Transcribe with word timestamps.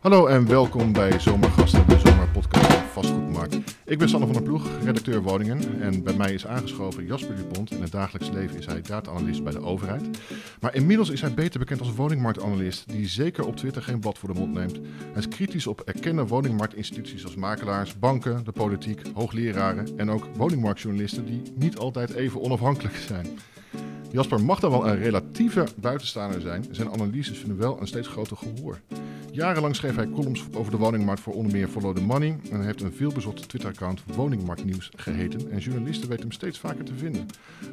Hallo 0.00 0.26
en 0.26 0.46
welkom 0.48 0.92
bij 0.92 1.20
Zomergasten, 1.20 1.88
de 1.88 1.98
zomerpodcast 1.98 2.72
van 2.72 2.82
Vastgoedmarkt. 2.82 3.58
Ik 3.84 3.98
ben 3.98 4.08
Sanne 4.08 4.26
van 4.26 4.34
der 4.34 4.44
Ploeg, 4.44 4.66
redacteur 4.84 5.22
woningen. 5.22 5.80
En 5.80 6.02
bij 6.02 6.14
mij 6.14 6.32
is 6.32 6.46
aangeschoven 6.46 7.06
Jasper 7.06 7.36
Dupont. 7.36 7.70
In 7.70 7.82
het 7.82 7.92
dagelijks 7.92 8.30
leven 8.30 8.58
is 8.58 8.66
hij 8.66 8.80
data-analyst 8.80 9.44
bij 9.44 9.52
de 9.52 9.62
overheid. 9.62 10.18
Maar 10.60 10.74
inmiddels 10.74 11.10
is 11.10 11.20
hij 11.20 11.34
beter 11.34 11.58
bekend 11.58 11.80
als 11.80 11.94
woningmarktanalist, 11.94 12.88
die 12.88 13.08
zeker 13.08 13.46
op 13.46 13.56
Twitter 13.56 13.82
geen 13.82 14.00
blad 14.00 14.18
voor 14.18 14.32
de 14.32 14.38
mond 14.40 14.52
neemt. 14.52 14.80
Hij 15.12 15.22
is 15.22 15.28
kritisch 15.28 15.66
op 15.66 15.80
erkende 15.80 16.26
woningmarktinstituties 16.26 17.24
als 17.24 17.34
makelaars, 17.34 17.98
banken, 17.98 18.44
de 18.44 18.52
politiek, 18.52 19.02
hoogleraren 19.14 19.88
en 19.96 20.10
ook 20.10 20.26
woningmarktjournalisten 20.36 21.26
die 21.26 21.42
niet 21.54 21.78
altijd 21.78 22.14
even 22.14 22.40
onafhankelijk 22.40 22.96
zijn. 22.96 23.26
Jasper 24.10 24.40
mag 24.40 24.60
dan 24.60 24.70
wel 24.70 24.88
een 24.88 24.98
relatieve 24.98 25.66
buitenstaander 25.76 26.40
zijn. 26.40 26.64
Zijn 26.70 26.90
analyses 26.90 27.38
vinden 27.38 27.58
wel 27.58 27.80
een 27.80 27.86
steeds 27.86 28.08
groter 28.08 28.36
gehoor. 28.36 28.80
Jarenlang 29.40 29.76
schreef 29.76 29.96
hij 29.96 30.08
columns 30.10 30.44
over 30.54 30.70
de 30.70 30.78
woningmarkt 30.78 31.20
voor 31.20 31.34
onder 31.34 31.52
meer 31.52 31.68
Follow 31.68 31.96
the 31.96 32.02
Money. 32.02 32.38
En 32.50 32.64
heeft 32.64 32.80
een 32.80 32.92
veelbezochte 32.92 33.46
Twitter-account 33.46 34.02
Woningmarktnieuws 34.14 34.90
geheten. 34.96 35.50
En 35.50 35.58
journalisten 35.58 36.08
weten 36.08 36.24
hem 36.24 36.32
steeds 36.32 36.58
vaker 36.58 36.84
te 36.84 36.94
vinden. 36.94 37.26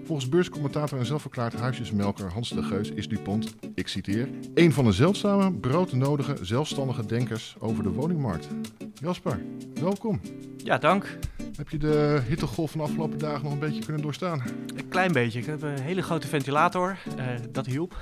Volgens 0.04 0.30
beurscommentator 0.30 1.00
en 1.00 1.06
zelfverklaard 1.06 1.54
huisjesmelker 1.54 2.32
Hans 2.32 2.50
de 2.50 2.64
Geus 2.64 2.90
is 2.90 3.08
Dupont, 3.08 3.56
ik 3.76 3.88
citeer, 3.88 4.30
een 4.54 4.74
van 4.74 4.86
de 4.86 4.92
zeldzame, 4.92 5.54
broodnodige, 5.54 6.38
zelfstandige 6.42 7.06
denkers 7.06 7.56
over 7.60 7.84
de 7.84 7.90
woningmarkt. 7.90 8.48
Jasper, 8.94 9.40
welkom. 9.82 10.22
Ja, 10.58 10.78
dank. 10.78 11.18
Heb 11.56 11.70
je 11.70 11.78
de 11.78 12.22
hittegolf 12.28 12.72
van 12.72 12.80
de 12.80 12.86
afgelopen 12.86 13.18
dagen 13.18 13.44
nog 13.44 13.54
een 13.54 13.60
beetje 13.60 13.84
kunnen 13.84 14.02
doorstaan? 14.02 14.42
Een 14.76 14.88
klein 14.88 15.12
beetje. 15.12 15.40
Ik 15.40 15.46
heb 15.46 15.62
een 15.62 15.80
hele 15.80 16.02
grote 16.02 16.28
ventilator. 16.28 16.98
Uh, 17.18 17.26
dat 17.52 17.66
hielp. 17.66 17.96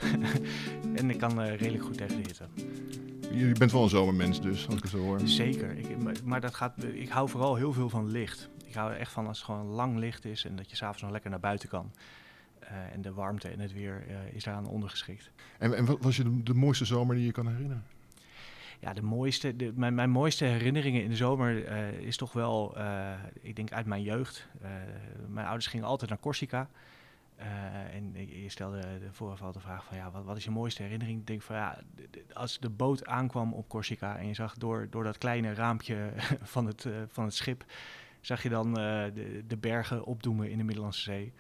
en 0.96 1.10
ik 1.10 1.18
kan 1.18 1.42
uh, 1.42 1.48
redelijk 1.48 1.84
goed 1.84 1.98
tegen 1.98 2.16
de 2.16 2.24
hitte. 2.28 2.44
Je 3.32 3.56
bent 3.58 3.72
wel 3.72 3.84
een 3.84 3.90
zomermens 3.90 4.42
dus, 4.42 4.66
als 4.66 4.76
ik 4.76 4.82
het 4.82 4.92
zo 4.92 4.98
hoor. 4.98 5.20
Zeker. 5.24 5.78
Ik, 5.78 6.24
maar 6.24 6.42
dat 6.42 6.56
gaat, 6.56 6.84
ik 6.84 7.10
hou 7.10 7.30
vooral 7.30 7.56
heel 7.56 7.74
veel 7.74 7.90
van 7.90 8.12
licht. 8.12 8.50
Ik 8.66 8.74
hou 8.74 8.92
er 8.92 8.98
echt 8.98 9.12
van 9.12 9.28
als 9.28 9.38
het 9.38 9.46
gewoon 9.46 9.66
lang 9.66 9.98
licht 9.98 10.26
is 10.26 10.46
en 10.46 10.56
dat 10.56 10.70
je 10.70 10.76
s'avonds 10.76 11.02
nog 11.02 11.12
lekker 11.12 11.30
naar 11.30 11.40
buiten 11.40 11.70
kan. 11.70 11.92
Uh, 12.64 12.94
en 12.94 13.02
de 13.02 13.14
warmte 13.14 13.48
en 13.48 13.60
het 13.60 13.74
weer 13.74 14.04
is 14.34 14.44
daaraan 14.44 14.68
ondergeschikt. 14.68 15.32
En, 15.58 15.74
en 15.74 15.86
wat 15.86 15.98
was 16.02 16.16
je 16.16 16.24
de, 16.24 16.44
de 16.44 16.54
mooiste 16.54 16.86
zomer 16.86 17.16
die 17.16 17.26
je 17.26 17.32
kan 17.32 17.48
herinneren? 17.48 17.84
ja, 18.80 18.94
de 18.94 19.02
mooiste, 19.02 19.56
de, 19.56 19.72
mijn, 19.76 19.96
mijn 19.96 20.10
mooiste 20.10 20.46
herinneringen 20.46 21.04
in 21.04 21.10
de 21.10 21.16
zomer 21.16 21.72
uh, 21.72 21.92
is 21.92 22.18
toch 22.18 22.34
wel, 22.34 22.74
uh, 22.78 23.12
ik 23.42 23.56
denk 23.56 23.72
uit 23.72 23.86
mijn 23.86 24.02
jeugd. 24.02 24.48
Uh, 24.64 24.70
mijn 25.28 25.46
ouders 25.46 25.68
gingen 25.68 25.86
altijd 25.86 26.10
naar 26.10 26.20
Corsica. 26.20 26.70
En 27.92 28.14
je 28.42 28.50
stelde 28.50 28.80
de 29.00 29.12
vooraf 29.12 29.52
de 29.52 29.60
vraag 29.60 29.86
van 29.86 29.98
ja, 29.98 30.12
wat, 30.12 30.24
wat 30.24 30.38
is 30.38 30.44
je 30.44 30.52
mooiste 30.52 30.84
herinnering? 30.84 31.20
Ik 31.20 31.28
denk 31.28 31.42
van 31.42 31.56
ja, 31.56 31.80
als 32.34 32.60
de 32.60 32.70
boot 32.70 33.06
aankwam 33.06 33.54
op 33.54 33.70
Corsica 33.70 34.18
en 34.18 34.28
je 34.28 34.34
zag 34.34 34.54
door, 34.54 34.88
door 34.90 35.04
dat 35.04 35.18
kleine 35.18 35.54
raampje 35.54 36.14
van 36.54 36.66
het, 36.66 36.88
van 37.08 37.24
het 37.24 37.34
schip, 37.34 37.66
zag 38.22 38.44
je 38.44 38.50
dan 38.50 38.74
de, 38.74 39.44
de 39.48 39.58
bergen 39.58 40.06
opdoemen 40.06 40.50
in 40.50 40.58
de 40.58 40.64
Middellandse 40.64 41.02
Zee. 41.02 41.34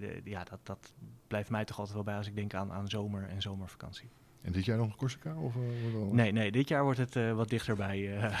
De, 0.00 0.20
ja, 0.24 0.44
dat, 0.44 0.58
dat 0.62 0.92
blijft 1.26 1.50
mij 1.50 1.64
toch 1.64 1.76
altijd 1.78 1.94
wel 1.94 2.04
bij 2.04 2.16
als 2.16 2.26
ik 2.26 2.34
denk 2.34 2.54
aan, 2.54 2.72
aan 2.72 2.88
zomer 2.88 3.28
en 3.28 3.42
zomervakantie. 3.42 4.08
En 4.42 4.52
dit 4.52 4.64
jaar 4.64 4.76
nog 4.76 4.96
Corsica? 4.96 5.34
Of, 5.34 5.54
uh, 5.54 6.10
nee, 6.10 6.32
nee, 6.32 6.52
dit 6.52 6.68
jaar 6.68 6.82
wordt 6.82 6.98
het 6.98 7.16
uh, 7.16 7.32
wat 7.32 7.48
dichterbij, 7.48 7.98
uh, 7.98 8.40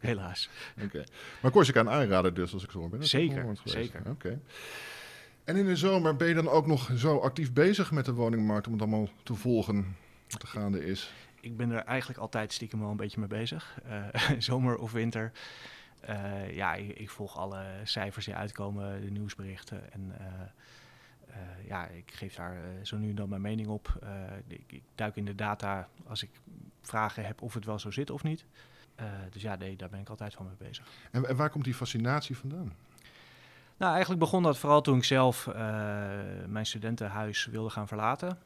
helaas. 0.00 0.50
Oké. 0.76 0.84
Okay. 0.84 1.06
Maar 1.42 1.50
Corsica 1.50 1.80
een 1.80 1.88
aanrader 1.88 2.34
dus, 2.34 2.52
als 2.52 2.64
ik 2.64 2.70
zo 2.70 2.88
ben. 2.88 3.06
Zeker, 3.06 3.56
zeker. 3.64 4.00
Oké. 4.00 4.10
Okay. 4.10 4.40
En 5.48 5.56
in 5.56 5.66
de 5.66 5.76
zomer 5.76 6.16
ben 6.16 6.28
je 6.28 6.34
dan 6.34 6.48
ook 6.48 6.66
nog 6.66 6.90
zo 6.96 7.18
actief 7.18 7.52
bezig 7.52 7.90
met 7.90 8.04
de 8.04 8.12
woningmarkt 8.12 8.66
om 8.66 8.72
het 8.72 8.82
allemaal 8.82 9.08
te 9.22 9.34
volgen 9.34 9.96
wat 10.28 10.42
er 10.42 10.48
gaande 10.48 10.84
is? 10.84 11.12
Ik 11.40 11.56
ben 11.56 11.70
er 11.70 11.84
eigenlijk 11.84 12.20
altijd 12.20 12.52
stiekem 12.52 12.80
wel 12.80 12.90
een 12.90 12.96
beetje 12.96 13.18
mee 13.20 13.28
bezig. 13.28 13.78
zomer 14.38 14.76
of 14.76 14.92
winter. 14.92 15.32
ja, 16.50 16.74
ik, 16.74 16.98
ik, 16.98 17.10
volg 17.10 17.38
alle 17.38 17.64
cijfers 17.84 18.24
die 18.24 18.34
uitkomen, 18.34 19.00
de 19.00 19.10
nieuwsberichten 19.10 19.92
en... 19.92 20.14
Uh, 20.20 21.66
ja, 21.66 21.86
ik 21.86 22.10
geef 22.14 22.34
daar 22.34 22.56
zo 22.82 22.96
nu 22.96 23.08
en 23.08 23.14
dan 23.14 23.28
mijn 23.28 23.42
mening 23.42 23.68
op. 23.68 23.98
Ik, 24.46 24.64
ik, 24.66 24.82
duik 24.94 25.16
in 25.16 25.24
de 25.24 25.34
data 25.34 25.88
als 26.06 26.22
ik 26.22 26.30
vragen 26.80 27.26
heb 27.26 27.42
of 27.42 27.54
het 27.54 27.64
wel 27.64 27.78
zo 27.78 27.90
zit 27.90 28.10
of 28.10 28.22
niet. 28.22 28.44
dus 29.30 29.42
ja, 29.42 29.56
nee, 29.56 29.76
daar 29.76 29.88
ben 29.88 30.00
ik 30.00 30.08
altijd 30.08 30.34
van 30.34 30.46
mee 30.46 30.68
bezig. 30.68 30.86
En, 31.10 31.28
en 31.28 31.36
waar 31.36 31.50
komt 31.50 31.64
die 31.64 31.74
fascinatie 31.74 32.36
vandaan? 32.36 32.72
Nou, 33.78 33.90
eigenlijk 33.92 34.20
begon 34.20 34.42
dat 34.42 34.58
vooral 34.58 34.80
toen 34.80 34.96
ik 34.96 35.04
zelf 35.04 35.46
mijn 36.46 36.66
studentenhuis 36.66 37.46
wilde 37.46 37.70
gaan 37.70 37.88
verlaten. 37.88 38.38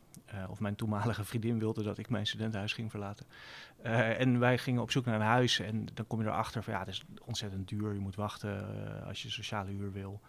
of 0.49 0.61
mijn 0.61 0.75
toenmalige 0.75 1.25
vriendin 1.31 1.59
wilde 1.59 1.83
dat 1.83 1.99
ik 1.99 2.09
mijn 2.09 2.27
studentenhuis 2.27 2.73
ging 2.73 2.91
verlaten. 2.91 3.27
en 3.83 4.39
wij 4.39 4.59
gingen 4.59 4.83
op 4.83 4.91
zoek 4.91 5.05
naar 5.05 5.15
een 5.15 5.27
huis 5.27 5.59
en 5.59 5.87
dan 5.95 6.07
kom 6.07 6.21
je 6.21 6.27
erachter 6.27 6.63
van 6.63 6.73
ja, 6.73 6.79
het 6.79 6.89
is 6.89 7.05
ontzettend 7.25 7.69
duur. 7.69 7.93
Je 7.93 7.99
moet 7.99 8.15
wachten 8.15 8.67
als 9.07 9.23
je 9.23 9.31
sociale 9.31 9.71
huur 9.71 9.93
wil. 9.93 10.21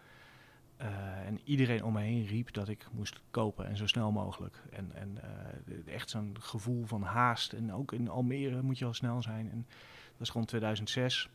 En 1.26 1.40
iedereen 1.44 1.84
om 1.84 1.94
me 1.94 2.02
heen 2.02 2.26
riep 2.26 2.54
dat 2.54 2.68
ik 2.68 2.88
moest 2.92 3.22
kopen 3.32 3.68
en 3.68 3.78
zo 3.78 3.88
snel 3.88 4.12
mogelijk. 4.12 4.64
En, 4.72 4.92
en 4.94 5.18
echt 5.86 6.10
zo'n 6.10 6.36
gevoel 6.40 6.86
van 6.86 7.02
haast. 7.02 7.54
En 7.54 7.74
ook 7.74 7.92
in 7.92 8.10
Almere 8.10 8.62
moet 8.62 8.78
je 8.78 8.86
al 8.86 8.94
snel 8.94 9.22
zijn. 9.22 9.52
En 9.52 9.66
dat 10.12 10.22
is 10.22 10.30
gewoon 10.30 10.46
2006. 10.46 11.30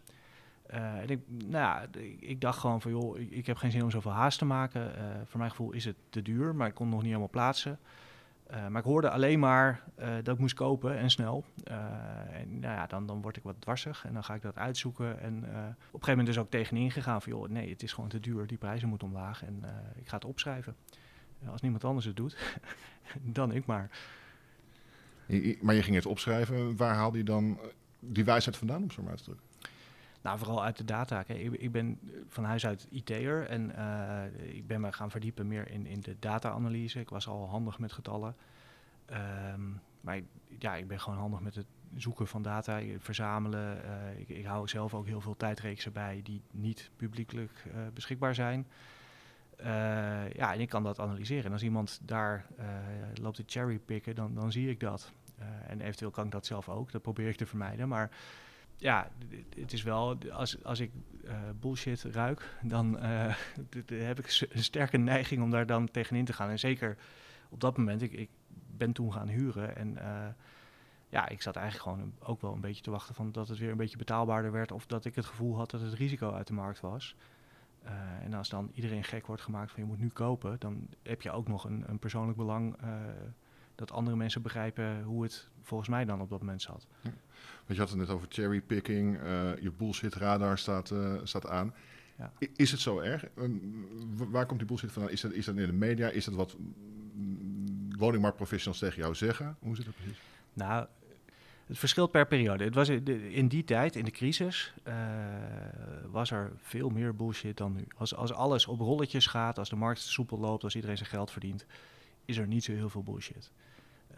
Uh, 0.74 0.98
en 0.98 1.08
ik, 1.08 1.20
nou 1.28 1.50
ja, 1.50 1.86
ik 2.20 2.40
dacht 2.40 2.58
gewoon 2.58 2.80
van 2.80 2.90
joh, 2.90 3.18
ik, 3.18 3.46
heb 3.46 3.56
geen 3.56 3.70
zin 3.70 3.82
om 3.82 3.90
zoveel 3.90 4.10
haast 4.10 4.38
te 4.38 4.44
maken. 4.44 4.92
voor 5.24 5.38
mijn 5.38 5.50
gevoel 5.50 5.72
is 5.72 5.84
het 5.84 5.96
te 6.10 6.22
duur, 6.22 6.54
maar 6.54 6.68
ik 6.68 6.74
kon 6.74 6.84
het 6.84 6.94
nog 6.94 7.02
niet 7.02 7.10
helemaal 7.10 7.32
plaatsen. 7.32 7.78
Uh, 8.50 8.66
maar 8.68 8.80
ik 8.80 8.86
hoorde 8.86 9.10
alleen 9.10 9.38
maar 9.38 9.82
dat 9.96 10.34
ik 10.34 10.38
moest 10.38 10.54
kopen 10.54 10.98
en 10.98 11.10
snel. 11.10 11.44
En 12.30 12.58
nou 12.60 12.74
ja, 12.74 12.86
dan, 12.86 13.06
dan 13.06 13.22
word 13.22 13.36
ik 13.36 13.42
wat 13.42 13.54
dwarsig 13.58 14.04
en 14.04 14.12
dan 14.12 14.24
ga 14.24 14.34
ik 14.34 14.42
dat 14.42 14.56
uitzoeken. 14.56 15.20
En 15.20 15.34
op 15.36 15.44
een 15.44 15.74
gegeven 15.90 16.08
moment 16.08 16.26
dus 16.26 16.38
ook 16.38 16.50
tegenin 16.50 16.90
gegaan 16.90 17.22
van... 17.22 17.32
joh, 17.32 17.48
nee, 17.48 17.70
het 17.70 17.82
is 17.82 17.92
gewoon 17.92 18.08
te 18.08 18.20
duur, 18.20 18.46
die 18.46 18.58
prijzen 18.58 18.88
moeten 18.88 19.08
omlaag 19.08 19.44
en 19.44 19.64
ik 19.96 20.08
ga 20.08 20.14
het 20.14 20.24
opschrijven. 20.24 20.76
als 21.46 21.60
niemand 21.60 21.84
anders 21.84 22.06
het 22.06 22.16
doet, 22.16 22.36
dan 23.38 23.52
ik 23.52 23.66
maar. 23.66 23.90
Maar 25.60 25.74
je 25.74 25.82
ging 25.82 25.96
het 25.96 26.06
opschrijven. 26.06 26.76
Waar 26.76 26.94
haalde 26.94 27.18
je 27.18 27.24
dan 27.24 27.58
die 28.00 28.24
wijsheid 28.24 28.56
vandaan, 28.56 28.82
om 28.82 28.90
zo 28.90 29.02
maar 29.02 29.10
uit 29.10 29.18
te 29.18 29.24
drukken? 29.24 29.47
Nou, 30.22 30.38
vooral 30.38 30.64
uit 30.64 30.76
de 30.76 30.84
data. 30.84 31.24
Ik, 31.26 31.52
ik, 31.52 31.72
ben 31.72 31.98
van 32.28 32.44
huis 32.44 32.66
uit 32.66 32.86
IT'er 32.90 33.46
en 33.46 33.72
uh, 33.78 34.54
ik 34.54 34.66
ben 34.66 34.80
me 34.80 34.92
gaan 34.92 35.10
verdiepen 35.10 35.46
meer 35.46 35.70
in, 35.70 35.86
in 35.86 36.00
de 36.00 36.16
data-analyse. 36.18 37.00
Ik 37.00 37.08
was 37.08 37.28
al 37.28 37.48
handig 37.48 37.78
met 37.78 37.92
getallen. 37.92 38.36
Um, 39.52 39.80
maar 40.00 40.20
ja, 40.58 40.74
ik 40.74 40.88
ben 40.88 41.00
gewoon 41.00 41.18
handig 41.18 41.40
met 41.40 41.54
het 41.54 41.66
zoeken 41.94 42.26
van 42.26 42.42
data, 42.42 42.80
verzamelen. 42.98 43.78
Uh, 43.84 44.20
ik, 44.20 44.28
ik, 44.28 44.44
hou 44.44 44.68
zelf 44.68 44.94
ook 44.94 45.06
heel 45.06 45.20
veel 45.20 45.36
tijdreeksen 45.36 45.92
bij 45.92 46.20
die 46.22 46.42
niet 46.50 46.90
publiekelijk 46.96 47.64
beschikbaar 47.94 48.34
zijn. 48.34 48.66
ja, 50.32 50.52
en 50.52 50.60
ik 50.60 50.68
kan 50.68 50.82
dat 50.82 51.00
analyseren. 51.00 51.44
En 51.44 51.52
als 51.52 51.62
iemand 51.62 52.00
daar 52.04 52.46
loopt 53.14 53.36
te 53.36 53.44
cherrypicken, 53.46 54.14
dan, 54.14 54.34
dan 54.34 54.52
zie 54.52 54.70
ik 54.70 54.80
dat. 54.80 55.12
en 55.66 55.80
eventueel 55.80 56.10
kan 56.10 56.24
ik 56.24 56.30
dat 56.30 56.46
zelf 56.46 56.68
ook. 56.68 56.92
Dat 56.92 57.02
probeer 57.02 57.28
ik 57.28 57.36
te 57.36 57.46
vermijden. 57.46 57.88
Maar 57.88 58.10
ja, 58.78 59.10
het 59.56 59.72
is 59.72 59.82
wel, 59.82 60.18
als, 60.32 60.64
als 60.64 60.80
ik 60.80 60.90
uh, 61.24 61.32
bullshit 61.60 62.02
ruik, 62.02 62.54
dan 62.62 62.96
uh, 63.04 63.34
heb 63.86 64.18
ik 64.18 64.48
een 64.50 64.62
sterke 64.62 64.96
neiging 64.96 65.42
om 65.42 65.50
daar 65.50 65.66
dan 65.66 65.90
tegenin 65.90 66.24
te 66.24 66.32
gaan. 66.32 66.50
En 66.50 66.58
zeker 66.58 66.96
op 67.48 67.60
dat 67.60 67.76
moment, 67.76 68.02
ik, 68.02 68.12
ik 68.12 68.28
ben 68.76 68.92
toen 68.92 69.12
gaan 69.12 69.28
huren 69.28 69.76
en 69.76 69.88
uh, 69.90 70.26
ja, 71.08 71.28
ik 71.28 71.42
zat 71.42 71.56
eigenlijk 71.56 71.88
gewoon 71.88 72.12
ook 72.18 72.40
wel 72.40 72.52
een 72.52 72.60
beetje 72.60 72.82
te 72.82 72.90
wachten 72.90 73.14
van 73.14 73.32
dat 73.32 73.48
het 73.48 73.58
weer 73.58 73.70
een 73.70 73.76
beetje 73.76 73.96
betaalbaarder 73.96 74.52
werd 74.52 74.72
of 74.72 74.86
dat 74.86 75.04
ik 75.04 75.14
het 75.14 75.26
gevoel 75.26 75.56
had 75.56 75.70
dat 75.70 75.80
het 75.80 75.92
risico 75.92 76.32
uit 76.32 76.46
de 76.46 76.52
markt 76.52 76.80
was. 76.80 77.14
en 78.22 78.34
als 78.34 78.48
dan 78.48 78.70
iedereen 78.74 79.04
gek 79.04 79.26
wordt 79.26 79.42
gemaakt 79.42 79.70
van 79.70 79.82
je 79.82 79.88
moet 79.88 79.98
nu 79.98 80.08
kopen, 80.08 80.56
dan 80.58 80.88
heb 81.02 81.22
je 81.22 81.30
ook 81.30 81.48
nog 81.48 81.64
een, 81.64 81.84
een 81.86 81.98
persoonlijk 81.98 82.38
belang 82.38 82.76
dat 83.78 83.92
andere 83.92 84.16
mensen 84.16 84.42
begrijpen 84.42 85.02
hoe 85.02 85.22
het 85.22 85.48
volgens 85.62 85.88
mij 85.88 86.04
dan 86.04 86.20
op 86.20 86.30
dat 86.30 86.40
moment 86.40 86.62
zat. 86.62 86.86
Ja. 87.00 87.10
Want 87.66 87.74
je 87.74 87.78
had 87.78 87.88
het 87.88 87.98
net 87.98 88.08
over 88.08 88.26
cherrypicking, 88.30 89.22
uh, 89.22 89.56
je 89.56 89.70
bullshit 89.70 90.14
radar 90.14 90.58
staat, 90.58 90.90
uh, 90.90 91.14
staat 91.22 91.48
aan. 91.48 91.74
Ja. 92.16 92.32
Is 92.56 92.70
het 92.70 92.80
zo 92.80 92.98
erg? 92.98 93.24
waar 94.14 94.46
komt 94.46 94.58
die 94.58 94.68
bullshit 94.68 94.92
vandaan? 94.92 95.12
Is 95.12 95.20
dat, 95.20 95.32
is 95.32 95.44
dat 95.44 95.56
in 95.56 95.66
de 95.66 95.72
media? 95.72 96.08
Is 96.08 96.24
dat 96.24 96.34
wat 96.34 96.56
woningmarktprofessionals 97.98 98.78
tegen 98.78 99.02
jou 99.02 99.14
zeggen? 99.14 99.56
Hoe 99.60 99.76
zit 99.76 99.84
dat 99.84 99.94
precies? 99.94 100.20
Nou, 100.52 100.86
het 101.66 101.78
verschilt 101.78 102.10
per 102.10 102.26
periode. 102.26 102.64
Het 102.64 102.74
was 102.74 102.88
in 102.88 103.48
die 103.48 103.64
tijd, 103.64 103.96
in 103.96 104.04
de 104.04 104.10
crisis, 104.10 104.74
uh, 104.88 104.94
was 106.10 106.30
er 106.30 106.52
veel 106.56 106.88
meer 106.88 107.16
bullshit 107.16 107.56
dan 107.56 107.72
nu. 107.72 107.86
Als, 107.96 108.14
als 108.14 108.32
alles 108.32 108.66
op 108.66 108.80
rolletjes 108.80 109.26
gaat, 109.26 109.58
als 109.58 109.68
de 109.68 109.76
markt 109.76 110.00
soepel 110.00 110.38
loopt, 110.38 110.64
als 110.64 110.74
iedereen 110.74 110.96
zijn 110.96 111.08
geld 111.08 111.30
verdient, 111.30 111.66
is 112.24 112.36
er 112.36 112.46
niet 112.46 112.64
zo 112.64 112.72
heel 112.72 112.90
veel 112.90 113.02
bullshit. 113.02 113.50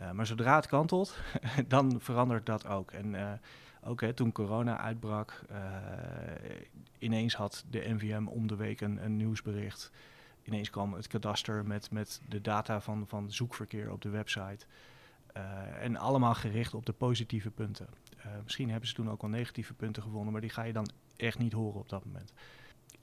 Uh, 0.00 0.10
maar 0.10 0.26
zodra 0.26 0.56
het 0.56 0.66
kantelt, 0.66 1.18
dan 1.68 2.00
verandert 2.00 2.46
dat 2.46 2.66
ook. 2.66 2.90
En 2.90 3.14
uh, 3.14 3.32
ook 3.82 4.00
hè, 4.00 4.12
toen 4.12 4.32
corona 4.32 4.78
uitbrak, 4.78 5.42
uh, 5.50 5.56
ineens 6.98 7.34
had 7.34 7.64
de 7.70 7.88
NVM 7.88 8.26
om 8.26 8.46
de 8.46 8.56
week 8.56 8.80
een, 8.80 9.16
nieuwsbericht. 9.16 9.90
Ineens 10.42 10.70
kwam 10.70 10.94
het 10.94 11.06
kadaster 11.06 11.66
met, 11.66 11.90
met 11.90 12.20
de 12.28 12.40
data 12.40 12.80
van, 12.80 13.04
van 13.06 13.32
zoekverkeer 13.32 13.92
op 13.92 14.02
de 14.02 14.08
website. 14.08 14.66
en 15.80 15.96
allemaal 15.96 16.34
gericht 16.34 16.74
op 16.74 16.86
de 16.86 16.92
positieve 16.92 17.50
punten. 17.50 17.86
misschien 18.42 18.70
hebben 18.70 18.88
ze 18.88 18.94
toen 18.94 19.10
ook 19.10 19.20
wel 19.20 19.30
negatieve 19.30 19.74
punten 19.74 20.02
gevonden, 20.02 20.32
maar 20.32 20.40
die 20.40 20.50
ga 20.50 20.62
je 20.62 20.72
dan 20.72 20.90
echt 21.16 21.38
niet 21.38 21.52
horen 21.52 21.80
op 21.80 21.88
dat 21.88 22.04
moment. 22.04 22.32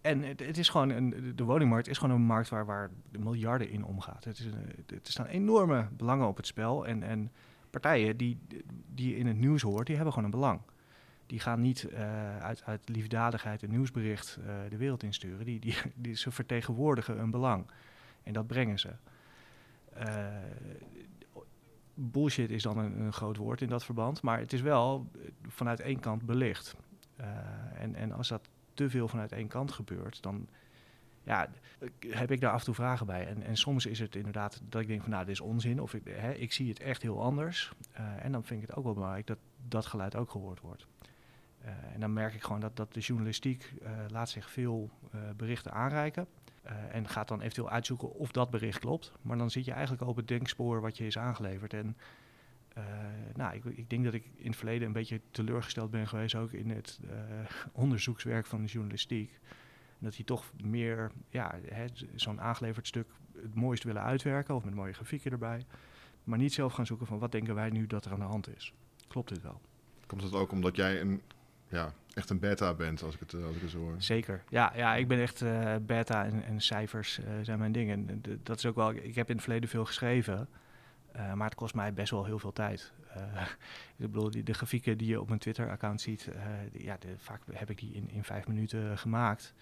En 0.02 0.24
het, 0.24 0.40
het, 0.40 0.58
is 0.58 0.70
gewoon 0.70 0.90
een, 0.90 1.34
de 1.36 1.44
woningmarkt 1.44 1.88
is 1.88 1.98
gewoon 1.98 2.16
een 2.16 2.22
markt 2.22 2.50
waar, 2.50 2.66
waar 2.66 2.90
miljarden 3.20 3.70
in 3.70 3.86
omgaat. 3.86 4.24
Het, 4.24 4.40
is 4.40 4.46
er 4.88 5.00
staan 5.02 5.26
enorme 5.26 5.88
belangen 5.98 6.28
op 6.28 6.38
het 6.38 6.48
spel. 6.48 6.88
En, 6.88 7.04
en 7.04 7.32
partijen 7.70 8.18
die, 8.18 8.40
die 8.94 9.10
je 9.10 9.18
in 9.18 9.28
het 9.28 9.38
nieuws 9.38 9.62
hoort, 9.62 9.86
die 9.86 9.96
hebben 9.96 10.14
gewoon 10.14 10.32
een 10.32 10.40
belang. 10.40 10.62
Die 11.26 11.40
gaan 11.40 11.62
niet 11.62 11.88
uh, 11.92 12.38
uit, 12.38 12.64
uit 12.64 12.90
liefdadigheid 12.90 13.62
een 13.62 13.70
nieuwsbericht 13.70 14.38
uh, 14.40 14.46
de 14.70 14.78
wereld 14.78 15.04
insturen. 15.04 15.46
Die, 15.46 15.60
die, 15.60 15.76
die, 15.96 16.16
ze 16.16 16.32
vertegenwoordigen 16.32 17.20
een 17.20 17.32
belang. 17.32 17.70
En 18.24 18.34
dat 18.34 18.48
brengen 18.48 18.80
ze. 18.80 18.90
Uh, 19.98 20.28
bullshit 21.94 22.52
is 22.52 22.64
dan 22.64 22.78
een, 22.78 23.00
een, 23.00 23.14
groot 23.14 23.38
woord 23.38 23.62
in 23.62 23.70
dat 23.70 23.86
verband. 23.86 24.22
Maar 24.22 24.40
het 24.40 24.54
is 24.54 24.62
wel 24.62 25.12
vanuit 25.48 25.80
één 25.80 26.00
kant 26.00 26.26
belicht. 26.26 26.76
en, 27.76 27.96
en 27.96 28.12
als 28.12 28.28
dat 28.28 28.50
te 28.78 28.90
veel 28.90 29.08
vanuit 29.08 29.32
één 29.32 29.48
kant 29.48 29.72
gebeurt, 29.72 30.22
dan 30.22 30.48
ja, 31.28 31.50
heb 32.08 32.32
ik 32.32 32.42
daar 32.42 32.52
af 32.52 32.60
en 32.60 32.66
toe 32.66 32.74
vragen 32.74 33.06
bij. 33.06 33.28
En, 33.28 33.44
en 33.44 33.58
soms 33.58 33.86
is 33.86 34.00
het 34.00 34.16
inderdaad 34.16 34.62
dat 34.70 34.82
ik 34.82 34.88
denk 34.88 35.02
van 35.02 35.10
nou, 35.10 35.26
dit 35.26 35.34
is 35.34 35.42
onzin. 35.42 35.82
Of 35.82 35.94
ik, 35.94 36.02
hè, 36.06 36.32
ik 36.32 36.54
zie 36.54 36.70
het 36.70 36.80
echt 36.80 37.02
heel 37.02 37.22
anders. 37.22 37.72
Uh, 38.00 38.26
en 38.26 38.32
dan 38.32 38.44
vind 38.44 38.62
ik 38.62 38.68
het 38.68 38.78
ook 38.78 38.84
wel 38.84 38.94
belangrijk 38.94 39.28
dat 39.28 39.38
dat 39.68 39.86
geluid 39.86 40.16
ook 40.16 40.32
gehoord 40.32 40.62
wordt. 40.62 40.88
Uh, 41.62 41.70
en 41.94 42.00
dan 42.00 42.14
merk 42.14 42.34
ik 42.34 42.44
gewoon 42.44 42.60
dat, 42.60 42.76
dat 42.76 42.94
de 42.94 43.00
journalistiek 43.00 43.74
uh, 43.82 43.90
laat 44.08 44.30
zich 44.30 44.50
veel 44.50 44.90
berichten 45.36 45.72
aanreiken. 45.72 46.28
en 46.92 47.08
gaat 47.08 47.28
dan 47.28 47.42
eventueel 47.42 47.70
uitzoeken 47.70 48.14
of 48.14 48.32
dat 48.32 48.50
bericht 48.50 48.80
klopt. 48.80 49.12
Maar 49.22 49.38
dan 49.38 49.52
zit 49.52 49.66
je 49.66 49.72
eigenlijk 49.72 50.02
op 50.02 50.16
het 50.16 50.28
denkspoor 50.28 50.82
wat 50.82 50.98
je 50.98 51.06
is 51.06 51.18
aangeleverd. 51.18 51.74
En 51.74 51.98
nou, 53.36 53.56
ik, 53.56 53.66
ik, 53.66 53.90
denk 53.90 54.04
dat 54.04 54.14
ik 54.14 54.26
in 54.36 54.48
het 54.48 54.56
verleden 54.56 54.88
een 54.88 54.94
beetje 54.94 55.22
teleurgesteld 55.32 55.92
ben 55.92 56.08
geweest 56.08 56.36
ook 56.36 56.52
in 56.52 56.70
het 56.70 57.00
onderzoekswerk 57.72 58.46
van 58.46 58.62
de 58.62 58.68
journalistiek 58.68 59.40
dat 60.00 60.16
die 60.16 60.26
toch 60.26 60.52
meer 60.64 61.12
ja, 61.30 61.56
zo'n 62.16 62.42
aangeleverd 62.42 62.88
stuk 62.88 63.08
het 63.42 63.56
mooist 63.56 63.84
willen 63.84 64.02
uitwerken 64.02 64.56
of 64.56 64.64
met 64.64 64.74
mooie 64.74 64.94
grafieken 64.94 65.32
erbij. 65.32 65.66
Maar 66.24 66.38
niet 66.38 66.54
zelf 66.54 66.74
gaan 66.74 66.86
zoeken 66.86 67.08
van 67.08 67.20
wat 67.20 67.32
denken 67.32 67.56
wij 67.56 67.70
nu 67.70 67.88
dat 67.88 68.06
er 68.06 68.12
aan 68.12 68.20
de 68.20 68.26
hand 68.26 68.56
is. 68.56 68.74
Klopt 69.08 69.30
dit 69.30 69.42
wel? 69.42 69.62
Komt 70.06 70.24
het 70.24 70.34
ook 70.34 70.52
omdat 70.52 70.76
jij 70.76 71.02
een, 71.02 71.22
ja, 71.68 71.94
echt 72.14 72.30
een 72.30 72.40
beta 72.40 72.74
bent, 72.74 73.04
als 73.04 73.14
ik 73.14 73.20
het, 73.20 73.34
als 73.34 73.56
ik 73.56 73.62
het 73.62 73.70
zo 73.70 73.80
hoor? 73.80 73.96
Zeker. 73.98 74.44
Ja, 74.50 74.74
ja 74.76 74.96
ik 74.96 75.08
ben 75.08 75.20
echt 75.20 75.42
uh, 75.42 75.76
beta 75.82 76.26
en, 76.26 76.44
en 76.44 76.62
cijfers 76.62 77.20
zijn 77.42 77.60
mijn 77.60 77.72
dingen. 77.72 78.10
En 78.10 78.40
dat 78.44 78.58
is 78.58 78.66
ook 78.66 78.76
wel, 78.76 78.92
ik 78.92 79.16
heb 79.16 79.30
in 79.30 79.36
het 79.36 79.44
verleden 79.44 79.70
veel 79.70 79.86
geschreven. 79.86 80.48
Uh, 81.18 81.34
maar 81.34 81.48
het 81.48 81.56
kost 81.56 81.76
mij 81.76 81.94
best 81.94 82.12
wel 82.12 82.26
heel 82.26 82.40
veel 82.40 82.54
tijd. 82.54 82.92
ik 83.98 84.12
bedoel, 84.12 84.32
die, 84.32 84.44
de 84.44 84.54
grafieken 84.54 84.98
die 84.98 85.08
je 85.08 85.22
op 85.22 85.28
mijn 85.28 85.40
Twitter-account 85.40 86.02
ziet, 86.02 86.30
ja, 86.72 86.98
de, 87.00 87.16
vaak 87.18 87.42
heb 87.52 87.70
ik 87.70 87.78
die 87.78 87.94
in, 87.94 88.10
in 88.10 88.24
vijf 88.24 88.48
minuten 88.48 88.98
gemaakt. 88.98 89.54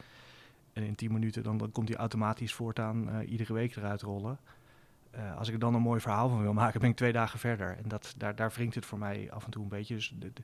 En 0.73 0.83
in 0.83 0.95
10 0.95 1.11
minuten 1.11 1.43
dan, 1.43 1.57
dan 1.57 1.71
komt 1.71 1.87
die 1.87 1.95
automatisch 1.95 2.53
voortaan 2.53 3.21
iedere 3.21 3.53
week 3.53 3.75
eruit 3.75 4.01
rollen. 4.01 4.39
Als 5.37 5.47
ik 5.47 5.53
er 5.53 5.59
dan 5.59 5.73
een 5.73 5.81
mooi 5.81 5.99
verhaal 5.99 6.29
van 6.29 6.41
wil 6.41 6.53
maken, 6.53 6.79
ben 6.79 6.89
ik 6.89 6.95
twee 6.95 7.11
dagen 7.11 7.39
verder. 7.39 7.77
En 7.77 7.89
dat, 7.89 8.13
daar, 8.17 8.35
daar 8.35 8.51
wringt 8.51 8.75
het 8.75 8.85
voor 8.85 8.99
mij 8.99 9.31
af 9.31 9.45
en 9.45 9.51
toe 9.51 9.63
een 9.63 9.69
beetje. 9.69 9.95
Dus 9.95 10.15
de, 10.19 10.33
de, 10.33 10.41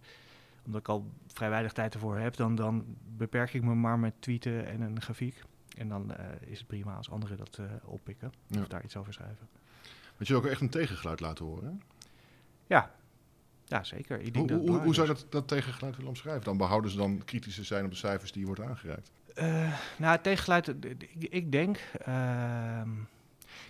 omdat 0.66 0.80
ik 0.80 0.88
al 0.88 1.12
vrij 1.28 1.50
weinig 1.50 1.74
tijd 1.74 1.94
ervoor 1.94 2.18
heb, 2.18 2.36
dan, 2.36 2.56
dan 2.56 2.86
beperk 3.18 3.54
ik 3.54 3.64
me 3.64 3.76
maar 3.76 4.00
met 4.00 4.14
tweeten 4.20 4.66
en 4.66 4.82
een 4.82 5.02
grafiek. 5.02 5.44
En 5.78 5.88
dan 5.88 6.14
is 6.40 6.58
het 6.58 6.68
prima 6.68 6.96
als 6.96 7.10
anderen 7.10 7.38
dat 7.38 7.60
oppikken 7.84 8.32
ja. 8.48 8.62
of 8.62 8.68
daar 8.68 8.84
iets 8.84 8.98
over 8.98 9.14
schrijven. 9.14 9.48
Want 10.22 10.34
je 10.34 10.40
ook 10.40 10.52
echt 10.52 10.62
een 10.62 10.70
tegengeluid 10.70 11.20
laten 11.20 11.46
horen, 11.46 11.66
hè? 11.66 11.72
Ja, 12.68 12.92
ja, 13.66 13.84
zeker. 13.84 14.20
Ik 14.20 14.34
denk 14.34 14.50
hoe, 14.50 14.60
hoe, 14.60 14.80
hoe 14.80 14.94
zou 14.94 15.08
je 15.08 15.14
dat, 15.14 15.26
dat 15.30 15.48
tegengeluid 15.48 15.96
willen 15.96 16.10
omschrijven? 16.10 16.44
Dan 16.44 16.58
behouden 16.58 16.92
ze 16.92 16.98
dan 16.98 17.22
kritisch 17.26 17.56
te 17.56 17.64
zijn 17.64 17.86
op 17.86 17.92
de 17.92 17.98
cijfers 17.98 18.32
die 18.32 18.42
je 18.42 18.48
wordt 18.48 18.62
aangereikt? 18.62 19.12
Uh, 19.36 19.74
nou, 19.98 20.12
het 20.12 20.24
tegengeluid, 20.24 20.68
ik, 20.68 21.28
ik 21.30 21.52
denk... 21.52 21.80
Uh, 22.08 22.82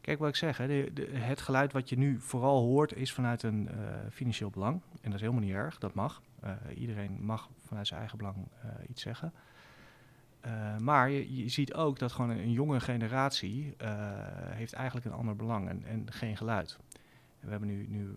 kijk 0.02 0.20
wat 0.20 0.30
ik 0.30 0.36
zeg, 0.36 0.58
hè, 0.58 0.68
de, 0.68 0.92
de, 0.94 1.08
het 1.12 1.42
geluid 1.42 1.74
wat 1.74 1.90
je 1.90 1.98
nu 1.98 2.20
vooral 2.20 2.62
hoort 2.62 2.96
is 2.96 3.14
vanuit 3.14 3.44
een 3.44 3.70
uh, 3.72 3.78
financieel 4.10 4.50
belang. 4.50 4.82
En 4.92 5.12
dat 5.12 5.14
is 5.14 5.22
helemaal 5.22 5.44
niet 5.44 5.54
erg, 5.54 5.78
dat 5.78 5.94
mag. 5.94 6.22
Uh, 6.44 6.52
iedereen 6.76 7.18
mag 7.22 7.50
vanuit 7.66 7.88
zijn 7.88 8.00
eigen 8.00 8.18
belang 8.18 8.36
iets 8.88 9.02
zeggen. 9.02 9.34
Maar 10.80 11.10
je, 11.10 11.50
ziet 11.50 11.74
ook 11.74 12.00
dat 12.00 12.12
gewoon 12.12 12.30
een, 12.30 12.52
jonge 12.52 12.80
generatie 12.80 13.76
heeft 14.50 14.74
eigenlijk 14.74 15.06
een 15.06 15.14
ander 15.14 15.36
belang 15.36 15.70
en, 15.70 15.84
en 15.86 16.12
geen 16.12 16.38
geluid. 16.38 16.78
En 17.40 17.46
we 17.46 17.50
hebben 17.50 17.70
nu, 17.70 17.88
nu 17.90 18.16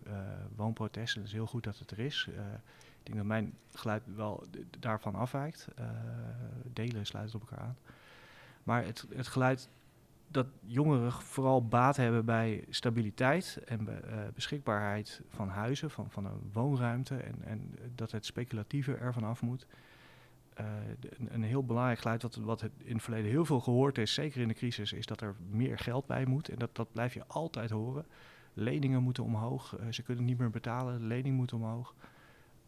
woonprotesten, 0.57 1.21
dat 1.21 1.29
is 1.29 1.35
heel 1.35 1.47
goed 1.47 1.65
dat 1.65 1.79
het 1.79 1.91
er 1.91 1.99
is. 1.99 2.29
Ik 2.29 3.03
denk 3.03 3.17
dat 3.17 3.27
mijn 3.27 3.55
geluid 3.73 4.03
wel 4.17 4.45
daarvan 4.79 5.15
afwijkt. 5.15 5.69
Delen 6.73 7.07
sluiten 7.07 7.41
op 7.41 7.51
elkaar 7.51 7.65
aan. 7.65 7.77
Maar 8.63 8.85
het, 8.85 9.07
het 9.15 9.27
geluid 9.27 9.69
dat 10.35 10.47
jongeren 10.61 11.13
vooral 11.13 11.67
baat 11.67 11.97
hebben 11.97 12.25
bij 12.25 12.65
stabiliteit 12.71 13.59
en 13.65 13.85
be, 13.85 14.31
beschikbaarheid 14.35 15.21
van 15.29 15.49
huizen, 15.49 15.91
van, 15.91 16.11
van 16.11 16.25
een 16.25 16.51
woonruimte 16.53 17.17
en, 17.17 17.35
en 17.45 17.75
dat 17.95 18.11
het 18.11 18.27
speculatieve 18.27 18.95
ervan 18.95 19.25
af 19.25 19.43
moet. 19.43 19.67
De, 21.01 21.09
een, 21.19 21.35
een, 21.35 21.43
heel 21.43 21.65
belangrijk 21.65 21.99
geluid, 21.99 22.23
wat, 22.23 22.35
wat 22.35 22.61
het 22.61 22.73
in 22.85 22.95
het 22.95 23.03
verleden 23.03 23.31
heel 23.31 23.45
veel 23.45 23.61
gehoord 23.61 23.99
is, 23.99 24.15
zeker 24.15 24.41
in 24.41 24.49
de 24.49 24.55
crisis, 24.55 24.93
is 24.93 25.07
dat 25.07 25.21
er 25.21 25.35
meer 25.51 25.79
geld 25.79 26.07
bij 26.07 26.27
moet. 26.27 26.49
En 26.49 26.59
dat, 26.59 26.77
dat 26.77 26.93
blijf 26.93 27.15
je 27.15 27.27
altijd 27.27 27.71
horen. 27.71 28.07
Leningen 28.55 29.03
moeten 29.03 29.25
omhoog, 29.25 29.79
uh, 29.79 29.87
ze 29.91 30.03
kunnen 30.03 30.25
niet 30.25 30.39
meer 30.39 30.51
betalen, 30.51 30.99
de 30.99 31.05
lening 31.05 31.37
moet 31.37 31.53
omhoog. 31.53 31.95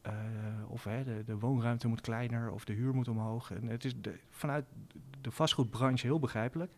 Uh, 0.06 0.12
of 0.68 0.84
hè, 0.84 1.04
de, 1.04 1.22
de, 1.24 1.38
woonruimte 1.38 1.88
moet 1.88 2.00
kleiner 2.00 2.50
of 2.50 2.64
de 2.64 2.72
huur 2.72 2.94
moet 2.94 3.08
omhoog. 3.08 3.50
En 3.50 3.68
het 3.68 3.84
is 3.84 3.94
vanuit 4.30 4.64
de 5.20 5.30
vastgoedbranche 5.30 6.06
heel 6.06 6.18
begrijpelijk. 6.18 6.72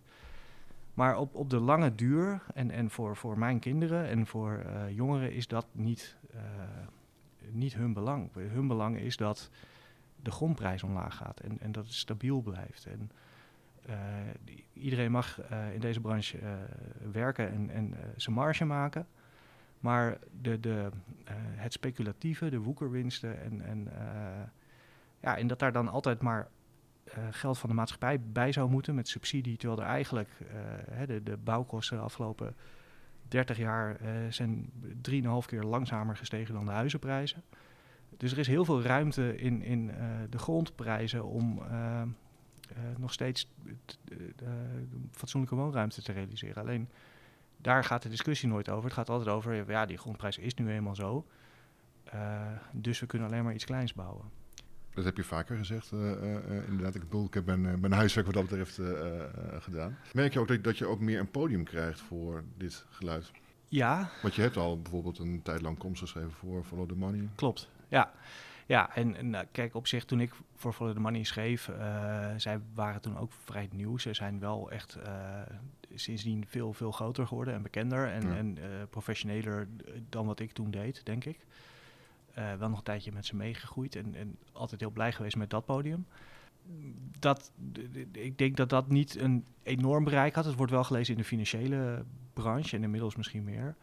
Maar 0.94 1.18
op, 1.18 1.34
op 1.34 1.50
de 1.50 1.60
lange 1.60 1.94
duur, 1.94 2.42
en, 2.54 2.70
en 2.70 2.90
voor, 2.90 3.16
voor 3.16 3.38
mijn 3.38 3.58
kinderen 3.58 4.08
en 4.08 4.26
voor 4.26 4.66
jongeren, 4.90 5.32
is 5.32 5.46
dat 5.46 5.66
niet, 5.72 6.16
niet 7.50 7.74
hun 7.74 7.92
belang. 7.92 8.30
Hun 8.34 8.66
belang 8.66 8.98
is 8.98 9.16
dat 9.16 9.50
de 10.22 10.30
grondprijs 10.30 10.82
omlaag 10.82 11.16
gaat 11.16 11.40
en, 11.40 11.60
en 11.60 11.72
dat 11.72 11.84
het 11.84 11.94
stabiel 11.94 12.40
blijft. 12.40 12.86
En, 12.86 13.10
iedereen 14.72 15.10
mag 15.10 15.40
in 15.72 15.80
deze 15.80 16.00
branche 16.00 16.38
werken 17.12 17.50
en, 17.52 17.70
en 17.70 17.94
zijn 18.16 18.34
marge 18.34 18.64
maken. 18.64 19.06
Maar 19.80 20.18
de, 20.40 20.60
de, 20.60 20.90
het 21.54 21.72
speculatieve, 21.72 22.50
de 22.50 22.58
woekerwinsten 22.58 23.42
en, 23.42 23.60
en, 23.60 23.88
ja, 25.20 25.36
en 25.36 25.46
dat 25.46 25.58
daar 25.58 25.72
dan 25.72 25.88
altijd 25.88 26.22
maar 26.22 26.48
geld 27.30 27.58
van 27.58 27.68
de 27.68 27.74
maatschappij 27.74 28.20
bij 28.20 28.52
zou 28.52 28.70
moeten 28.70 28.94
met 28.94 29.08
subsidie, 29.08 29.56
terwijl 29.56 29.80
er 29.80 29.86
eigenlijk 29.86 30.30
hè, 30.90 31.06
de, 31.06 31.22
de 31.22 31.36
bouwkosten 31.36 31.96
de 31.96 32.02
afgelopen 32.02 32.54
30 33.28 33.56
jaar 33.56 33.96
zijn 34.28 34.70
3,5 35.10 35.20
keer 35.46 35.62
langzamer 35.62 36.16
gestegen 36.16 36.54
dan 36.54 36.64
de 36.64 36.70
huizenprijzen. 36.70 37.42
Dus 38.16 38.32
er 38.32 38.38
is 38.38 38.46
heel 38.46 38.64
veel 38.64 38.82
ruimte 38.82 39.36
in, 39.36 39.62
in 39.62 39.90
de 40.30 40.38
grondprijzen 40.38 41.24
om 41.24 41.62
nog 42.96 43.12
steeds 43.12 43.50
fatsoenlijke 45.12 45.56
woonruimte 45.56 46.02
te 46.02 46.12
realiseren. 46.12 46.62
Alleen 46.62 46.88
daar 47.56 47.84
gaat 47.84 48.02
de 48.02 48.08
discussie 48.08 48.48
nooit 48.48 48.68
over. 48.68 48.84
Het 48.84 48.92
gaat 48.92 49.08
altijd 49.08 49.28
over, 49.28 49.70
ja, 49.70 49.86
die 49.86 49.96
grondprijs 49.96 50.38
is 50.38 50.54
nu 50.54 50.70
eenmaal 50.70 50.94
zo. 50.94 51.26
Uh, 52.14 52.46
dus 52.72 53.00
we 53.00 53.06
kunnen 53.06 53.28
alleen 53.28 53.44
maar 53.44 53.54
iets 53.54 53.64
kleins 53.64 53.94
bouwen. 53.94 54.24
Dat 54.94 55.04
heb 55.04 55.16
je 55.16 55.24
vaker 55.24 55.56
gezegd, 55.56 55.92
uh, 55.92 56.00
uh, 56.00 56.68
inderdaad. 56.68 56.94
Ik 56.94 57.00
bedoel, 57.00 57.24
ik 57.24 57.34
heb 57.34 57.46
mijn, 57.46 57.80
mijn 57.80 57.92
huiswerk 57.92 58.26
wat 58.26 58.34
dat 58.34 58.48
betreft 58.48 58.80
gedaan. 59.62 59.98
Merk 60.12 60.32
je 60.32 60.40
ook 60.40 60.48
dat, 60.48 60.64
dat 60.64 60.78
je 60.78 60.86
ook 60.86 61.00
meer 61.00 61.20
een 61.20 61.30
podium 61.30 61.64
krijgt 61.64 62.00
voor 62.00 62.44
dit 62.56 62.84
geluid? 62.88 63.30
Ja. 63.68 64.10
Want 64.22 64.34
je 64.34 64.42
hebt 64.42 64.56
al 64.56 64.80
bijvoorbeeld 64.80 65.18
een 65.18 65.42
tijd 65.42 65.60
lang 65.60 65.78
komst 65.78 66.00
geschreven 66.00 66.30
voor 66.30 66.64
Follow 66.64 66.88
the 66.88 66.96
Money. 66.96 67.28
Klopt, 67.34 67.70
ja. 67.88 68.12
Ja, 68.66 68.94
en, 68.94 69.16
en 69.16 69.30
nou, 69.30 69.46
kijk, 69.52 69.74
op 69.74 69.86
zich 69.86 70.04
toen 70.04 70.20
ik 70.20 70.32
voor 70.54 70.72
Follow 70.72 70.94
the 70.94 71.00
Money 71.00 71.24
schreef, 71.24 71.70
zij 72.36 72.60
waren 72.74 73.00
toen 73.00 73.18
ook 73.18 73.32
vrij 73.32 73.68
nieuw. 73.72 73.98
Ze 73.98 74.14
zijn 74.14 74.38
wel 74.40 74.70
echt 74.70 74.98
sindsdien 75.94 76.46
veel, 76.46 76.72
veel 76.72 76.92
groter 76.92 77.26
geworden 77.26 77.54
en 77.54 77.62
bekender 77.62 78.08
en, 78.12 78.22
ja. 78.22 78.36
en 78.36 78.58
professioneler 78.90 79.68
dan 80.08 80.26
wat 80.26 80.40
ik 80.40 80.52
toen 80.52 80.70
deed, 80.70 81.04
denk 81.04 81.24
ik. 81.24 81.38
Wel 82.34 82.68
nog 82.68 82.78
een 82.78 82.84
tijdje 82.84 83.12
met 83.12 83.26
ze 83.26 83.36
meegegroeid 83.36 83.96
en, 83.96 84.14
en 84.14 84.36
altijd 84.52 84.80
heel 84.80 84.90
blij 84.90 85.12
geweest 85.12 85.36
met 85.36 85.50
dat 85.50 85.64
podium. 85.64 86.06
Dat, 87.18 87.52
ik 88.12 88.38
denk 88.38 88.56
dat 88.56 88.68
dat 88.68 88.88
niet 88.88 89.20
een 89.20 89.46
enorm 89.62 90.04
bereik 90.04 90.34
had. 90.34 90.44
Het 90.44 90.56
wordt 90.56 90.72
wel 90.72 90.84
gelezen 90.84 91.14
in 91.14 91.20
de 91.20 91.26
financiële 91.26 92.04
branche 92.32 92.76
en 92.76 92.82
inmiddels 92.82 93.16
misschien 93.16 93.44
meer. 93.44 93.76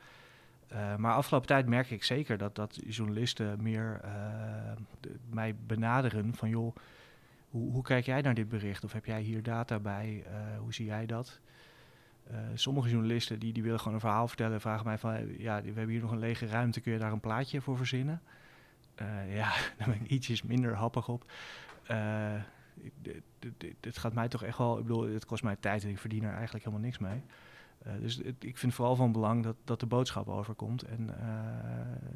Uh, 0.75 0.96
maar 0.96 1.13
afgelopen 1.13 1.48
tijd 1.48 1.67
merk 1.67 1.91
ik 1.91 2.03
zeker 2.03 2.38
dat, 2.38 2.55
dat 2.55 2.79
journalisten 2.88 3.62
meer 3.62 4.01
de, 5.00 5.15
mij 5.29 5.55
benaderen 5.67 6.36
van 6.36 6.50
joh, 6.50 6.75
hoe, 7.50 7.72
hoe, 7.72 7.84
kijk 7.84 8.05
jij 8.05 8.22
naar 8.22 8.34
dit 8.34 8.50
bericht? 8.50 8.84
Of 8.84 8.94
heb 8.94 9.05
jij 9.05 9.22
hier 9.22 9.44
data 9.44 9.79
bij? 9.79 10.24
hoe 10.60 10.74
zie 10.74 10.86
jij 10.86 11.05
dat? 11.05 11.39
sommige 12.53 12.89
journalisten 12.89 13.39
die, 13.39 13.53
die 13.53 13.63
willen 13.63 13.79
gewoon 13.79 13.94
een 13.94 14.00
verhaal 14.00 14.27
vertellen 14.27 14.53
en 14.53 14.62
vragen 14.62 14.86
mij 14.86 14.98
van, 14.98 15.38
ja, 15.38 15.62
we 15.62 15.65
hebben 15.65 15.89
hier 15.89 16.01
nog 16.01 16.12
een 16.12 16.20
lege 16.20 16.46
ruimte, 16.46 16.82
kun 16.82 16.91
je 16.91 17.00
daar 17.00 17.12
een 17.12 17.20
plaatje 17.20 17.62
voor 17.62 17.77
verzinnen? 17.77 18.22
ja, 19.29 19.53
daar 19.77 19.88
ben 19.88 20.01
ik 20.01 20.10
ietsjes 20.10 20.44
minder 20.44 20.74
happig 20.75 21.08
op. 21.08 21.32
dit 23.79 23.98
gaat 23.98 24.13
mij 24.13 24.27
toch 24.27 24.44
echt 24.44 24.58
wel, 24.58 24.77
ik 24.77 24.86
bedoel, 24.86 25.13
het 25.13 25.25
kost 25.25 25.44
mij 25.44 25.55
tijd 25.55 25.84
en 25.84 25.89
ik 25.89 26.00
verdien 26.00 26.24
er 26.24 26.34
eigenlijk 26.34 26.65
helemaal 26.65 26.86
niks 26.86 26.98
mee. 26.98 27.22
Uh, 27.88 27.94
dus 28.01 28.15
het, 28.15 28.36
ik 28.44 28.58
vind 28.58 28.74
vooral 28.74 28.96
van 28.96 29.12
belang 29.12 29.44
dat, 29.44 29.56
dat 29.63 29.80
de 29.80 29.86
boodschap 29.86 30.27
overkomt. 30.27 30.84
En 30.84 31.00
uh, 31.01 31.25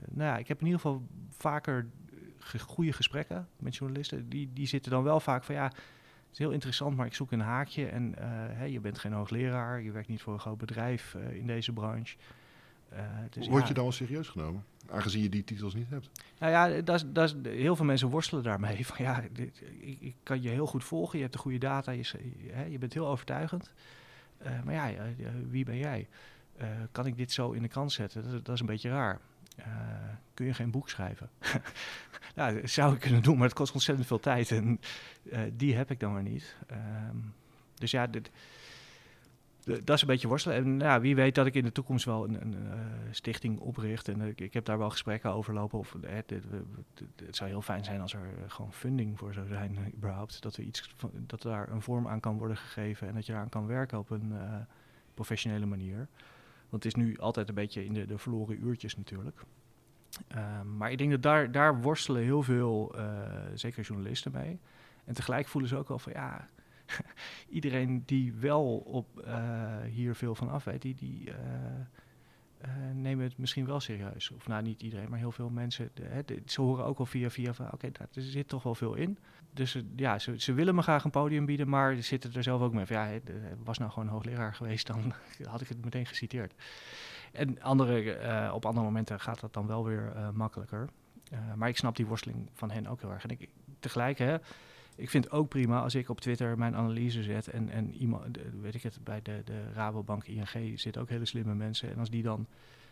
nou 0.09 0.29
ja, 0.29 0.38
ik 0.38 0.47
heb 0.47 0.59
in 0.59 0.65
ieder 0.65 0.81
geval 0.81 1.03
vaker 1.29 1.88
goede 2.59 2.93
gesprekken 2.93 3.47
met 3.57 3.75
journalisten. 3.75 4.29
Die, 4.29 4.49
die 4.53 4.67
zitten 4.67 4.91
dan 4.91 5.03
wel 5.03 5.19
vaak 5.19 5.43
van 5.43 5.55
ja, 5.55 5.63
het 5.63 6.31
is 6.31 6.38
heel 6.38 6.51
interessant, 6.51 6.95
maar 6.95 7.05
ik 7.05 7.13
zoek 7.13 7.31
een 7.31 7.39
haakje. 7.39 7.85
En 7.85 8.13
hey, 8.53 8.71
je 8.71 8.79
bent 8.79 8.99
geen 8.99 9.13
hoogleraar, 9.13 9.81
je 9.81 9.91
werkt 9.91 10.07
niet 10.07 10.21
voor 10.21 10.33
een 10.33 10.39
groot 10.39 10.57
bedrijf 10.57 11.15
in 11.31 11.47
deze 11.47 11.73
branche. 11.73 12.17
dus 13.29 13.47
Word 13.47 13.67
je 13.67 13.73
dan 13.73 13.83
wel 13.83 13.91
serieus 13.91 14.27
genomen, 14.27 14.63
aangezien 14.89 15.21
je 15.21 15.29
die 15.29 15.43
titels 15.43 15.73
niet 15.73 15.89
hebt? 15.89 16.09
Nou 16.39 16.51
ja, 16.51 16.81
dat 16.81 16.95
is, 16.95 17.03
dat 17.07 17.35
is, 17.43 17.51
heel 17.51 17.75
veel 17.75 17.85
mensen 17.85 18.09
worstelen 18.09 18.43
daarmee. 18.43 18.85
Van 18.88 19.05
ja, 19.05 19.23
dit, 19.31 19.61
ik, 19.79 19.97
ik, 19.99 20.15
kan 20.23 20.41
je 20.41 20.49
heel 20.49 20.67
goed 20.67 20.83
volgen, 20.83 21.17
je 21.17 21.23
hebt 21.23 21.35
de 21.35 21.41
goede 21.41 21.57
data, 21.57 21.91
je, 21.91 22.13
je 22.69 22.77
bent 22.77 22.93
heel 22.93 23.07
overtuigend. 23.07 23.73
Uh, 24.46 24.62
maar 24.63 24.74
ja, 24.74 24.91
wie 25.50 25.65
ben 25.65 25.77
jij? 25.77 26.08
Uh, 26.62 26.67
kan 26.91 27.05
ik 27.05 27.17
dit 27.17 27.31
zo 27.31 27.51
in 27.51 27.62
de 27.62 27.67
krant 27.67 27.91
zetten? 27.91 28.43
Dat, 28.43 28.53
is 28.53 28.60
een 28.60 28.65
beetje 28.65 28.89
raar. 28.89 29.19
Uh, 29.60 29.65
kun 30.34 30.46
je 30.46 30.53
geen 30.53 30.72
boek 30.72 30.89
schrijven? 30.89 31.29
nou, 32.36 32.62
dat 32.62 32.69
zou 32.69 32.93
ik 32.93 33.00
kunnen 33.00 33.24
doen, 33.24 33.38
maar 33.38 33.48
het 33.48 33.58
kost 33.58 33.74
ontzettend 33.74 34.08
veel 34.08 34.19
tijd 34.19 34.51
en 34.51 34.79
die 35.53 35.75
heb 35.75 35.91
ik 35.91 36.00
dan 36.00 36.13
maar 36.13 36.24
niet. 36.24 36.55
Ehm, 36.67 37.17
dus 37.75 37.91
ja, 37.91 38.08
dit, 38.08 38.31
dat 39.69 39.95
is 39.95 40.01
een 40.01 40.07
beetje 40.07 40.27
worstelen. 40.27 40.57
En 40.57 40.79
ja, 40.79 41.01
wie 41.01 41.15
weet 41.15 41.35
dat 41.35 41.45
ik 41.45 41.53
in 41.53 41.63
de 41.63 41.71
toekomst 41.71 42.05
wel 42.05 42.23
een, 42.23 42.41
een 42.41 42.53
uh, 42.53 42.73
stichting 43.11 43.59
opricht. 43.59 44.07
En 44.07 44.19
uh, 44.19 44.27
ik, 44.35 44.53
heb 44.53 44.65
daar 44.65 44.77
wel 44.77 44.89
gesprekken 44.89 45.31
over 45.31 45.53
lopen. 45.53 45.79
Of, 45.79 45.93
uh, 45.93 46.09
het, 47.25 47.35
zou 47.35 47.49
heel 47.49 47.61
fijn 47.61 47.83
zijn 47.83 48.01
als 48.01 48.13
er 48.13 48.27
gewoon 48.47 48.73
funding 48.73 49.17
voor 49.17 49.33
zou 49.33 49.47
zijn, 49.47 49.77
überhaupt. 49.95 50.41
Dat, 50.41 50.55
er 50.55 50.63
iets 50.63 50.95
dat 51.11 51.41
daar 51.41 51.69
een 51.69 51.81
vorm 51.81 52.07
aan 52.07 52.19
kan 52.19 52.38
worden 52.38 52.57
gegeven 52.57 53.07
en 53.07 53.13
dat 53.13 53.25
je 53.25 53.33
eraan 53.33 53.49
kan 53.49 53.67
werken 53.67 53.97
op 53.97 54.09
een 54.09 54.33
professionele 55.13 55.65
manier. 55.65 56.07
Want 56.69 56.83
het 56.83 56.85
is 56.85 56.95
nu 56.95 57.17
altijd 57.17 57.49
een 57.49 57.55
beetje 57.55 57.85
in 57.85 57.93
de, 57.93 58.05
de 58.05 58.17
verloren 58.17 58.63
uurtjes 58.63 58.97
natuurlijk. 58.97 59.41
Ehm, 60.27 60.77
maar 60.77 60.91
ik 60.91 60.97
denk 60.97 61.11
dat 61.11 61.21
daar, 61.21 61.51
daar 61.51 61.81
worstelen 61.81 62.21
heel 62.21 62.43
veel, 62.43 62.95
zeker 63.53 63.83
journalisten 63.83 64.31
mee. 64.31 64.59
En 65.05 65.13
tegelijk 65.13 65.47
voelen 65.47 65.69
ze 65.69 65.75
ook 65.77 65.88
wel 65.88 65.99
van 65.99 66.11
ja 66.11 66.47
iedereen 67.50 68.03
die 68.05 68.34
wel 68.34 68.77
op, 68.77 69.24
uh, 69.25 69.81
hier 69.91 70.15
veel 70.15 70.36
van 70.36 70.50
af 70.50 70.63
weet, 70.63 70.81
die, 70.81 70.96
die 70.96 71.29
uh, 71.29 71.36
nemen 72.93 73.24
het 73.24 73.38
misschien 73.38 73.65
wel 73.65 73.79
serieus. 73.79 74.31
Of 74.31 74.48
nou, 74.48 74.63
niet 74.63 74.81
iedereen, 74.81 75.10
maar 75.10 75.19
heel 75.19 75.31
veel 75.31 75.50
mensen. 75.50 75.91
Hè, 76.01 76.22
ze 76.46 76.62
horen 76.62 76.86
ook 76.86 76.98
wel 76.98 77.08
via 77.08 77.29
via 77.29 77.53
van, 77.53 77.72
oké, 77.72 77.88
er 77.88 78.08
zit 78.12 78.48
toch 78.48 78.63
wel 78.63 78.75
veel 78.75 78.93
in. 78.93 79.17
Dus 79.53 79.81
ja, 79.96 80.19
ze, 80.19 80.39
ze, 80.39 80.53
willen 80.53 80.75
me 80.75 80.81
graag 80.81 81.03
een 81.03 81.12
podium 81.12 81.46
bieden, 81.46 81.69
maar 81.69 81.96
ze 81.96 82.01
zitten 82.01 82.34
er 82.34 82.43
zelf 82.43 82.62
ook 82.62 82.74
mee 82.74 82.86
van, 82.86 82.96
ja, 82.96 83.19
was 83.63 83.77
nou 83.77 83.91
gewoon 83.91 84.08
hoogleraar 84.08 84.55
geweest, 84.55 84.88
dan 84.88 85.13
had 85.51 85.62
ik 85.62 85.67
het 85.67 85.84
meteen 85.84 86.05
geciteerd. 86.05 86.53
En 87.31 87.62
andere, 87.62 88.51
op 88.53 88.65
andere 88.65 88.86
momenten 88.86 89.19
gaat 89.19 89.39
dat 89.39 89.53
dan 89.53 89.67
wel 89.67 89.86
weer 89.86 90.13
makkelijker. 90.34 90.89
maar 91.55 91.69
ik 91.69 91.77
snap 91.77 91.96
die 91.96 92.05
worsteling 92.05 92.50
van 92.53 92.72
hen 92.72 92.88
ook 92.88 93.01
heel 93.01 93.12
erg. 93.12 93.24
En 93.24 93.29
ik, 93.29 93.50
tegelijk, 93.79 94.17
hè, 94.17 94.38
ik 94.99 95.09
vind 95.09 95.23
het 95.23 95.33
ook 95.33 95.49
prima 95.49 95.81
als 95.81 95.95
ik 95.95 96.09
op 96.09 96.21
Twitter 96.21 96.57
mijn 96.57 96.75
analyse 96.75 97.23
zet 97.23 97.47
en, 97.47 97.69
en 97.69 97.93
iemand, 97.93 98.37
weet 98.61 98.75
ik 98.75 98.83
het, 98.83 99.03
bij 99.03 99.21
de, 99.21 99.41
de 99.45 99.71
Rabobank 99.73 100.23
ING 100.23 100.79
zitten 100.79 101.01
ook 101.01 101.09
hele 101.09 101.25
slimme 101.25 101.55
mensen. 101.55 101.91
En 101.91 101.99
als 101.99 102.09
die 102.09 102.23
dan, 102.23 102.47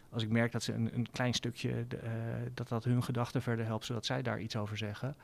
als 0.10 0.24
ik 0.24 0.30
merk 0.30 0.52
dat 0.52 0.64
ze 0.64 0.74
een, 0.74 0.96
een 0.96 1.12
klein 1.12 1.34
stukje, 1.34 1.70
uh, 1.70 2.10
dat 2.54 2.68
dat 2.68 2.84
hun 2.84 3.04
gedachten 3.04 3.42
verder 3.42 3.66
helpt, 3.66 3.86
zodat 3.86 4.06
zij 4.06 4.22
daar 4.22 4.42
iets 4.42 4.56
over 4.56 4.78
zeggen, 4.78 5.16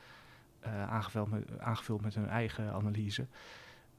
uh, 0.65 0.89
aangevuld, 0.89 1.29
met, 1.29 1.59
aangevuld 1.59 2.01
met 2.01 2.15
hun 2.15 2.27
eigen 2.27 2.71
analyse. 2.71 3.27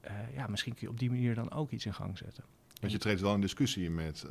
Uh, 0.05 0.35
ja, 0.35 0.47
misschien 0.47 0.73
kun 0.73 0.81
je 0.81 0.89
op 0.89 0.99
die 0.99 1.09
manier 1.09 1.35
dan 1.35 1.51
ook 1.51 1.71
iets 1.71 1.85
in 1.85 1.93
gang 1.93 2.17
zetten. 2.17 2.43
Want 2.79 2.91
je 2.91 2.99
treedt 2.99 3.21
wel 3.21 3.33
in 3.33 3.41
discussie 3.41 3.89
met 3.89 4.25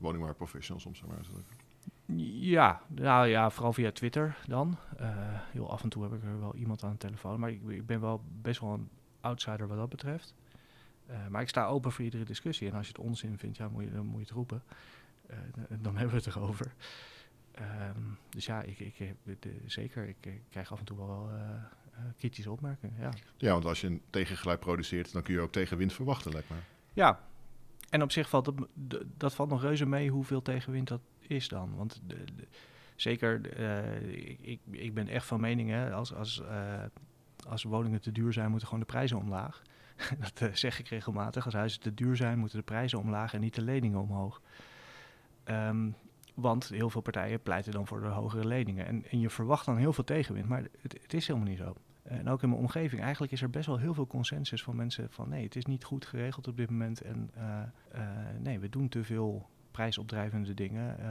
woningmarktprofessionals, 0.00 0.86
om 0.86 0.94
zo 0.94 1.06
maar 1.06 1.16
te 1.16 1.30
zeggen. 1.30 1.61
Ja, 2.20 2.82
nou 2.88 3.26
ja, 3.26 3.50
vooral 3.50 3.72
via 3.72 3.92
Twitter 3.92 4.36
dan. 4.46 4.76
Uh, 5.00 5.08
heel 5.50 5.70
af 5.70 5.82
en 5.82 5.88
toe 5.88 6.02
heb 6.02 6.12
ik 6.12 6.22
er 6.22 6.40
wel 6.40 6.54
iemand 6.54 6.84
aan 6.84 6.90
de 6.90 6.98
telefoon. 6.98 7.40
Maar 7.40 7.50
ik, 7.50 7.62
ik 7.68 7.86
ben 7.86 8.00
wel 8.00 8.22
best 8.42 8.60
wel 8.60 8.72
een 8.72 8.88
outsider 9.20 9.68
wat 9.68 9.76
dat 9.76 9.88
betreft. 9.88 10.34
Uh, 11.10 11.26
maar 11.26 11.42
ik 11.42 11.48
sta 11.48 11.66
open 11.66 11.92
voor 11.92 12.04
iedere 12.04 12.24
discussie. 12.24 12.68
En 12.68 12.74
als 12.74 12.86
je 12.86 12.92
het 12.92 13.02
onzin 13.02 13.38
vindt, 13.38 13.56
ja, 13.56 13.68
moet 13.68 13.84
je, 13.84 13.90
dan 13.90 14.06
moet 14.06 14.14
je 14.14 14.24
het 14.26 14.30
roepen. 14.30 14.62
Uh, 15.30 15.36
dan 15.80 15.96
hebben 15.98 16.14
we 16.16 16.22
het 16.24 16.34
erover. 16.36 16.72
Um, 17.96 18.18
dus 18.28 18.46
ja, 18.46 18.62
ik, 18.62 18.78
ik, 18.78 19.14
de, 19.40 19.60
zeker. 19.66 20.08
Ik, 20.08 20.16
ik, 20.20 20.42
krijg 20.50 20.72
af 20.72 20.78
en 20.78 20.84
toe 20.84 20.96
wel 20.96 21.30
kritische 22.16 22.50
opmerkingen. 22.50 22.96
Ja. 23.00 23.10
ja, 23.36 23.52
want 23.52 23.64
als 23.64 23.80
je 23.80 23.86
een 23.86 24.02
tegengeluid 24.10 24.60
produceert, 24.60 25.12
dan 25.12 25.22
kun 25.22 25.34
je 25.34 25.40
ook 25.40 25.52
tegenwind 25.52 25.92
verwachten, 25.92 26.32
lijkt 26.32 26.48
me. 26.48 26.56
Ja, 26.92 27.20
en 27.92 28.02
op 28.02 28.12
zich 28.12 28.28
valt 28.28 28.44
dat, 28.44 29.04
dat 29.16 29.34
valt 29.34 29.48
nog 29.48 29.62
reuze 29.62 29.86
mee 29.86 30.10
hoeveel 30.10 30.42
tegenwind 30.42 30.88
dat 30.88 31.00
is 31.26 31.48
dan. 31.48 31.76
Want 31.76 32.00
de, 32.06 32.24
zeker, 32.96 33.60
uh, 33.60 34.40
ik, 34.40 34.60
ik 34.70 34.94
ben 34.94 35.08
echt 35.08 35.26
van 35.26 35.40
mening, 35.40 35.70
hè, 35.70 35.92
als, 35.92 36.14
als, 36.14 36.40
uh, 36.40 36.82
als 37.48 37.62
woningen 37.62 38.00
te 38.00 38.12
duur 38.12 38.32
zijn, 38.32 38.50
moeten 38.50 38.68
gewoon 38.68 38.84
de 38.84 38.92
prijzen 38.92 39.18
omlaag. 39.18 39.62
dat 40.18 40.40
uh, 40.40 40.54
zeg 40.54 40.78
ik 40.78 40.88
regelmatig. 40.88 41.44
Als 41.44 41.54
huizen 41.54 41.80
te 41.80 41.94
duur 41.94 42.16
zijn, 42.16 42.38
moeten 42.38 42.58
de 42.58 42.64
prijzen 42.64 42.98
omlaag 42.98 43.34
en 43.34 43.40
niet 43.40 43.54
de 43.54 43.62
leningen 43.62 44.00
omhoog. 44.00 44.40
Um, 45.44 45.94
want 46.34 46.68
heel 46.68 46.90
veel 46.90 47.00
partijen 47.00 47.42
pleiten 47.42 47.72
dan 47.72 47.86
voor 47.86 48.00
de 48.00 48.06
hogere 48.06 48.46
leningen. 48.46 48.86
En, 48.86 49.04
en 49.10 49.20
je 49.20 49.30
verwacht 49.30 49.66
dan 49.66 49.76
heel 49.76 49.92
veel 49.92 50.04
tegenwind, 50.04 50.48
maar 50.48 50.62
het, 50.80 50.98
het 51.02 51.14
is 51.14 51.26
helemaal 51.26 51.48
niet 51.48 51.58
zo. 51.58 51.74
En 52.02 52.28
ook 52.28 52.42
in 52.42 52.48
mijn 52.48 52.60
omgeving, 52.60 53.02
eigenlijk 53.02 53.32
is 53.32 53.42
er 53.42 53.50
best 53.50 53.66
wel 53.66 53.78
heel 53.78 53.94
veel 53.94 54.06
consensus 54.06 54.62
van 54.62 54.76
mensen 54.76 55.10
van 55.10 55.28
nee, 55.28 55.44
het 55.44 55.56
is 55.56 55.64
niet 55.64 55.84
goed 55.84 56.06
geregeld 56.06 56.48
op 56.48 56.56
dit 56.56 56.70
moment. 56.70 57.00
En 57.00 57.30
nee, 58.38 58.58
we 58.58 58.68
doen 58.68 58.88
te 58.88 59.04
veel 59.04 59.48
prijsopdrijvende 59.72 60.54
dingen, 60.54 60.96
uh, 61.00 61.06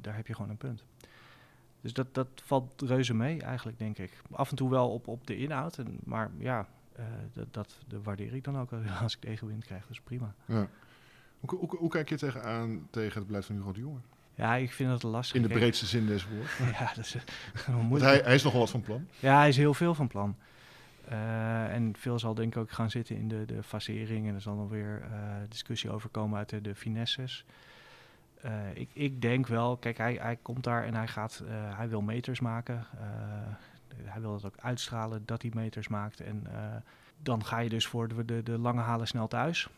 daar 0.00 0.16
heb 0.16 0.26
je 0.26 0.34
gewoon 0.34 0.50
een 0.50 0.56
punt. 0.56 0.84
Dus 1.80 1.92
dat, 1.92 2.14
dat 2.14 2.28
valt 2.34 2.82
reuze 2.82 3.14
mee 3.14 3.42
eigenlijk, 3.42 3.78
denk 3.78 3.98
ik. 3.98 4.22
Af 4.30 4.50
en 4.50 4.56
toe 4.56 4.70
wel 4.70 4.90
op, 4.90 5.08
op 5.08 5.26
de 5.26 5.36
inhoud, 5.36 5.78
en, 5.78 5.98
maar 6.04 6.30
ja, 6.38 6.68
uh, 6.98 7.04
dat, 7.32 7.46
dat, 7.86 8.02
waardeer 8.02 8.34
ik 8.34 8.44
dan 8.44 8.58
ook 8.58 8.70
als 9.02 9.14
ik 9.14 9.20
tegenwind 9.20 9.64
krijg, 9.64 9.86
dus 9.86 10.00
prima. 10.00 10.34
Ja. 10.44 10.68
Hoe, 11.40 11.58
hoe, 11.58 11.76
hoe, 11.76 11.90
kijk 11.90 12.08
je 12.08 12.16
tegenaan 12.16 12.86
tegen 12.90 13.18
het 13.18 13.26
beleid 13.26 13.44
van 13.44 13.54
Hugo 13.54 13.72
de 13.72 13.80
Jonge? 13.80 14.00
Ja, 14.34 14.54
ik 14.54 14.72
vind 14.72 14.90
dat 14.90 15.02
lastig. 15.02 15.36
In 15.36 15.42
de 15.42 15.54
breedste 15.54 15.86
zin 15.86 16.06
des 16.06 16.26
woord. 16.28 16.50
ja, 16.78 16.92
dat 16.94 17.04
is 17.04 17.16
moeilijk. 17.66 18.12
Hij, 18.12 18.20
hij, 18.24 18.34
is 18.34 18.42
nogal 18.42 18.60
wat 18.60 18.70
van 18.70 18.80
plan. 18.80 19.08
Ja, 19.18 19.38
hij 19.38 19.48
is 19.48 19.56
heel 19.56 19.74
veel 19.74 19.94
van 19.94 20.08
plan. 20.08 20.36
Uh, 21.10 21.74
en 21.74 21.96
veel 21.96 22.18
zal 22.18 22.34
denk 22.34 22.54
ik 22.54 22.60
ook 22.60 22.70
gaan 22.70 22.90
zitten 22.90 23.16
in 23.16 23.28
de, 23.28 23.44
de 23.44 23.62
fasering. 23.62 24.28
En 24.28 24.34
er 24.34 24.40
zal 24.40 24.54
nog 24.54 24.68
weer 24.68 25.02
uh, 25.10 25.16
discussie 25.48 25.90
over 25.90 26.08
komen 26.08 26.38
uit 26.38 26.48
de, 26.48 26.60
de 26.60 26.74
finesses. 26.74 27.44
Uh, 28.44 28.52
ik, 28.74 28.90
ik, 28.92 29.22
denk 29.22 29.46
wel, 29.46 29.76
kijk, 29.76 29.96
hij, 29.96 30.14
hij 30.20 30.36
komt 30.42 30.64
daar 30.64 30.84
en 30.84 30.94
hij, 30.94 31.08
gaat, 31.08 31.42
hij 31.48 31.88
wil 31.88 32.00
meters 32.00 32.40
maken. 32.40 32.86
hij 34.02 34.20
wil 34.20 34.34
het 34.34 34.44
ook 34.44 34.58
uitstralen 34.58 35.22
dat 35.26 35.42
hij 35.42 35.50
meters 35.54 35.88
maakt. 35.88 36.20
En 36.20 36.46
dan 37.22 37.44
ga 37.44 37.58
je 37.58 37.68
dus 37.68 37.86
voor 37.86 38.08
de, 38.08 38.24
de, 38.24 38.42
de 38.42 38.58
lange 38.58 38.80
halen 38.80 39.06
snel 39.06 39.28
thuis. 39.28 39.68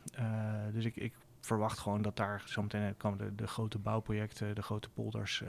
dus 0.72 0.84
ik, 0.84 0.96
ik, 0.96 1.12
verwacht 1.40 1.78
gewoon 1.78 2.02
dat 2.02 2.16
daar 2.16 2.42
zometeen 2.44 2.96
komen 2.96 3.18
de, 3.18 3.34
de 3.34 3.46
grote 3.46 3.78
bouwprojecten, 3.78 4.54
de 4.54 4.62
grote 4.62 4.90
polders 4.90 5.42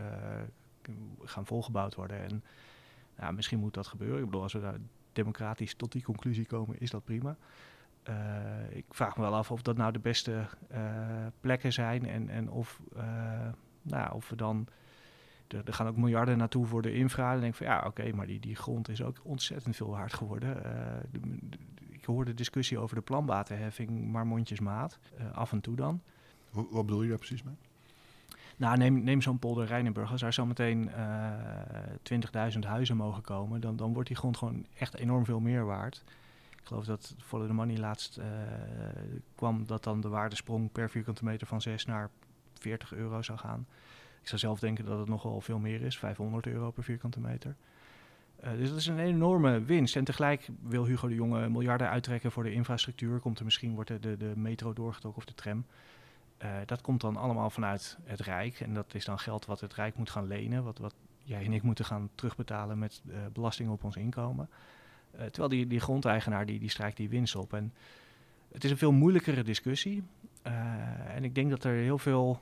gaan 1.24 1.46
volgebouwd 1.46 1.96
worden. 1.96 2.44
En 3.16 3.36
misschien 3.36 3.60
moet 3.60 3.74
dat 3.74 3.88
gebeuren. 3.88 4.20
Ik 4.20 4.26
bedoel, 4.26 4.42
als 4.42 4.54
we 4.54 4.60
daar 4.60 4.80
democratisch 5.18 5.74
tot 5.74 5.92
die 5.92 6.04
conclusie 6.04 6.46
komen, 6.46 6.80
is 6.80 6.90
dat 6.90 7.04
prima. 7.04 7.38
Uh, 8.10 8.16
ik 8.78 8.86
vraag 8.90 9.18
me 9.18 9.22
wel 9.24 9.36
af 9.36 9.52
of 9.52 9.62
dat 9.62 9.78
nou 9.78 9.92
de 9.92 10.00
beste 10.00 10.48
uh, 10.72 10.80
plekken 11.40 11.74
zijn 11.74 12.06
en, 12.06 12.30
en 12.30 12.50
of, 12.50 12.82
uh, 12.98 13.02
nou, 13.82 14.14
of 14.14 14.30
we 14.30 14.36
dan. 14.36 14.68
Er, 15.48 15.74
gaan 15.74 15.88
ook 15.88 15.98
miljarden 15.98 16.38
naartoe 16.38 16.66
voor 16.66 16.82
de 16.82 16.94
infra. 16.94 17.34
En 17.34 17.40
denk 17.40 17.56
van 17.56 17.66
ja, 17.66 17.84
oké, 17.86 18.12
maar 18.14 18.28
die, 18.28 18.40
die 18.40 18.56
grond 18.56 18.90
is 18.90 19.04
ook 19.04 19.20
ontzettend 19.24 19.76
veel 19.76 19.90
waard 19.90 20.14
geworden. 20.14 20.56
De, 21.12 21.20
de, 21.50 21.58
ik 21.90 22.06
hoor 22.06 22.26
de 22.26 22.34
discussie 22.34 22.78
over 22.78 22.96
de 22.96 23.02
planbatenheffing, 23.02 24.12
maar 24.12 24.28
mondjesmaat. 24.28 25.00
af 25.34 25.52
en 25.52 25.62
toe 25.62 25.76
dan. 25.76 26.02
Wat 26.52 26.86
bedoel 26.86 27.04
je 27.04 27.10
daar 27.10 27.18
precies 27.18 27.44
mee? 27.44 27.56
Nou, 28.58 28.78
neem, 28.78 29.04
neem 29.04 29.22
zo'n 29.22 29.40
polder 29.40 29.66
Rijnenburg. 29.66 30.12
Als 30.12 30.22
daar 30.22 30.34
zometeen 30.34 30.90
uh, 30.90 32.54
20.000 32.54 32.60
huizen 32.60 32.98
mogen 32.98 33.22
komen, 33.22 33.62
dan, 33.62 33.76
dan 33.76 33.94
wordt 33.94 34.08
die 34.08 34.18
grond 34.18 34.38
gewoon 34.38 34.66
echt 34.78 34.96
enorm 34.96 35.26
veel 35.26 35.40
meer 35.40 35.66
waard. 35.66 36.04
Ik 36.52 36.66
geloof 36.74 36.86
dat 36.86 37.16
Follow 37.18 37.48
the 37.48 37.54
Money 37.54 37.78
laatst 37.78 38.18
uh, 38.18 38.26
kwam 39.36 39.66
dat 39.66 39.84
dan 39.84 40.02
de 40.02 40.08
waardesprong 40.08 40.72
per 40.72 40.90
vierkante 40.90 41.24
meter 41.24 41.48
van 41.48 41.62
6 41.62 41.86
naar 41.86 42.10
40 42.54 42.94
euro 42.94 43.22
zou 43.22 43.38
gaan. 43.38 43.68
Ik 44.22 44.28
zou 44.28 44.40
zelf 44.40 44.60
denken 44.60 44.86
dat 44.86 45.00
het 45.00 45.08
nog 45.08 45.24
wel 45.24 45.42
veel 45.42 45.60
meer 45.60 45.82
is, 45.82 45.98
500 45.98 46.48
euro 46.48 46.72
per 46.72 46.84
vierkante 46.84 47.20
meter. 47.20 47.56
Uh, 48.44 48.52
dus 48.52 48.70
dat 48.70 48.78
is 48.78 48.88
een 48.88 49.00
enorme 49.00 49.62
winst. 49.64 49.96
En 49.96 50.04
tegelijk 50.04 50.50
wil 50.62 50.86
Hugo 50.86 51.08
de 51.08 51.16
Jonge 51.16 51.50
miljarden 51.50 51.90
uittrekken 51.90 52.32
voor 52.32 52.44
de 52.44 52.52
infrastructuur. 52.52 53.20
Komt 53.20 53.40
er 53.40 53.46
misschien, 53.46 53.74
wordt 53.74 53.90
de, 53.90 54.00
de, 54.00 54.18
de 54.18 54.34
metro 54.36 54.74
doorgetrokken 54.74 55.22
of 55.22 55.28
de 55.28 55.36
tram. 55.36 55.66
Uh, 56.44 56.50
dat 56.66 56.82
komt 56.82 57.02
dan 57.02 57.18
allemaal 57.18 57.50
vanuit 57.50 57.98
het 58.04 58.20
Rijk. 58.20 58.60
En 58.60 58.74
dat 58.74 58.94
is 58.94 59.06
dan 59.06 59.20
geld 59.20 59.46
wat 59.46 59.60
het 59.60 59.74
Rijk 59.74 59.98
moet 59.98 60.10
gaan 60.10 60.28
lenen. 60.28 60.64
Wat, 60.64 60.78
wat 60.78 60.96
jij 61.24 61.46
en 61.46 61.54
ik 61.54 61.62
moeten 61.62 61.86
gaan 61.86 62.10
terugbetalen 62.16 62.80
met 62.80 63.02
uh, 63.06 63.16
belasting 63.34 63.70
op 63.70 63.84
ons 63.84 63.96
inkomen. 63.96 64.50
terwijl 65.12 65.50
die, 65.50 65.68
die 65.68 65.80
grondeigenaar 65.80 66.46
die, 66.46 66.60
die 66.60 66.70
strijkt 66.70 66.98
die 66.98 67.10
winst 67.10 67.36
op. 67.36 67.54
En 67.54 67.74
het 68.52 68.64
is 68.64 68.72
een 68.72 68.78
veel 68.78 68.92
moeilijkere 68.92 69.44
discussie. 69.44 70.04
en 71.08 71.24
ik 71.24 71.36
denk 71.36 71.50
dat 71.50 71.64
er 71.64 71.74
heel 71.74 71.98
veel 71.98 72.40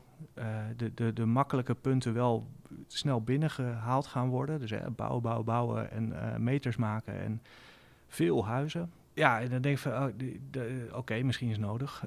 de, 0.77 0.93
de, 0.93 1.13
de 1.13 1.25
makkelijke 1.25 1.75
punten 1.75 2.13
wel 2.13 2.47
snel 2.87 3.21
binnengehaald 3.21 4.07
gaan 4.07 4.29
worden. 4.29 4.59
Dus 4.59 4.73
bouwen, 4.95 5.21
bouwen, 5.21 5.45
bouwen 5.45 5.91
en 5.91 6.43
meters 6.43 6.75
maken 6.75 7.21
en 7.21 7.41
veel 8.07 8.45
huizen. 8.45 8.91
Ja, 9.13 9.41
en 9.41 9.49
dan 9.49 9.61
denk 9.61 9.75
ik 9.75 9.81
van, 9.81 9.93
oh, 9.93 10.97
oké, 10.97 11.21
misschien 11.21 11.49
is 11.49 11.57
nodig. 11.57 12.05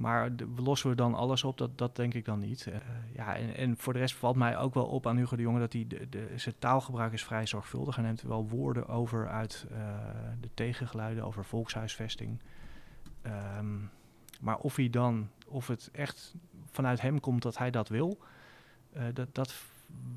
Maar 0.00 0.30
lossen 0.56 0.90
we 0.90 0.96
dan 0.96 1.14
alles 1.14 1.44
op? 1.44 1.58
Dat, 1.58 1.78
dat 1.78 1.96
denk 1.96 2.14
ik 2.14 2.24
dan 2.24 2.38
niet. 2.38 2.66
Uh, 2.66 2.74
ja, 3.14 3.36
en, 3.36 3.54
en, 3.56 3.76
voor 3.76 3.92
de 3.92 3.98
rest 3.98 4.14
valt 4.14 4.36
mij 4.36 4.58
ook 4.58 4.74
wel 4.74 4.86
op 4.86 5.06
aan 5.06 5.16
Hugo 5.16 5.36
de 5.36 5.42
Jonge 5.42 5.58
dat 5.58 5.72
hij 5.72 5.84
de, 5.88 6.08
de, 6.08 6.28
zijn 6.36 6.54
taalgebruik 6.58 7.12
is 7.12 7.24
vrij 7.24 7.46
zorgvuldig. 7.46 7.96
Hij 7.96 8.04
neemt 8.04 8.22
wel 8.22 8.48
woorden 8.48 8.88
over 8.88 9.28
uit 9.28 9.66
de 10.40 10.50
tegengeluiden 10.54 11.24
over 11.24 11.44
volkshuisvesting. 11.44 12.40
Um, 13.58 13.90
maar 14.40 14.58
of 14.58 14.76
hij 14.76 14.90
dan, 14.90 15.28
of 15.46 15.66
het 15.66 15.88
echt 15.92 16.34
vanuit 16.70 17.00
hem 17.00 17.20
komt 17.20 17.42
dat 17.42 17.58
hij 17.58 17.70
dat 17.70 17.88
wil, 17.88 18.18
uh, 18.96 19.02
dat, 19.14 19.34
dat 19.34 19.54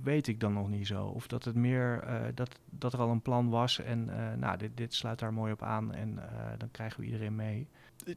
weet 0.04 0.28
ik 0.28 0.40
dan 0.40 0.54
nog 0.54 0.70
niet 0.70 0.88
zo. 0.88 1.06
Of 1.06 1.28
dat 1.28 1.44
het 1.44 1.56
meer 1.56 2.04
dat, 2.36 2.60
dat 2.70 2.94
er 2.94 3.00
al 3.00 3.10
een 3.10 3.22
plan 3.22 3.50
was 3.50 3.80
en 3.80 4.06
nou, 4.40 4.58
dit, 4.58 4.78
dit 4.78 4.94
sluit 4.94 5.20
daar 5.20 5.34
mooi 5.34 5.52
op 5.52 5.62
aan 5.62 5.94
en 5.94 6.20
dan 6.58 6.72
krijgen 6.72 7.00
we 7.00 7.06
iedereen 7.06 7.36
mee. 7.36 7.68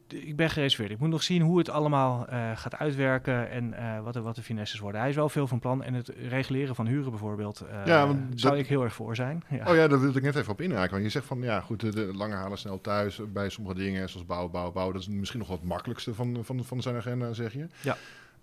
Ik 0.07 0.35
ben 0.35 0.49
gereserveerd. 0.49 0.91
Ik 0.91 0.99
moet 0.99 1.09
nog 1.09 1.23
zien 1.23 1.41
hoe 1.41 1.57
het 1.57 1.69
allemaal 1.69 2.27
gaat 2.55 2.75
uitwerken 2.75 3.49
en 3.49 4.03
wat, 4.03 4.15
er, 4.15 4.21
wat 4.21 4.35
de 4.35 4.41
finesses 4.41 4.79
worden. 4.79 5.01
Hij 5.01 5.09
is 5.09 5.15
wel 5.15 5.29
veel 5.29 5.47
van 5.47 5.59
plan 5.59 5.83
en 5.83 5.93
het 5.93 6.11
reguleren 6.29 6.75
van 6.75 6.87
huren 6.87 7.09
bijvoorbeeld 7.09 7.65
ja, 7.85 8.15
zou 8.35 8.57
ik 8.57 8.67
heel 8.67 8.83
erg 8.83 8.93
voor 8.93 9.15
zijn. 9.15 9.43
Ja. 9.49 9.69
Oh 9.69 9.75
ja, 9.75 9.87
daar 9.87 9.99
wilde 9.99 10.17
ik 10.17 10.23
net 10.23 10.35
even 10.35 10.51
op 10.51 10.61
inhaken. 10.61 10.91
Want 10.91 11.03
je 11.03 11.09
zegt 11.09 11.25
van 11.25 11.41
ja, 11.41 11.61
goed, 11.61 11.79
de, 11.79 11.89
de 11.89 12.13
lange 12.13 12.35
halen 12.35 12.57
snel 12.57 12.81
thuis 12.81 13.21
bij 13.33 13.49
sommige 13.49 13.75
dingen 13.75 14.09
zoals 14.09 14.25
bouwen, 14.25 14.51
bouwen, 14.51 14.73
bouwen. 14.73 14.95
Dat 14.95 15.03
is 15.03 15.09
misschien 15.09 15.39
nog 15.39 15.47
wat 15.47 15.59
het 15.59 15.67
makkelijkste 15.67 16.13
van, 16.13 16.37
van, 16.41 16.63
van 16.63 16.81
zijn 16.81 16.95
agenda, 16.95 17.33
zeg 17.33 17.53
je. 17.53 17.67
Ja. 17.81 17.97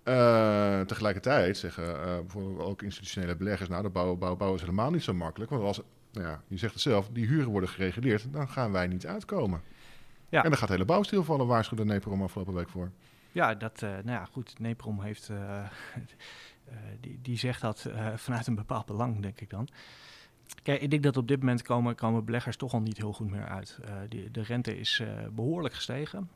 Uh, 0.07 0.85
tegelijkertijd 0.85 1.57
zeggen 1.57 1.83
uh, 1.83 2.03
bijvoorbeeld 2.03 2.59
ook 2.59 2.81
institutionele 2.81 3.35
beleggers, 3.35 3.69
nou, 3.69 3.83
de 3.83 3.89
bouwen, 3.89 4.17
bouwen, 4.17 4.39
bouwen 4.39 4.59
is 4.59 4.65
helemaal 4.65 4.91
niet 4.91 5.03
zo 5.03 5.13
makkelijk. 5.13 5.51
Want 5.51 5.63
als, 5.63 5.81
nou 6.11 6.27
ja, 6.27 6.41
je 6.47 6.57
zegt 6.57 6.73
het 6.73 6.81
zelf, 6.81 7.09
die 7.13 7.27
huren 7.27 7.49
worden 7.49 7.69
gereguleerd, 7.69 8.25
dan 8.31 8.49
gaan 8.49 8.71
wij 8.71 8.87
niet 8.87 9.05
uitkomen. 9.07 9.61
Ja. 10.35 10.43
En 10.43 10.49
dan 10.49 10.57
gaat 10.57 10.67
de 10.67 10.73
hele 10.73 10.85
bouw 10.85 11.03
stilvallen, 11.03 11.47
waarschuwde 11.47 11.85
Neprom 11.85 12.23
afgelopen 12.23 12.53
week 12.53 12.69
voor. 12.69 12.91
Ja, 13.31 13.55
dat, 13.55 13.81
uh, 13.81 13.89
nou 13.89 14.05
ja, 14.05 14.25
goed, 14.25 14.59
Neprom 14.59 15.01
heeft, 15.01 15.31
die, 17.01 17.19
die 17.21 17.37
zegt 17.37 17.61
dat 17.61 17.89
vanuit 18.15 18.47
een 18.47 18.55
bepaald 18.55 18.85
belang, 18.85 19.21
denk 19.21 19.41
ik 19.41 19.49
dan. 19.49 19.67
Kijk, 20.63 20.81
ik 20.81 20.89
denk 20.89 21.03
dat 21.03 21.17
op 21.17 21.27
dit 21.27 21.39
moment 21.39 21.61
komen, 21.61 21.95
komen 21.95 22.25
beleggers 22.25 22.57
toch 22.57 22.73
al 22.73 22.81
niet 22.81 22.97
heel 22.97 23.13
goed 23.13 23.29
meer 23.29 23.47
uit. 23.47 23.79
Die, 24.09 24.31
de 24.31 24.41
rente 24.41 24.79
is 24.79 25.03
behoorlijk 25.31 25.73
gestegen. 25.73 26.29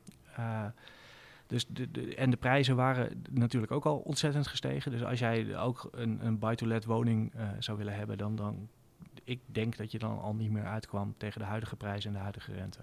Dus 1.50 1.68
de, 1.68 1.91
de, 1.91 2.15
en 2.15 2.29
de 2.29 2.38
prijzen 2.38 2.75
waren 2.75 3.24
natuurlijk 3.32 3.72
ook 3.72 3.86
al 3.86 3.98
ontzettend 3.98 4.48
gestegen. 4.48 4.91
Dus 4.91 5.03
als 5.03 5.20
jij 5.20 5.58
ook 5.58 5.88
een, 5.91 6.25
een 6.25 6.39
buy-to-let 6.39 6.86
woning 6.86 7.36
uh, 7.36 7.50
zou 7.60 7.77
willen 7.77 7.96
hebben, 7.96 8.18
dan, 8.18 8.36
dan 8.36 8.70
ik 9.24 9.39
denk 9.46 9.77
dat 9.77 9.91
je 9.91 10.00
dan 10.00 10.20
al 10.20 10.36
niet 10.36 10.51
meer 10.51 10.65
uitkwam 10.65 11.13
tegen 11.18 11.39
de 11.39 11.46
huidige 11.46 11.75
prijzen 11.75 12.10
en 12.10 12.15
de 12.15 12.22
huidige 12.22 12.53
rente. 12.53 12.79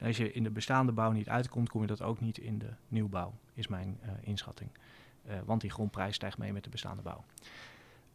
Als 0.00 0.16
je 0.16 0.32
in 0.32 0.42
de 0.42 0.50
bestaande 0.50 0.92
bouw 0.92 1.10
niet 1.10 1.28
uitkomt, 1.28 1.68
kom 1.68 1.80
je 1.80 1.86
dat 1.86 2.02
ook 2.02 2.20
niet 2.20 2.38
in 2.38 2.58
de 2.58 2.70
nieuwbouw, 2.88 3.34
is 3.54 3.66
mijn 3.66 3.98
uh, 4.02 4.10
inschatting. 4.20 4.70
Uh, 5.28 5.34
want 5.44 5.60
die 5.60 5.70
grondprijs 5.70 6.14
stijgt 6.14 6.38
mee 6.38 6.52
met 6.52 6.64
de 6.64 6.70
bestaande 6.70 7.02
bouw. 7.02 7.24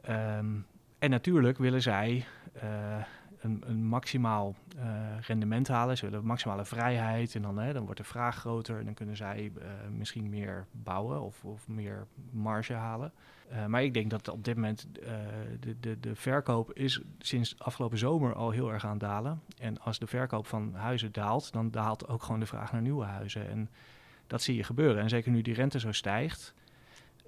Um, 0.09 0.65
en 0.99 1.09
natuurlijk 1.09 1.57
willen 1.57 1.81
zij 1.81 2.25
een, 3.41 3.63
een 3.65 3.85
maximaal 3.85 4.55
uh, 4.75 4.83
rendement 5.21 5.67
halen. 5.67 5.97
Ze 5.97 6.09
willen 6.09 6.25
maximale 6.25 6.65
vrijheid 6.65 7.35
en 7.35 7.41
dan, 7.41 7.57
hè, 7.57 7.73
dan 7.73 7.83
wordt 7.85 7.99
de 7.99 8.05
vraag 8.05 8.35
groter 8.35 8.79
en 8.79 8.85
dan 8.85 8.93
kunnen 8.93 9.15
zij 9.15 9.51
uh, 9.57 9.63
misschien 9.97 10.29
meer 10.29 10.65
bouwen 10.71 11.21
of, 11.21 11.43
of 11.43 11.67
meer 11.67 12.07
marge 12.31 12.73
halen. 12.73 13.11
Uh, 13.51 13.65
maar 13.65 13.83
ik 13.83 13.93
denk 13.93 14.09
dat 14.09 14.27
op 14.27 14.43
dit 14.43 14.55
moment 14.55 14.87
de, 15.59 15.79
de, 15.79 15.99
de 15.99 16.15
verkoop 16.15 16.73
is 16.73 17.01
sinds 17.19 17.59
afgelopen 17.59 17.97
zomer 17.97 18.33
al 18.33 18.49
heel 18.51 18.71
erg 18.71 18.85
aan 18.85 18.97
dalen. 18.97 19.41
En 19.57 19.79
als 19.79 19.99
de 19.99 20.07
verkoop 20.07 20.47
van 20.47 20.73
huizen 20.73 21.11
daalt, 21.11 21.51
dan 21.51 21.71
daalt 21.71 22.07
ook 22.07 22.23
gewoon 22.23 22.39
de 22.39 22.45
vraag 22.45 22.71
naar 22.71 22.81
nieuwe 22.81 23.05
huizen. 23.05 23.49
En 23.49 23.69
dat 24.27 24.41
zie 24.41 24.55
je 24.55 24.63
gebeuren. 24.63 25.01
En 25.01 25.09
zeker 25.09 25.31
nu 25.31 25.41
die 25.41 25.53
rente 25.53 25.79
zo 25.79 25.91
stijgt, 25.91 26.53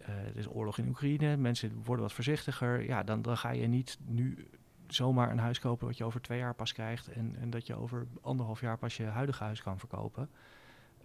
er 0.06 0.38
is 0.38 0.50
oorlog 0.50 0.78
in 0.78 0.88
Oekraïne, 0.88 1.38
mensen 1.38 1.82
worden 1.84 2.06
wat 2.06 2.14
voorzichtiger. 2.14 2.86
Ja, 2.86 3.04
dan, 3.04 3.22
dan 3.22 3.38
ga 3.38 3.52
je 3.52 3.68
niet 3.68 3.98
nu 4.06 4.48
zomaar 4.96 5.32
een 5.32 5.40
huis 5.40 5.60
kopen 5.60 5.88
wat 5.88 5.98
je 5.98 6.04
over 6.04 6.22
twee 6.22 6.40
jaar 6.40 6.56
pas 6.56 6.74
krijgt 6.74 7.08
en, 7.08 7.36
en 7.40 7.50
dat 7.50 7.68
je 7.68 7.76
over 7.76 8.08
anderhalf 8.22 8.62
jaar 8.62 8.78
pas 8.78 8.98
je 8.98 9.04
huidige 9.04 9.44
huis 9.44 9.62
kan 9.62 9.80
verkopen. 9.80 10.30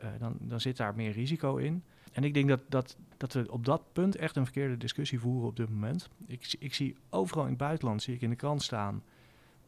Uh, 0.01 0.09
dan, 0.19 0.37
dan 0.41 0.61
zit 0.61 0.77
daar 0.77 0.95
meer 0.95 1.13
risico 1.13 1.57
in. 1.57 1.83
En 2.13 2.25
ik 2.25 2.35
denk 2.35 2.49
dat, 2.49 2.61
dat, 2.69 2.97
dat 3.17 3.33
we 3.33 3.51
op 3.51 3.65
dat 3.65 3.83
punt 3.93 4.17
echt 4.17 4.37
een 4.37 4.45
verkeerde 4.45 4.77
discussie 4.77 5.21
voeren 5.21 5.49
op 5.49 5.57
dit 5.57 5.69
moment. 5.69 6.09
Ik, 6.27 6.57
ik 6.59 6.75
zie 6.75 6.97
overal 7.11 7.43
in 7.43 7.49
het 7.49 7.59
buitenland, 7.59 8.03
zie 8.03 8.15
ik 8.15 8.21
in 8.21 8.31
de 8.31 8.37
krant 8.37 8.63
staan, 8.63 9.03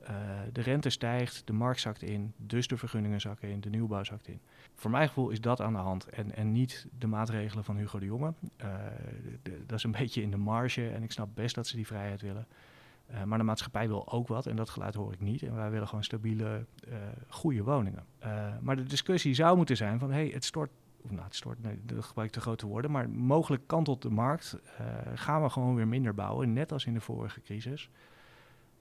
uh, 0.03 0.09
de 0.53 0.61
rente 0.61 0.91
stijgt, 0.91 1.43
de 1.47 1.53
markt 1.53 1.81
zakt 1.81 2.03
in, 2.03 2.33
dus 2.37 2.67
de 2.67 2.77
vergunningen 2.77 3.21
zakken 3.21 3.49
in, 3.49 3.61
de 3.61 3.71
nieuwbouw 3.71 4.05
zakt 4.05 4.29
in. 4.29 4.41
Voor 4.75 4.91
mijn 4.91 5.09
gevoel 5.09 5.31
is 5.31 5.41
dat 5.41 5.61
aan 5.61 5.73
de 5.73 5.79
hand 5.79 6.09
en, 6.09 6.37
en 6.37 6.53
niet 6.53 6.87
de 6.99 7.07
maatregelen 7.07 7.65
van 7.65 7.77
Hugo 7.77 7.99
de 7.99 8.05
Jonge. 8.05 8.35
De, 9.43 9.67
dat 9.67 9.79
is 9.79 9.85
een 9.85 9.91
beetje 10.01 10.23
in 10.23 10.31
de 10.31 10.37
marge 10.37 10.89
en 10.89 11.03
ik 11.03 11.13
snap 11.13 11.29
best 11.35 11.55
dat 11.55 11.67
ze 11.67 11.77
die 11.77 11.87
vrijheid 11.87 12.21
willen. 12.21 12.47
Uh, 13.13 13.23
maar 13.23 13.39
de 13.39 13.45
maatschappij 13.45 13.89
wil 13.89 14.13
ook 14.13 14.29
wat 14.29 14.47
en 14.47 14.57
dat 14.57 14.71
geluid 14.71 14.95
hoor 14.95 15.13
ik 15.13 15.21
niet. 15.21 15.43
En 15.43 15.55
wij 15.55 15.71
willen 15.71 15.89
gewoon 15.89 16.05
stabiele, 16.05 16.67
uh, 16.89 16.95
goede 17.29 17.63
woningen. 17.63 18.05
Uh, 18.25 18.47
maar 18.61 18.77
de 18.77 18.83
discussie 18.83 19.35
zou 19.35 19.57
moeten 19.57 19.77
zijn 19.77 19.99
van, 19.99 20.11
hey, 20.11 20.29
het 20.29 20.45
stort, 20.45 20.71
of 21.03 21.11
nou, 21.11 21.25
het 21.25 21.35
stort, 21.35 21.63
nee, 21.63 21.81
dat 21.83 22.05
gebruik 22.05 22.31
te 22.31 22.41
grote 22.41 22.67
woorden, 22.67 22.91
maar 22.91 23.11
mogelijk 23.11 23.67
kantelt 23.67 24.03
de 24.03 24.11
markt. 24.11 24.57
gaan 25.15 25.43
we 25.43 25.49
gewoon 25.49 25.75
weer 25.75 25.89
minder 25.89 26.15
bouwen, 26.15 26.53
net 26.53 26.73
als 26.73 26.87
in 26.87 26.95
de 26.95 27.01
vorige 27.01 27.41
crisis. 27.41 27.91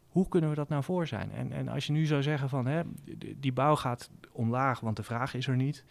Hoe 0.07 0.27
kunnen 0.27 0.49
we 0.49 0.55
dat 0.55 0.69
nou 0.69 0.83
voor 0.83 1.07
zijn? 1.07 1.31
En, 1.31 1.51
en 1.51 1.67
als 1.67 1.85
je 1.85 1.91
nu 1.91 2.05
zou 2.05 2.23
zeggen 2.23 2.49
van, 2.49 2.95
die, 3.37 3.53
bouw 3.53 3.75
gaat 3.75 4.09
omlaag, 4.31 4.79
want 4.79 4.95
de 4.95 5.03
vraag 5.03 5.33
is 5.33 5.47
er 5.47 5.55
niet. 5.55 5.85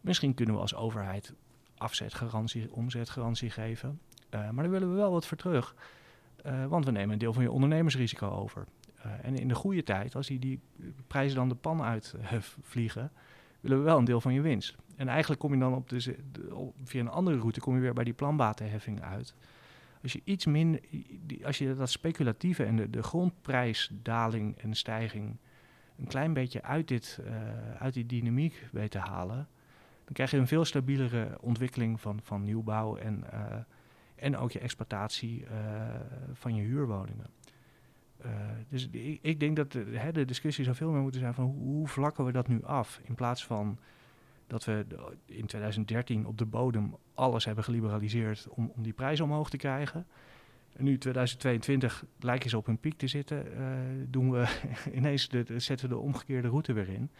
Misschien 0.00 0.34
kunnen 0.34 0.54
we 0.54 0.60
als 0.60 0.74
overheid 0.74 1.34
afzetgarantie, 1.76 2.72
omzetgarantie 2.72 3.50
geven. 3.50 4.00
maar 4.30 4.54
dan 4.54 4.70
willen 4.70 4.90
we 4.90 4.96
wel 4.96 5.12
wat 5.12 5.26
voor 5.26 5.36
terug. 5.36 5.74
Uh, 6.46 6.66
want 6.66 6.84
we 6.84 6.90
nemen 6.90 7.12
een 7.12 7.18
deel 7.18 7.32
van 7.32 7.42
je 7.42 7.50
ondernemersrisico 7.50 8.28
over. 8.28 8.66
Uh, 9.06 9.12
en 9.22 9.36
in 9.36 9.48
de 9.48 9.54
goede 9.54 9.82
tijd, 9.82 10.14
als 10.14 10.26
die, 10.26 10.38
die 10.38 10.60
prijzen 11.06 11.36
dan 11.36 11.48
de 11.48 11.54
pan 11.54 11.82
uit 11.82 12.14
uh, 12.20 12.32
vliegen, 12.62 13.12
willen 13.60 13.78
we 13.78 13.84
wel 13.84 13.98
een 13.98 14.04
deel 14.04 14.20
van 14.20 14.32
je 14.32 14.40
winst. 14.40 14.76
En 14.96 15.08
eigenlijk 15.08 15.40
kom 15.40 15.52
je 15.52 15.58
dan 15.58 15.74
op 15.74 15.88
de, 15.88 16.16
via 16.84 17.00
een 17.00 17.08
andere 17.08 17.38
route 17.38 17.60
kom 17.60 17.74
je 17.74 17.80
weer 17.80 17.92
bij 17.92 18.04
die 18.04 18.12
planbatenheffing 18.12 19.02
uit. 19.02 19.34
Als 20.02 20.12
je 20.12 20.20
iets 20.24 20.46
minder, 20.46 20.80
als 21.42 21.58
je 21.58 21.74
dat 21.74 21.90
speculatieve 21.90 22.64
en 22.64 22.76
de, 22.76 22.90
de 22.90 23.02
grondprijsdaling 23.02 24.58
en 24.58 24.74
stijging 24.74 25.36
een 25.98 26.06
klein 26.06 26.32
beetje 26.32 26.62
uit, 26.62 26.88
dit, 26.88 27.20
uit 27.78 27.94
die 27.94 28.06
dynamiek 28.06 28.68
weet 28.72 28.90
te 28.90 28.98
halen, 28.98 29.48
dan 30.04 30.12
krijg 30.12 30.30
je 30.30 30.36
een 30.36 30.46
veel 30.46 30.64
stabielere 30.64 31.38
ontwikkeling 31.40 32.00
van, 32.00 32.20
van 32.22 32.44
nieuwbouw 32.44 32.96
en 32.96 33.24
en 34.20 34.36
ook 34.36 34.52
je 34.52 34.58
exploitatie 34.58 35.40
uh, 35.42 35.48
van 36.32 36.54
je 36.54 36.62
huurwoningen. 36.62 37.26
Uh, 38.24 38.30
dus 38.68 38.88
ik, 38.90 39.18
ik, 39.22 39.40
denk 39.40 39.56
dat 39.56 39.72
de, 39.72 39.84
hè, 39.92 40.12
de 40.12 40.24
discussie 40.24 40.64
zou 40.64 40.76
veel 40.76 40.90
meer 40.90 41.02
moeten 41.02 41.20
zijn 41.20 41.34
van 41.34 41.44
hoe, 41.44 41.88
vlakken 41.88 42.24
we 42.24 42.32
dat 42.32 42.48
nu 42.48 42.64
af? 42.64 43.00
In 43.02 43.14
plaats 43.14 43.46
van 43.46 43.78
dat 44.46 44.64
we 44.64 44.86
in 45.26 45.46
2013 45.46 46.26
op 46.26 46.38
de 46.38 46.44
bodem 46.44 46.96
alles 47.14 47.44
hebben 47.44 47.64
geliberaliseerd 47.64 48.46
om, 48.48 48.72
om 48.76 48.82
die 48.82 48.92
prijzen 48.92 49.24
omhoog 49.24 49.50
te 49.50 49.56
krijgen. 49.56 50.06
En 50.72 50.84
nu 50.84 50.98
2022 50.98 52.04
lijken 52.18 52.50
ze 52.50 52.56
op 52.56 52.66
hun 52.66 52.78
piek 52.78 52.98
te 52.98 53.06
zitten, 53.06 53.46
uh, 53.46 53.68
doen 54.08 54.30
we 54.30 54.58
ineens 54.98 55.28
de, 55.28 55.44
zetten 55.56 55.88
we 55.88 55.94
de 55.94 56.00
omgekeerde 56.00 56.48
route 56.48 56.72
weer 56.72 56.88
in. 56.88 57.10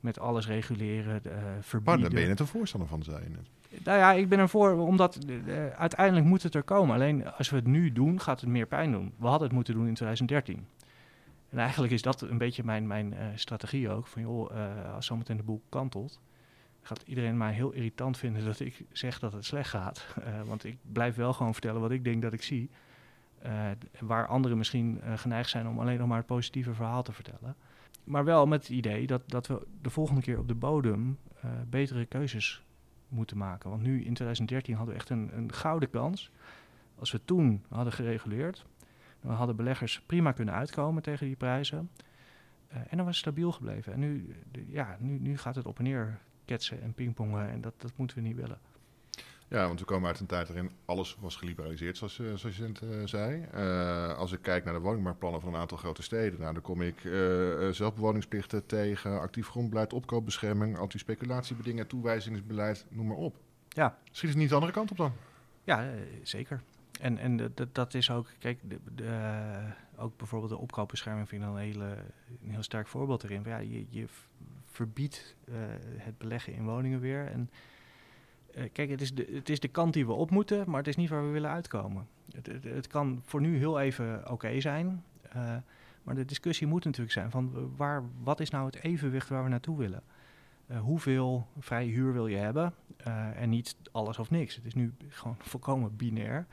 Met 0.00 0.18
alles 0.18 0.46
reguleren, 0.46 1.22
uh, 1.26 1.32
verbieden. 1.60 1.84
Maar 1.84 1.98
daar 1.98 2.10
ben 2.10 2.20
je 2.20 2.28
net 2.28 2.40
een 2.40 2.46
voorstander 2.46 2.88
van, 2.88 3.02
net. 3.08 3.50
Nou 3.82 3.98
ja, 3.98 4.12
ik 4.12 4.28
ben 4.28 4.38
ervoor, 4.38 4.72
omdat 4.72 5.18
uh, 5.26 5.66
uiteindelijk 5.66 6.26
moet 6.26 6.42
het 6.42 6.54
er 6.54 6.62
komen. 6.62 6.94
Alleen 6.94 7.32
als 7.32 7.50
we 7.50 7.56
het 7.56 7.66
nu 7.66 7.92
doen, 7.92 8.20
gaat 8.20 8.40
het 8.40 8.50
meer 8.50 8.66
pijn 8.66 8.92
doen. 8.92 9.12
We 9.18 9.26
hadden 9.26 9.46
het 9.46 9.56
moeten 9.56 9.74
doen 9.74 9.86
in 9.86 9.94
2013. 9.94 10.66
En 11.48 11.58
eigenlijk 11.58 11.92
is 11.92 12.02
dat 12.02 12.20
een 12.20 12.38
beetje 12.38 12.64
mijn, 12.64 12.86
mijn 12.86 13.12
uh, 13.12 13.18
strategie 13.34 13.90
ook. 13.90 14.06
Van 14.06 14.22
joh, 14.22 14.54
uh, 14.54 14.94
als 14.94 15.06
zometeen 15.06 15.36
de 15.36 15.42
boel 15.42 15.62
kantelt, 15.68 16.20
gaat 16.82 17.02
iedereen 17.02 17.36
mij 17.36 17.52
heel 17.52 17.72
irritant 17.72 18.18
vinden 18.18 18.44
dat 18.44 18.60
ik 18.60 18.84
zeg 18.92 19.18
dat 19.18 19.32
het 19.32 19.44
slecht 19.44 19.70
gaat. 19.70 20.06
want 20.46 20.64
ik 20.64 20.76
blijf 20.92 21.14
wel 21.14 21.32
gewoon 21.32 21.52
vertellen 21.52 21.80
wat 21.80 21.90
ik 21.90 22.04
denk 22.04 22.22
dat 22.22 22.32
ik 22.32 22.42
zie. 22.42 22.70
Waar 24.00 24.26
anderen 24.26 24.58
misschien 24.58 25.00
geneigd 25.14 25.50
zijn 25.50 25.68
om 25.68 25.78
alleen 25.78 25.98
nog 25.98 26.08
maar 26.08 26.16
het 26.16 26.26
positieve 26.26 26.74
verhaal 26.74 27.02
te 27.02 27.12
vertellen. 27.12 27.56
Maar 28.04 28.24
wel 28.24 28.46
met 28.46 28.62
het 28.62 28.70
idee 28.70 29.06
dat, 29.06 29.22
dat 29.26 29.46
we 29.46 29.66
de 29.82 29.90
volgende 29.90 30.20
keer 30.20 30.38
op 30.38 30.48
de 30.48 30.54
bodem 30.54 31.18
betere 31.68 32.04
keuzes 32.04 32.64
moeten 33.14 33.36
maken. 33.38 33.70
Want 33.70 33.82
nu 33.82 33.94
in 33.96 34.14
2013 34.14 34.74
hadden 34.74 34.94
we 34.94 35.00
echt 35.00 35.10
een, 35.10 35.30
een 35.36 35.52
gouden 35.52 35.90
kans. 35.90 36.30
Als 36.98 37.12
we 37.12 37.20
toen 37.24 37.64
hadden 37.68 37.92
gereguleerd, 37.92 38.66
dan 39.20 39.34
hadden 39.34 39.56
beleggers 39.56 40.00
prima 40.06 40.32
kunnen 40.32 40.54
uitkomen 40.54 41.02
tegen 41.02 41.26
die 41.26 41.36
prijzen. 41.36 41.90
en 42.68 42.96
dan 42.96 43.04
was 43.04 43.06
het 43.06 43.16
stabiel 43.16 43.52
gebleven. 43.52 43.92
En 43.92 44.00
nu, 44.00 44.34
ja, 44.68 44.96
nu, 45.00 45.18
nu 45.18 45.38
gaat 45.38 45.54
het 45.54 45.66
op 45.66 45.78
en 45.78 45.84
neer 45.84 46.18
ketsen 46.44 46.82
en 46.82 46.92
pingpongen. 46.92 47.50
En 47.50 47.60
dat, 47.60 47.74
dat 47.76 47.92
moeten 47.96 48.16
we 48.16 48.22
niet 48.22 48.36
willen. 48.36 48.58
Ja, 49.54 49.66
want 49.66 49.80
we 49.80 49.84
komen 49.84 50.08
uit 50.08 50.20
een 50.20 50.26
tijd 50.26 50.48
waarin 50.48 50.70
alles 50.84 51.16
was 51.20 51.36
geliberaliseerd, 51.36 51.96
zoals, 51.96 52.18
uh, 52.18 52.34
zoals 52.34 52.56
je 52.56 52.62
net 52.62 52.80
uh, 52.80 53.06
zei. 53.06 53.46
Uh, 53.54 54.18
als 54.18 54.32
ik 54.32 54.42
kijk 54.42 54.64
naar 54.64 54.74
de 54.74 54.80
woningmarktplannen 54.80 55.40
van 55.40 55.54
een 55.54 55.60
aantal 55.60 55.76
grote 55.76 56.02
steden, 56.02 56.40
nou, 56.40 56.52
dan 56.52 56.62
kom 56.62 56.82
ik 56.82 57.00
zelfbewoningsplichten 57.70 58.66
tegen, 58.66 59.20
actief 59.20 59.48
grondbeleid, 59.48 59.92
opkoopbescherming, 59.92 60.78
anti-speculatiebedingen, 60.78 61.86
toewijzingsbeleid, 61.86 62.86
noem 62.88 63.06
maar 63.06 63.16
op. 63.16 63.36
Ja. 63.68 63.98
Schiet 64.10 64.30
het 64.30 64.38
niet 64.38 64.48
de 64.48 64.54
andere 64.54 64.72
kant 64.72 64.90
op 64.90 64.96
dan? 64.96 65.12
Ja, 65.64 65.90
zeker. 66.22 66.62
En, 67.00 67.18
en 67.18 67.36
dat, 67.36 67.74
dat 67.74 67.94
is 67.94 68.10
ook, 68.10 68.26
kijk, 68.38 68.58
de, 68.62 68.78
de, 68.94 69.72
ook 69.96 70.16
bijvoorbeeld 70.16 70.52
de 70.52 70.58
opkoopbescherming 70.58 71.28
vind 71.28 71.42
ik 71.42 71.48
dan 71.48 71.56
een, 71.56 71.62
hele, 71.62 71.96
een 72.42 72.50
heel 72.50 72.62
sterk 72.62 72.88
voorbeeld 72.88 73.24
erin. 73.24 73.42
Ja, 73.44 73.58
je, 73.58 73.86
je 73.88 74.06
verbiedt 74.64 75.36
het 75.96 76.18
beleggen 76.18 76.52
in 76.52 76.64
woningen 76.64 77.00
weer 77.00 77.26
en 77.26 77.40
uh, 77.40 77.73
kijk, 78.72 78.90
het 78.90 79.00
is, 79.00 79.14
de, 79.14 79.28
het 79.32 79.48
is 79.48 79.60
de 79.60 79.68
kant 79.68 79.92
die 79.92 80.06
we 80.06 80.12
op 80.12 80.30
moeten, 80.30 80.64
maar 80.66 80.78
het 80.78 80.88
is 80.88 80.96
niet 80.96 81.08
waar 81.08 81.26
we 81.26 81.32
willen 81.32 81.50
uitkomen. 81.50 82.06
Het, 82.32 82.64
het, 82.64 82.86
kan 82.86 83.20
voor 83.24 83.40
nu 83.40 83.56
heel 83.56 83.80
even 83.80 84.30
oké 84.30 84.60
zijn, 84.60 85.04
uh, 85.36 85.56
maar 86.02 86.14
de 86.14 86.24
discussie 86.24 86.66
moet 86.66 86.84
natuurlijk 86.84 87.12
zijn 87.12 87.30
van 87.30 87.72
waar, 87.76 88.02
wat 88.22 88.40
is 88.40 88.50
nou 88.50 88.66
het 88.66 88.82
evenwicht 88.82 89.28
waar 89.28 89.42
we 89.42 89.48
naartoe 89.48 89.78
willen? 89.78 90.02
Uh, 90.70 90.80
hoeveel 90.80 91.46
vrije 91.58 91.90
huur 91.90 92.12
wil 92.12 92.26
je 92.26 92.36
hebben 92.36 92.74
en 93.34 93.48
niet 93.48 93.76
alles 93.92 94.18
of 94.18 94.30
niks. 94.30 94.54
Het 94.54 94.64
is 94.64 94.74
nu 94.74 94.92
gewoon 95.08 95.36
volkomen 95.52 95.96
binair. 95.96 96.46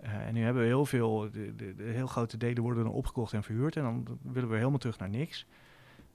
en 0.00 0.34
nu 0.34 0.42
hebben 0.42 0.62
we 0.62 0.68
heel 0.68 0.86
veel, 0.86 1.30
de, 1.30 1.54
de, 1.56 1.74
de, 1.74 1.82
heel 1.82 2.06
grote 2.06 2.36
delen 2.36 2.62
worden 2.62 2.84
dan 2.84 2.92
opgekocht 2.92 3.32
en 3.32 3.42
verhuurd 3.42 3.76
en 3.76 3.82
dan 3.82 4.18
willen 4.22 4.48
we 4.48 4.56
helemaal 4.56 4.78
terug 4.78 4.98
naar 4.98 5.08
niks. 5.08 5.46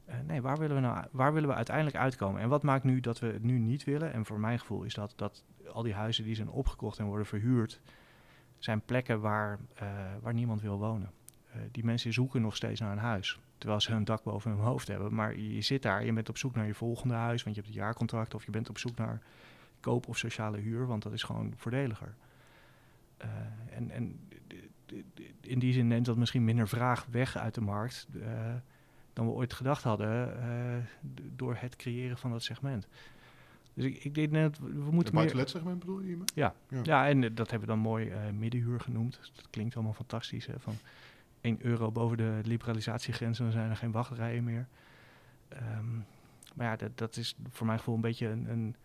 Uh, 0.09 0.15
nee, 0.27 0.41
waar 0.41 0.57
willen, 0.57 0.75
we 0.75 0.81
nou, 0.81 1.05
waar 1.11 1.33
willen 1.33 1.49
we 1.49 1.55
uiteindelijk 1.55 1.95
uitkomen? 1.95 2.41
En 2.41 2.49
wat 2.49 2.63
maakt 2.63 2.83
nu 2.83 2.99
dat 2.99 3.19
we 3.19 3.27
het 3.27 3.43
nu 3.43 3.59
niet 3.59 3.83
willen? 3.83 4.13
En 4.13 4.25
voor 4.25 4.39
mijn 4.39 4.59
gevoel 4.59 4.83
is 4.83 4.93
dat, 4.93 5.13
dat 5.15 5.43
al 5.71 5.83
die 5.83 5.93
huizen 5.93 6.23
die 6.23 6.35
zijn 6.35 6.49
opgekocht 6.49 6.99
en 6.99 7.05
worden 7.05 7.25
verhuurd, 7.25 7.81
zijn 8.57 8.81
plekken 8.81 9.21
waar, 9.21 9.59
uh, 9.81 9.89
waar 10.21 10.33
niemand 10.33 10.61
wil 10.61 10.77
wonen. 10.77 11.11
Uh, 11.55 11.61
die 11.71 11.83
mensen 11.83 12.13
zoeken 12.13 12.41
nog 12.41 12.55
steeds 12.55 12.79
naar 12.79 12.91
een 12.91 12.97
huis. 12.97 13.39
Terwijl 13.57 13.81
ze 13.81 13.91
een 13.91 14.05
dak 14.05 14.23
boven 14.23 14.51
hun 14.51 14.59
hoofd 14.59 14.87
hebben. 14.87 15.13
Maar 15.13 15.37
je 15.37 15.61
zit 15.61 15.81
daar, 15.81 16.05
je 16.05 16.13
bent 16.13 16.29
op 16.29 16.37
zoek 16.37 16.55
naar 16.55 16.67
je 16.67 16.73
volgende 16.73 17.13
huis, 17.13 17.43
want 17.43 17.55
je 17.55 17.61
hebt 17.61 17.73
een 17.73 17.81
jaarcontract. 17.81 18.33
Of 18.33 18.45
je 18.45 18.51
bent 18.51 18.69
op 18.69 18.77
zoek 18.77 18.97
naar 18.97 19.21
koop 19.79 20.07
of 20.07 20.17
sociale 20.17 20.57
huur, 20.57 20.87
want 20.87 21.03
dat 21.03 21.13
is 21.13 21.23
gewoon 21.23 21.53
voordeliger. 21.55 22.15
en, 23.69 23.91
en 23.91 24.19
in 25.41 25.59
die 25.59 25.73
zin 25.73 25.87
neemt 25.87 26.05
dat 26.05 26.17
misschien 26.17 26.43
minder 26.43 26.67
vraag 26.67 27.05
weg 27.11 27.37
uit 27.37 27.53
de 27.53 27.61
markt 27.61 28.07
dan 29.13 29.25
we 29.25 29.31
ooit 29.31 29.53
gedacht 29.53 29.83
hadden 29.83 30.37
uh, 30.39 31.13
door 31.35 31.55
het 31.55 31.75
creëren 31.75 32.17
van 32.17 32.31
dat 32.31 32.43
segment. 32.43 32.87
Dus 33.73 33.85
ik, 33.85 34.03
ik 34.03 34.15
denk 34.15 34.31
net, 34.31 34.59
we 34.59 34.91
moeten 34.91 35.15
meer... 35.15 35.37
Het 35.37 35.49
segment 35.49 35.79
bedoel 35.79 35.99
je 35.99 36.05
hiermee? 36.05 36.27
Ja. 36.33 36.53
ja, 36.69 36.79
ja. 36.83 37.07
en 37.07 37.21
dat 37.21 37.49
hebben 37.49 37.67
we 37.67 37.73
dan 37.73 37.83
mooi 37.83 38.09
uh, 38.09 38.17
middenhuur 38.37 38.79
genoemd. 38.79 39.17
Dus 39.19 39.31
dat 39.35 39.47
klinkt 39.49 39.75
allemaal 39.75 39.93
fantastisch. 39.93 40.45
Hè? 40.45 40.59
Van 40.59 40.75
1 41.41 41.57
euro 41.61 41.91
boven 41.91 42.17
de 42.17 42.39
liberalisatiegrens 42.43 43.37
en 43.37 43.43
dan 43.43 43.53
zijn 43.53 43.69
er 43.69 43.75
geen 43.75 43.91
wachtrijen 43.91 44.43
meer. 44.43 44.67
Um, 45.77 46.05
maar 46.55 46.65
ja, 46.67 46.75
dat, 46.75 46.97
dat 46.97 47.15
is 47.15 47.35
voor 47.49 47.65
mijn 47.65 47.77
gevoel 47.77 47.95
een 47.95 48.01
beetje 48.01 48.27
een, 48.27 48.49
een 48.49 48.75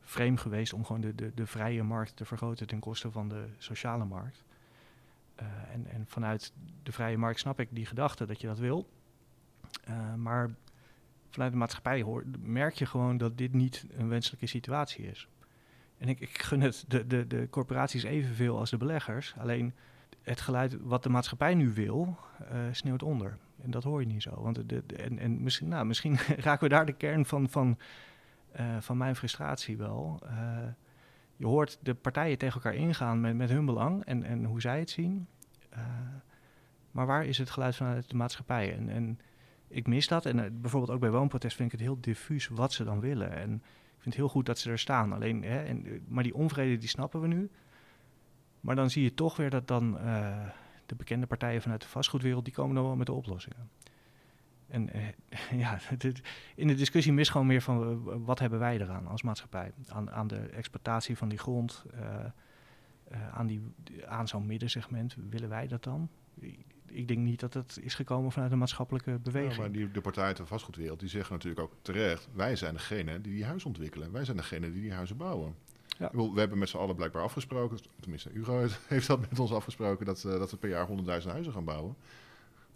frame 0.00 0.36
geweest 0.36 0.72
om 0.72 0.84
gewoon 0.84 1.00
de, 1.00 1.14
de, 1.14 1.34
de 1.34 1.46
vrije 1.46 1.82
markt 1.82 2.16
te 2.16 2.24
vergroten 2.24 2.66
ten 2.66 2.78
koste 2.78 3.10
van 3.10 3.28
de 3.28 3.44
sociale 3.58 4.04
markt. 4.04 4.44
Uh, 5.40 5.46
en, 5.72 5.86
en 5.86 6.06
vanuit 6.06 6.52
de 6.82 6.92
vrije 6.92 7.18
markt 7.18 7.40
snap 7.40 7.60
ik 7.60 7.68
die 7.70 7.86
gedachte 7.86 8.26
dat 8.26 8.40
je 8.40 8.46
dat 8.46 8.58
wil. 8.58 8.88
Uh, 9.88 10.14
maar 10.14 10.50
vanuit 11.30 11.52
de 11.52 11.58
maatschappij 11.58 12.02
hoor, 12.02 12.24
merk 12.40 12.74
je 12.74 12.86
gewoon 12.86 13.16
dat 13.16 13.38
dit 13.38 13.52
niet 13.52 13.86
een 13.90 14.08
wenselijke 14.08 14.46
situatie 14.46 15.06
is. 15.06 15.28
En 15.98 16.08
ik, 16.08 16.20
ik 16.20 16.42
gun 16.42 16.60
het 16.60 16.84
de, 16.88 17.06
de, 17.06 17.26
de 17.26 17.48
corporaties 17.50 18.02
evenveel 18.02 18.58
als 18.58 18.70
de 18.70 18.76
beleggers. 18.76 19.34
Alleen 19.38 19.74
het 20.22 20.40
geluid 20.40 20.76
wat 20.80 21.02
de 21.02 21.08
maatschappij 21.08 21.54
nu 21.54 21.72
wil, 21.72 22.16
uh, 22.42 22.48
sneeuwt 22.70 23.02
onder. 23.02 23.38
En 23.62 23.70
dat 23.70 23.84
hoor 23.84 24.00
je 24.00 24.06
niet 24.06 24.22
zo. 24.22 24.42
Want 24.42 24.68
de, 24.68 24.82
en, 24.96 25.18
en 25.18 25.42
misschien, 25.42 25.68
nou, 25.68 25.86
misschien 25.86 26.18
raken 26.46 26.68
we 26.68 26.74
daar 26.74 26.86
de 26.86 26.92
kern 26.92 27.26
van, 27.26 27.48
van, 27.48 27.78
uh, 28.60 28.76
van 28.80 28.96
mijn 28.96 29.16
frustratie 29.16 29.76
wel. 29.76 30.20
Je 31.36 31.46
hoort 31.46 31.78
de 31.82 31.94
partijen 31.94 32.38
tegen 32.38 32.54
elkaar 32.54 32.74
ingaan 32.74 33.20
met, 33.20 33.36
met 33.36 33.50
hun 33.50 33.64
belang 33.64 34.04
en, 34.04 34.24
en 34.24 34.44
hoe 34.44 34.60
zij 34.60 34.78
het 34.78 34.90
zien. 34.90 35.26
maar 36.90 37.06
waar 37.06 37.24
is 37.24 37.38
het 37.38 37.50
geluid 37.50 37.76
vanuit 37.76 38.10
de 38.10 38.16
maatschappij? 38.16 38.76
En 38.76 39.18
ik 39.72 39.86
mis 39.86 40.08
dat. 40.08 40.26
En 40.26 40.38
uh, 40.38 40.44
bijvoorbeeld 40.52 40.92
ook 40.92 41.00
bij 41.00 41.10
woonprotest 41.10 41.56
vind 41.56 41.72
ik 41.72 41.78
het 41.78 41.88
heel 41.88 42.00
diffuus 42.00 42.48
wat 42.48 42.72
ze 42.72 42.84
dan 42.84 43.00
willen. 43.00 43.32
En 43.32 43.54
ik 43.54 44.00
vind 44.00 44.04
het 44.04 44.14
heel 44.14 44.28
goed 44.28 44.46
dat 44.46 44.58
ze 44.58 44.70
er 44.70 44.78
staan. 44.78 45.12
Alleen, 45.12 45.42
hè, 45.42 45.62
en, 45.62 45.86
uh, 45.86 46.00
maar 46.08 46.22
die 46.22 46.34
onvrede 46.34 46.78
die 46.78 46.88
snappen 46.88 47.20
we 47.20 47.26
nu. 47.26 47.50
Maar 48.60 48.76
dan 48.76 48.90
zie 48.90 49.02
je 49.02 49.14
toch 49.14 49.36
weer 49.36 49.50
dat 49.50 49.68
dan 49.68 49.98
uh, 49.98 50.48
de 50.86 50.94
bekende 50.94 51.26
partijen 51.26 51.62
vanuit 51.62 51.80
de 51.80 51.88
vastgoedwereld... 51.88 52.44
die 52.44 52.54
komen 52.54 52.74
dan 52.74 52.84
wel 52.84 52.96
met 52.96 53.06
de 53.06 53.12
oplossingen. 53.12 53.70
En 54.68 54.90
ja, 55.64 55.78
in 56.54 56.66
de 56.66 56.74
discussie 56.74 57.12
mis 57.12 57.28
gewoon 57.28 57.46
meer 57.46 57.62
van 57.62 58.02
wat 58.24 58.38
hebben 58.38 58.58
wij 58.58 58.80
eraan 58.80 59.06
als 59.06 59.22
maatschappij? 59.22 59.72
Aan, 59.88 60.10
aan 60.10 60.26
de 60.26 60.38
exploitatie 60.38 61.16
van 61.16 61.28
die 61.28 61.38
grond, 61.38 61.84
aan, 63.32 63.46
die, 63.46 63.74
aan 64.06 64.28
zo'n 64.28 64.46
middensegment. 64.46 65.16
Willen 65.30 65.48
wij 65.48 65.66
dat 65.66 65.82
dan? 65.82 66.08
Ik 66.92 67.08
denk 67.08 67.20
niet 67.20 67.40
dat 67.40 67.54
het 67.54 67.78
is 67.82 67.94
gekomen 67.94 68.32
vanuit 68.32 68.52
een 68.52 68.58
maatschappelijke 68.58 69.18
beweging. 69.22 69.54
Ja, 69.54 69.60
maar 69.60 69.72
die, 69.72 69.90
de 69.90 70.00
partijen 70.00 70.34
de 70.34 70.46
vastgoedwereld 70.46 71.00
die 71.00 71.08
zeggen 71.08 71.32
natuurlijk 71.32 71.62
ook 71.62 71.72
terecht... 71.82 72.28
wij 72.32 72.56
zijn 72.56 72.74
degene 72.74 73.20
die 73.20 73.34
die 73.34 73.44
huizen 73.44 73.68
ontwikkelen. 73.68 74.12
Wij 74.12 74.24
zijn 74.24 74.36
degene 74.36 74.72
die 74.72 74.82
die 74.82 74.92
huizen 74.92 75.16
bouwen. 75.16 75.54
Ja. 75.98 76.10
We 76.12 76.40
hebben 76.40 76.58
met 76.58 76.68
z'n 76.68 76.76
allen 76.76 76.96
blijkbaar 76.96 77.22
afgesproken... 77.22 77.78
tenminste, 78.00 78.30
Hugo 78.32 78.66
heeft 78.88 79.06
dat 79.06 79.20
met 79.20 79.38
ons 79.38 79.52
afgesproken... 79.52 80.06
dat, 80.06 80.24
uh, 80.26 80.32
dat 80.32 80.50
we 80.50 80.56
per 80.56 80.68
jaar 80.68 80.88
100.000 80.88 80.94
huizen 81.04 81.52
gaan 81.52 81.64
bouwen. 81.64 81.96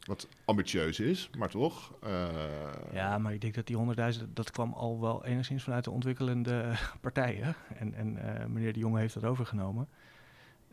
Wat 0.06 0.28
ambitieus 0.44 1.00
is, 1.00 1.30
maar 1.38 1.48
toch. 1.48 1.94
Uh... 2.04 2.26
Ja, 2.92 3.18
maar 3.18 3.32
ik 3.32 3.40
denk 3.40 3.54
dat 3.54 3.66
die 3.66 3.76
100.000, 4.18 4.24
dat 4.32 4.50
kwam 4.50 4.72
al 4.72 5.00
wel 5.00 5.24
enigszins 5.24 5.62
vanuit 5.62 5.84
de 5.84 5.90
ontwikkelende 5.90 6.72
partijen. 7.00 7.54
En, 7.74 7.94
en 7.94 8.16
uh, 8.16 8.46
meneer 8.46 8.72
de 8.72 8.78
Jonge 8.78 8.98
heeft 8.98 9.14
dat 9.14 9.24
overgenomen. 9.24 9.88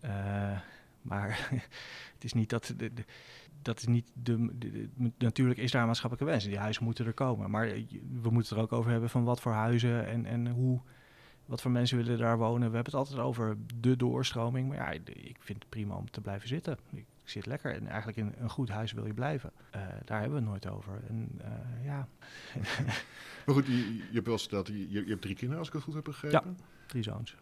Uh, 0.06 0.60
maar 1.04 1.50
het 2.14 2.24
is 2.24 2.34
niet 2.34 2.50
dat. 2.50 2.74
De, 2.78 2.94
de, 2.94 3.06
dat 3.62 3.80
is 3.80 3.88
niet 3.88 4.12
de, 4.14 4.58
de, 4.58 4.90
Natuurlijk 5.18 5.60
is 5.60 5.72
daar 5.72 5.82
een 5.82 5.88
maatschappelijke 5.88 6.32
wens. 6.32 6.46
Die 6.46 6.58
huizen 6.58 6.84
moeten 6.84 7.06
er 7.06 7.14
komen. 7.14 7.50
Maar 7.50 7.68
we 8.22 8.30
moeten 8.30 8.40
het 8.40 8.52
er 8.52 8.58
ook 8.58 8.72
over 8.74 8.92
hebben 8.92 9.10
van 9.10 9.24
wat 9.24 9.42
voor 9.42 9.52
huizen 9.52 10.08
en, 10.08 10.26
en 10.26 10.48
hoe. 10.48 10.82
Wat 11.46 11.62
voor 11.62 11.72
mensen 11.72 11.98
willen 11.98 12.18
daar 12.18 12.38
wonen? 12.38 12.70
We 12.70 12.76
hebben 12.76 12.92
het 12.92 12.94
altijd 12.94 13.20
over 13.20 13.58
de 13.80 13.96
doorstroming. 13.96 14.68
Maar 14.68 14.78
ja, 14.78 14.90
ik 15.06 15.38
vind 15.40 15.60
het 15.60 15.70
prima 15.70 15.96
om 15.96 16.12
te 16.12 16.22
blijven 16.22 16.48
zitten. 16.48 16.78
Ik 16.92 17.06
zit 17.24 17.46
lekker. 17.46 17.74
En 17.74 17.88
eigenlijk 17.88 18.18
in 18.18 18.34
een 18.38 18.50
goed 18.50 18.70
huis 18.70 18.92
wil 18.92 19.06
je 19.06 19.14
blijven. 19.14 19.52
Uh, 19.76 19.82
daar 20.06 20.20
hebben 20.20 20.44
we 20.44 20.50
het 20.50 20.64
nooit 20.64 20.70
over. 20.70 21.02
En 21.08 21.30
uh, 21.42 21.86
ja. 21.86 22.08
maar 23.46 23.56
goed, 23.56 23.66
je, 23.66 23.96
je 23.96 24.10
hebt 24.14 24.26
wel 24.26 24.38
gesteld, 24.38 24.68
je, 24.68 24.92
je 24.92 25.04
hebt 25.06 25.22
drie 25.22 25.36
kinderen 25.36 25.60
als 25.60 25.68
ik 25.68 25.74
het 25.74 25.84
goed 25.84 25.94
heb 25.94 26.04
begrepen. 26.04 26.56
Ja, 26.58 26.64
drie 26.88 27.04
zoons. 27.04 27.36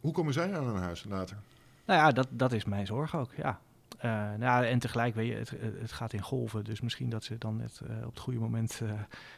Hoe 0.00 0.12
komen 0.12 0.32
zij 0.32 0.56
aan 0.56 0.66
een 0.66 0.82
huis 0.82 1.04
later? 1.04 1.36
Nou 1.84 2.00
ja, 2.00 2.12
dat, 2.12 2.28
dat 2.30 2.52
is 2.52 2.64
mijn 2.64 2.86
zorg 2.86 3.16
ook, 3.16 3.34
ja. 3.34 3.60
Uh, 4.04 4.34
nou, 4.38 4.66
en 4.66 4.78
tegelijk, 4.78 5.14
weet 5.14 5.28
je, 5.28 5.34
het, 5.34 5.50
het 5.80 5.92
gaat 5.92 6.12
in 6.12 6.22
golven. 6.22 6.64
Dus 6.64 6.80
misschien 6.80 7.10
dat 7.10 7.24
ze 7.24 7.38
dan 7.38 7.56
net 7.56 7.80
uh, 7.90 7.96
op 8.06 8.14
het 8.14 8.18
goede 8.18 8.38
moment 8.38 8.80
uh, 8.82 8.92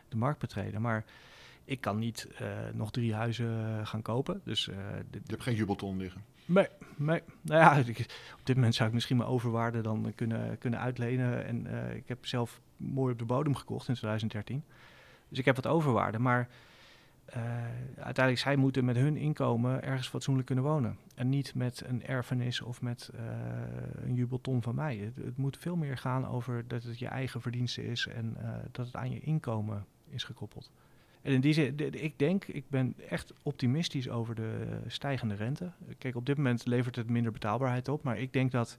de 0.09 0.17
markt 0.17 0.39
betreden. 0.39 0.83
Maar 0.83 1.05
ik 1.65 1.81
kan 1.81 1.99
niet 1.99 2.29
nog 2.73 2.91
drie 2.91 3.15
huizen 3.15 3.81
gaan 3.87 4.03
kopen. 4.03 4.41
Dus, 4.45 4.65
je 4.65 5.21
hebt 5.27 5.43
geen 5.43 5.55
jubelton 5.55 5.97
liggen? 5.97 6.25
Nee, 6.45 6.67
nee. 6.97 7.23
Nou 7.41 7.61
ja, 7.61 7.75
ik, 7.87 7.99
op 8.39 8.47
dit 8.47 8.57
moment 8.57 8.75
zou 8.75 8.89
ik 8.89 8.95
misschien 8.95 9.17
mijn 9.17 9.29
overwaarde 9.29 9.81
dan 9.81 10.13
kunnen, 10.15 10.59
kunnen 10.59 10.81
uitlenen. 10.81 11.45
En 11.47 11.67
ik 11.97 12.09
heb 12.09 12.27
zelf 12.27 12.61
mooi 12.77 13.13
op 13.13 13.19
de 13.19 13.25
bodem 13.25 13.55
gekocht 13.55 13.89
in 13.89 13.95
2013. 13.95 14.65
Dus 15.29 15.39
ik 15.39 15.45
heb 15.45 15.57
wat 15.57 15.67
overwaarde. 15.67 16.19
Maar 16.19 16.49
uh, 17.37 17.43
uiteindelijk, 17.97 18.39
zij 18.39 18.57
moeten 18.57 18.85
met 18.85 18.97
hun 18.97 19.17
inkomen 19.17 19.83
ergens 19.83 20.09
fatsoenlijk 20.09 20.47
kunnen 20.47 20.65
wonen. 20.65 20.97
En 21.15 21.29
niet 21.29 21.55
met 21.55 21.83
een 21.87 22.07
erfenis 22.07 22.61
of 22.61 22.83
met 22.83 23.11
uh, 23.15 23.21
een 24.05 24.15
jubelton 24.15 24.63
van 24.63 24.75
mij. 24.75 24.97
Het, 24.97 25.37
moet 25.37 25.59
veel 25.59 25.77
meer 25.77 25.99
gaan 25.99 26.27
over 26.27 26.65
dat 26.69 26.83
het 26.83 26.99
je 26.99 27.07
eigen 27.07 27.41
verdienste 27.41 27.87
is 27.87 28.07
en 28.07 28.37
uh, 28.41 28.51
dat 28.73 28.87
het 28.87 28.97
aan 28.97 29.11
je 29.11 29.21
inkomen 29.21 29.85
is 30.09 30.25
gekoppeld. 30.25 30.71
En 31.23 31.33
in 31.33 31.41
die 31.41 31.53
zin, 31.53 31.79
ik 32.03 32.19
denk, 32.19 32.45
ik 32.45 32.65
ben 32.69 32.95
echt 33.09 33.33
optimistisch 33.43 34.09
over 34.09 34.35
de 34.35 34.79
stijgende 34.87 35.35
rente. 35.35 35.71
Kijk, 35.99 36.17
op 36.17 36.27
dit 36.27 36.37
moment 36.37 36.67
levert 36.67 36.97
het 36.97 37.11
minder 37.11 37.33
betaalbaarheid 37.33 37.89
op, 37.89 38.03
maar 38.03 38.19
ik 38.19 38.33
denk 38.33 38.51
dat 38.51 38.79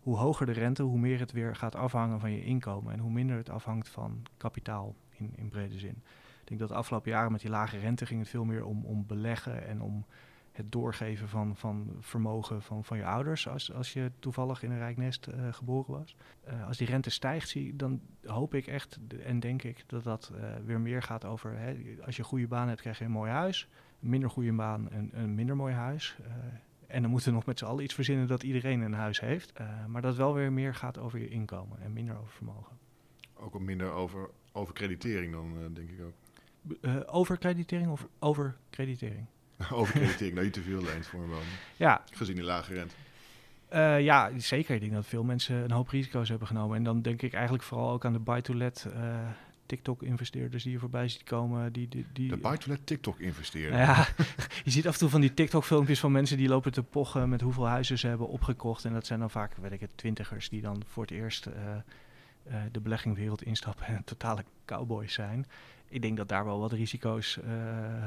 hoe 0.00 0.16
hoger 0.16 0.46
de 0.46 0.52
rente, 0.52 0.82
hoe 0.82 0.98
meer 0.98 1.18
het 1.18 1.32
weer 1.32 1.56
gaat 1.56 1.74
afhangen 1.74 2.20
van 2.20 2.32
je 2.32 2.44
inkomen 2.44 2.92
en 2.92 2.98
hoe 2.98 3.10
minder 3.10 3.36
het 3.36 3.50
afhangt 3.50 3.88
van 3.88 4.22
kapitaal 4.36 4.94
in, 5.10 5.32
in 5.36 5.48
brede 5.48 5.78
zin. 5.78 6.02
Ik 6.42 6.48
denk 6.48 6.60
dat 6.60 6.68
de 6.68 6.74
afgelopen 6.74 7.10
jaren 7.10 7.32
met 7.32 7.40
die 7.40 7.50
lage 7.50 7.78
rente 7.78 8.06
ging 8.06 8.20
het 8.20 8.28
veel 8.28 8.44
meer 8.44 8.64
om, 8.64 8.84
om 8.84 9.06
beleggen 9.06 9.66
en 9.66 9.80
om 9.80 10.04
het 10.52 10.72
doorgeven 10.72 11.28
van, 11.28 11.56
van 11.56 11.96
vermogen 12.00 12.62
van, 12.62 12.84
van 12.84 12.96
je 12.96 13.04
ouders 13.04 13.48
als, 13.48 13.72
als 13.72 13.92
je 13.92 14.10
toevallig 14.18 14.62
in 14.62 14.70
een 14.70 14.78
rijk 14.78 14.96
nest 14.96 15.26
uh, 15.26 15.52
geboren 15.52 15.98
was. 15.98 16.16
Uh, 16.48 16.66
als 16.66 16.76
die 16.76 16.86
rente 16.86 17.10
stijgt, 17.10 17.48
zie, 17.48 17.76
dan 17.76 18.00
hoop 18.24 18.54
ik 18.54 18.66
echt 18.66 18.98
en 19.24 19.40
denk 19.40 19.62
ik 19.62 19.84
dat 19.86 20.04
dat 20.04 20.32
uh, 20.34 20.54
weer 20.64 20.80
meer 20.80 21.02
gaat 21.02 21.24
over, 21.24 21.58
hè, 21.58 21.96
als 22.04 22.16
je 22.16 22.22
een 22.22 22.28
goede 22.28 22.46
baan 22.46 22.68
hebt 22.68 22.80
krijg 22.80 22.98
je 22.98 23.04
een 23.04 23.10
mooi 23.10 23.30
huis, 23.30 23.68
een 24.02 24.08
minder 24.08 24.30
goede 24.30 24.52
baan 24.52 24.88
een, 24.90 25.10
een 25.12 25.34
minder 25.34 25.56
mooi 25.56 25.74
huis. 25.74 26.16
en 26.86 27.02
dan 27.02 27.10
moeten 27.10 27.28
we 27.28 27.34
nog 27.34 27.46
met 27.46 27.58
z'n 27.58 27.64
allen 27.64 27.84
iets 27.84 27.94
verzinnen 27.94 28.26
dat 28.26 28.42
iedereen 28.42 28.80
een 28.80 28.94
huis 28.94 29.20
heeft. 29.20 29.52
maar 29.86 30.02
dat 30.02 30.16
wel 30.16 30.34
weer 30.34 30.52
meer 30.52 30.74
gaat 30.74 30.98
over 30.98 31.18
je 31.18 31.28
inkomen 31.28 31.80
en 31.80 31.92
minder 31.92 32.16
over 32.16 32.32
vermogen. 32.32 32.78
Ook 33.34 33.60
minder 33.60 33.90
over, 33.90 34.30
over 34.52 34.74
creditering 34.74 35.32
dan, 35.32 35.74
denk 35.74 35.90
ik 35.90 36.00
ook. 36.00 36.21
Over 37.06 37.38
creditering 37.38 37.90
of 37.90 38.06
over 38.18 38.56
creditering? 38.70 39.26
Overkreditering, 39.70 40.32
nou 40.34 40.44
niet 40.44 40.54
te 40.54 40.62
veel 40.62 40.82
leent 40.82 41.06
voor 41.06 41.20
een 41.20 41.28
woning. 41.28 41.50
Ja. 41.76 42.02
Gezien 42.12 42.34
die 42.34 42.44
lage 42.44 42.74
rente. 42.74 42.94
Uh, 43.74 44.00
ja, 44.00 44.30
zeker. 44.36 44.74
Ik 44.74 44.80
denk 44.80 44.92
dat 44.92 45.06
veel 45.06 45.24
mensen 45.24 45.56
een 45.56 45.70
hoop 45.70 45.88
risico's 45.88 46.28
hebben 46.28 46.46
genomen. 46.46 46.76
En 46.76 46.82
dan 46.82 47.02
denk 47.02 47.22
ik 47.22 47.32
eigenlijk 47.32 47.64
vooral 47.64 47.90
ook 47.90 48.04
aan 48.04 48.12
de 48.12 48.18
buy-to-let 48.18 48.86
uh, 48.88 49.18
TikTok-investeerders 49.66 50.62
die 50.62 50.72
je 50.72 50.78
voorbij 50.78 51.08
ziet 51.08 51.22
komen. 51.22 51.72
Die, 51.72 51.88
die, 51.88 52.06
die 52.12 52.28
de 52.28 52.36
buy-to-let 52.36 52.86
TikTok-investeerders? 52.86 53.86
Nou 53.86 53.96
ja, 53.96 54.06
je 54.64 54.70
ziet 54.70 54.86
af 54.86 54.92
en 54.92 54.98
toe 54.98 55.08
van 55.08 55.20
die 55.20 55.34
TikTok-filmpjes 55.34 56.00
van 56.00 56.12
mensen 56.12 56.36
die 56.36 56.48
lopen 56.48 56.72
te 56.72 56.82
pochen 56.82 57.28
met 57.28 57.40
hoeveel 57.40 57.66
huizen 57.66 57.98
ze 57.98 58.06
hebben 58.06 58.28
opgekocht. 58.28 58.84
En 58.84 58.92
dat 58.92 59.06
zijn 59.06 59.18
dan 59.18 59.30
vaak, 59.30 59.56
weet 59.56 59.72
ik 59.72 59.80
het, 59.80 59.96
twintigers 59.96 60.48
die 60.48 60.60
dan 60.60 60.82
voor 60.86 61.02
het 61.02 61.12
eerst 61.12 61.46
uh, 61.46 62.56
de 62.72 62.80
beleggingwereld 62.80 63.42
instappen 63.42 63.86
en 63.86 64.04
totale 64.04 64.44
cowboys 64.64 65.12
zijn 65.12 65.46
ik 65.92 66.02
denk 66.02 66.16
dat 66.16 66.28
daar 66.28 66.44
wel 66.44 66.60
wat 66.60 66.72
risico's 66.72 67.38
uh, 67.44 68.04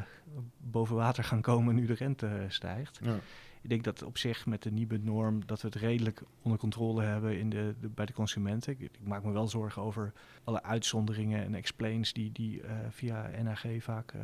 boven 0.57 0.95
water 0.95 1.23
gaan 1.23 1.41
komen 1.41 1.75
nu 1.75 1.85
de 1.85 1.93
rente 1.93 2.45
stijgt. 2.47 2.99
Ja. 3.01 3.15
Ik 3.61 3.69
denk 3.69 3.83
dat 3.83 4.03
op 4.03 4.17
zich 4.17 4.45
met 4.45 4.63
de 4.63 4.71
nieuwe 4.71 4.97
norm 4.97 5.45
dat 5.45 5.61
we 5.61 5.67
het 5.67 5.77
redelijk 5.77 6.23
onder 6.41 6.59
controle 6.59 7.03
hebben 7.03 7.39
in 7.39 7.49
de, 7.49 7.75
bij 7.79 8.05
de 8.05 8.13
consumenten. 8.13 8.71
Ik, 8.71 8.79
ik, 8.79 8.99
maak 9.03 9.23
me 9.23 9.31
wel 9.31 9.47
zorgen 9.47 9.81
over 9.81 10.13
alle 10.43 10.63
uitzonderingen 10.63 11.43
en 11.43 11.55
explains 11.55 12.13
die, 12.13 12.31
die 12.31 12.61
uh, 12.61 12.71
via 12.89 13.29
NAG 13.43 13.65
vaak 13.79 14.13
uh, 14.13 14.23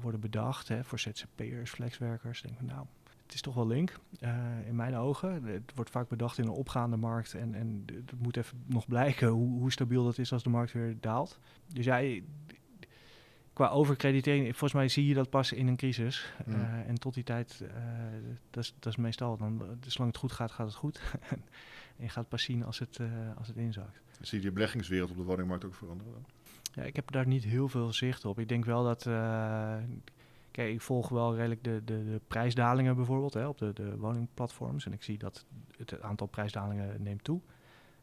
worden 0.00 0.20
bedacht 0.20 0.68
hè, 0.68 0.84
voor 0.84 0.98
ZZP'ers, 0.98 1.70
flexwerkers. 1.70 2.42
Ik 2.42 2.48
denk 2.48 2.60
nou, 2.60 2.86
het 3.26 3.34
is 3.34 3.40
toch 3.40 3.54
wel 3.54 3.66
link, 3.66 3.98
uh, 4.20 4.66
in 4.66 4.76
mijn 4.76 4.96
ogen. 4.96 5.44
Het 5.44 5.72
wordt 5.74 5.90
vaak 5.90 6.08
bedacht 6.08 6.38
in 6.38 6.44
een 6.44 6.50
opgaande 6.50 6.96
markt 6.96 7.34
en, 7.34 7.54
en 7.54 7.84
het 7.94 8.20
moet 8.20 8.36
even 8.36 8.64
nog 8.66 8.86
blijken 8.86 9.28
hoe, 9.28 9.58
hoe 9.58 9.72
stabiel 9.72 10.04
dat 10.04 10.18
is 10.18 10.32
als 10.32 10.42
de 10.42 10.50
markt 10.50 10.72
weer 10.72 10.96
daalt. 11.00 11.38
Dus 11.72 11.84
jij, 11.84 12.24
qua 13.52 13.68
overkreditering, 13.68 14.44
volgens 14.44 14.72
mij 14.72 14.88
zie 14.88 15.06
je 15.06 15.14
dat 15.14 15.30
pas 15.30 15.52
in 15.52 15.66
een 15.66 15.76
crisis. 15.76 16.32
Uh, 16.48 16.88
en 16.88 16.94
tot 16.94 17.14
die 17.14 17.24
tijd, 17.24 17.60
uh, 17.62 17.68
dat, 18.50 18.64
is, 18.64 18.74
dat 18.78 18.92
is 18.92 18.98
meestal, 18.98 19.36
dan, 19.36 19.62
zolang 19.86 20.10
het 20.10 20.20
goed 20.20 20.32
gaat, 20.32 20.52
gaat 20.52 20.66
het 20.66 20.76
goed. 20.76 21.00
en 21.96 22.04
je 22.04 22.08
gaat 22.08 22.28
pas 22.28 22.42
zien 22.42 22.64
als 22.64 22.78
het, 22.78 23.00
als 23.38 23.48
het 23.48 23.56
inzakt. 23.56 24.00
Zie 24.20 24.38
je 24.38 24.44
de 24.44 24.52
beleggingswereld 24.52 25.10
op 25.10 25.16
de 25.16 25.22
woningmarkt 25.22 25.64
ook 25.64 25.74
veranderen? 25.74 26.26
Ja, 26.72 26.82
ik 26.82 26.96
heb 26.96 27.10
daar 27.10 27.26
niet 27.26 27.44
heel 27.44 27.68
veel 27.68 27.92
zicht 27.92 28.24
op. 28.24 28.38
Ik 28.38 28.48
denk 28.48 28.64
wel 28.64 28.84
dat 28.84 29.06
Ik 30.64 30.80
volg 30.80 31.08
wel 31.08 31.36
redelijk 31.36 31.64
de, 31.64 31.82
de, 31.84 32.04
de 32.04 32.20
prijsdalingen 32.28 32.96
bijvoorbeeld 32.96 33.34
hè, 33.34 33.46
op 33.46 33.58
de, 33.58 33.72
de 33.72 33.96
woningplatforms. 33.96 34.86
En 34.86 34.92
ik 34.92 35.02
zie 35.02 35.18
dat 35.18 35.44
het 35.76 36.00
aantal 36.00 36.26
prijsdalingen 36.26 37.02
neemt 37.02 37.24
toe. 37.24 37.40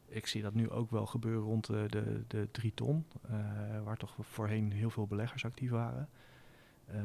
Ik 0.06 0.26
zie 0.26 0.42
dat 0.42 0.54
nu 0.54 0.70
ook 0.70 0.90
wel 0.90 1.06
gebeuren 1.06 1.42
rond 1.42 1.66
de, 1.66 1.84
de, 1.88 2.24
de 2.26 2.48
drie 2.50 2.74
ton, 2.74 3.06
uh, 3.30 3.36
waar 3.84 3.96
toch 3.96 4.16
voorheen 4.20 4.72
heel 4.72 4.90
veel 4.90 5.06
beleggers 5.06 5.44
actief 5.44 5.70
waren. 5.70 6.08
Uh, 6.90 6.96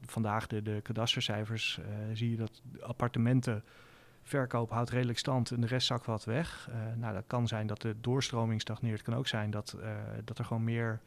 vandaag 0.00 0.46
de, 0.46 0.62
de 0.62 0.80
kadastercijfers 0.82 1.80
zie 2.12 2.30
je 2.30 2.36
dat 2.36 2.62
appartementenverkoop 2.80 4.70
houdt 4.70 4.90
redelijk 4.90 5.18
stand 5.18 5.50
en 5.50 5.60
de 5.60 5.66
rest 5.66 5.86
zakt 5.86 6.06
wat 6.06 6.24
weg. 6.24 6.70
nou, 6.96 7.14
dat 7.14 7.24
kan 7.26 7.48
zijn 7.48 7.66
dat 7.66 7.80
de 7.80 8.00
doorstroming 8.00 8.60
stagneert. 8.60 8.98
Het 8.98 9.08
kan 9.08 9.16
ook 9.16 9.26
zijn 9.26 9.50
dat, 9.50 9.76
dat 10.24 10.38
er 10.38 10.44
gewoon 10.44 10.64
meer 10.64 11.00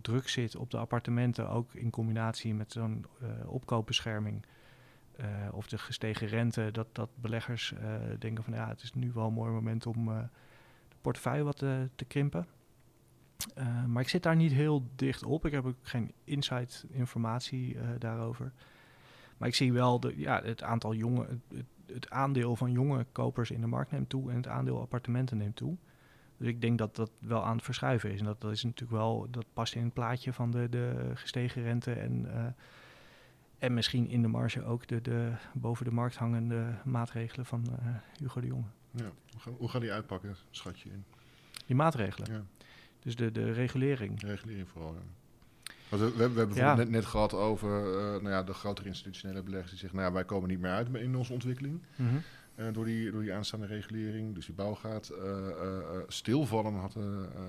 druk 0.00 0.28
zit 0.28 0.56
op 0.56 0.70
de 0.70 0.78
appartementen, 0.78 1.48
ook 1.48 1.74
in 1.74 1.90
combinatie 1.90 2.54
met 2.54 2.72
zo'n 2.72 3.06
uh, 3.22 3.28
opkoopbescherming 3.46 4.44
uh, 5.20 5.26
of 5.52 5.66
de 5.66 5.78
gestegen 5.78 6.26
rente, 6.26 6.68
dat, 6.72 6.86
dat 6.92 7.08
beleggers 7.14 7.72
uh, 7.72 7.94
denken 8.18 8.44
van 8.44 8.54
ja, 8.54 8.68
het 8.68 8.82
is 8.82 8.94
nu 8.94 9.12
wel 9.12 9.26
een 9.26 9.32
mooi 9.32 9.52
moment 9.52 9.86
om 9.86 10.06
de 10.06 10.96
portefeuille 11.00 11.44
wat 11.44 11.56
te, 11.56 11.88
te 11.94 12.04
krimpen. 12.04 12.46
maar 13.86 14.02
ik 14.02 14.08
zit 14.08 14.22
daar 14.22 14.36
niet 14.36 14.52
heel 14.52 14.86
dicht 14.96 15.24
op. 15.24 15.46
Ik 15.46 15.52
heb 15.52 15.66
ook 15.66 15.76
geen 15.82 16.12
insight 16.24 16.86
informatie 16.90 17.76
daarover. 17.98 18.52
Maar 19.42 19.48
ik 19.48 19.56
zie 19.56 19.72
wel 19.72 20.00
de, 20.00 20.18
ja, 20.18 20.42
het 20.42 20.62
aantal 20.62 20.94
jonge, 20.94 21.26
het, 21.48 21.66
het, 21.86 22.10
aandeel 22.10 22.56
van 22.56 22.72
jonge 22.72 23.06
kopers 23.12 23.50
in 23.50 23.60
de 23.60 23.66
markt 23.66 23.90
neemt 23.90 24.08
toe 24.08 24.30
en 24.30 24.36
het 24.36 24.46
aandeel 24.46 24.80
appartementen 24.80 25.36
neemt 25.36 25.56
toe. 25.56 25.76
Dus 26.42 26.50
ik 26.50 26.60
denk 26.60 26.78
dat 26.78 26.96
dat 26.96 27.10
wel 27.18 27.44
aan 27.44 27.56
het 27.56 27.64
verschuiven 27.64 28.12
is. 28.12 28.18
En 28.18 28.24
dat, 28.24 28.40
dat 28.40 28.52
is 28.52 28.62
natuurlijk 28.62 28.92
wel, 28.92 29.26
dat 29.30 29.44
past 29.52 29.74
in 29.74 29.84
het 29.84 29.92
plaatje 29.92 30.32
van 30.32 30.50
de, 30.50 30.68
de 30.68 31.10
gestegen 31.14 31.62
rente 31.62 31.92
en, 31.92 32.24
uh, 32.26 32.44
en 33.58 33.74
misschien 33.74 34.08
in 34.08 34.22
de 34.22 34.28
marge 34.28 34.64
ook 34.64 34.86
de, 34.86 35.00
de 35.00 35.32
boven 35.52 35.84
de 35.84 35.90
markt 35.90 36.16
hangende 36.16 36.64
maatregelen 36.84 37.46
van 37.46 37.66
uh, 37.70 37.88
Hugo 38.18 38.40
de 38.40 38.46
Jonge. 38.46 38.66
Ja, 38.90 39.10
hoe, 39.30 39.40
gaan, 39.40 39.52
hoe 39.52 39.68
gaan 39.68 39.80
die 39.80 39.92
uitpakken, 39.92 40.36
schat 40.50 40.80
je 40.80 40.90
in? 40.90 41.04
Die 41.66 41.76
maatregelen? 41.76 42.32
Ja. 42.32 42.42
Dus 43.00 43.16
de, 43.16 43.32
de 43.32 43.52
regulering? 43.52 44.20
De 44.20 44.26
regulering 44.26 44.68
vooral, 44.68 44.94
ja. 44.94 45.00
We, 45.88 46.16
we, 46.16 46.30
we, 46.32 46.38
hebben 46.38 46.56
ja. 46.56 46.74
net, 46.74 46.90
net 46.90 47.04
gehad 47.04 47.34
over 47.34 47.70
uh, 47.70 48.22
nou 48.22 48.28
ja, 48.28 48.42
de 48.42 48.54
grotere 48.54 48.88
institutionele 48.88 49.42
beleggers 49.42 49.70
die 49.70 49.78
zeggen, 49.78 49.98
nou 49.98 50.08
ja, 50.10 50.14
wij 50.14 50.24
komen 50.24 50.48
niet 50.48 50.60
meer 50.60 50.70
uit 50.70 50.88
in 50.94 51.16
onze 51.16 51.32
ontwikkeling. 51.32 51.82
Mm 51.96 52.08
-hmm. 52.08 52.22
Uh, 52.56 52.66
door, 52.72 52.84
die, 52.84 53.10
door 53.10 53.22
die 53.22 53.32
aanstaande 53.32 53.66
regulering. 53.66 54.34
Dus 54.34 54.46
die 54.46 54.54
bouw 54.54 54.74
gaat 54.74 55.12
uh, 55.12 55.98
stilvallen, 56.08 56.74
had 56.74 56.96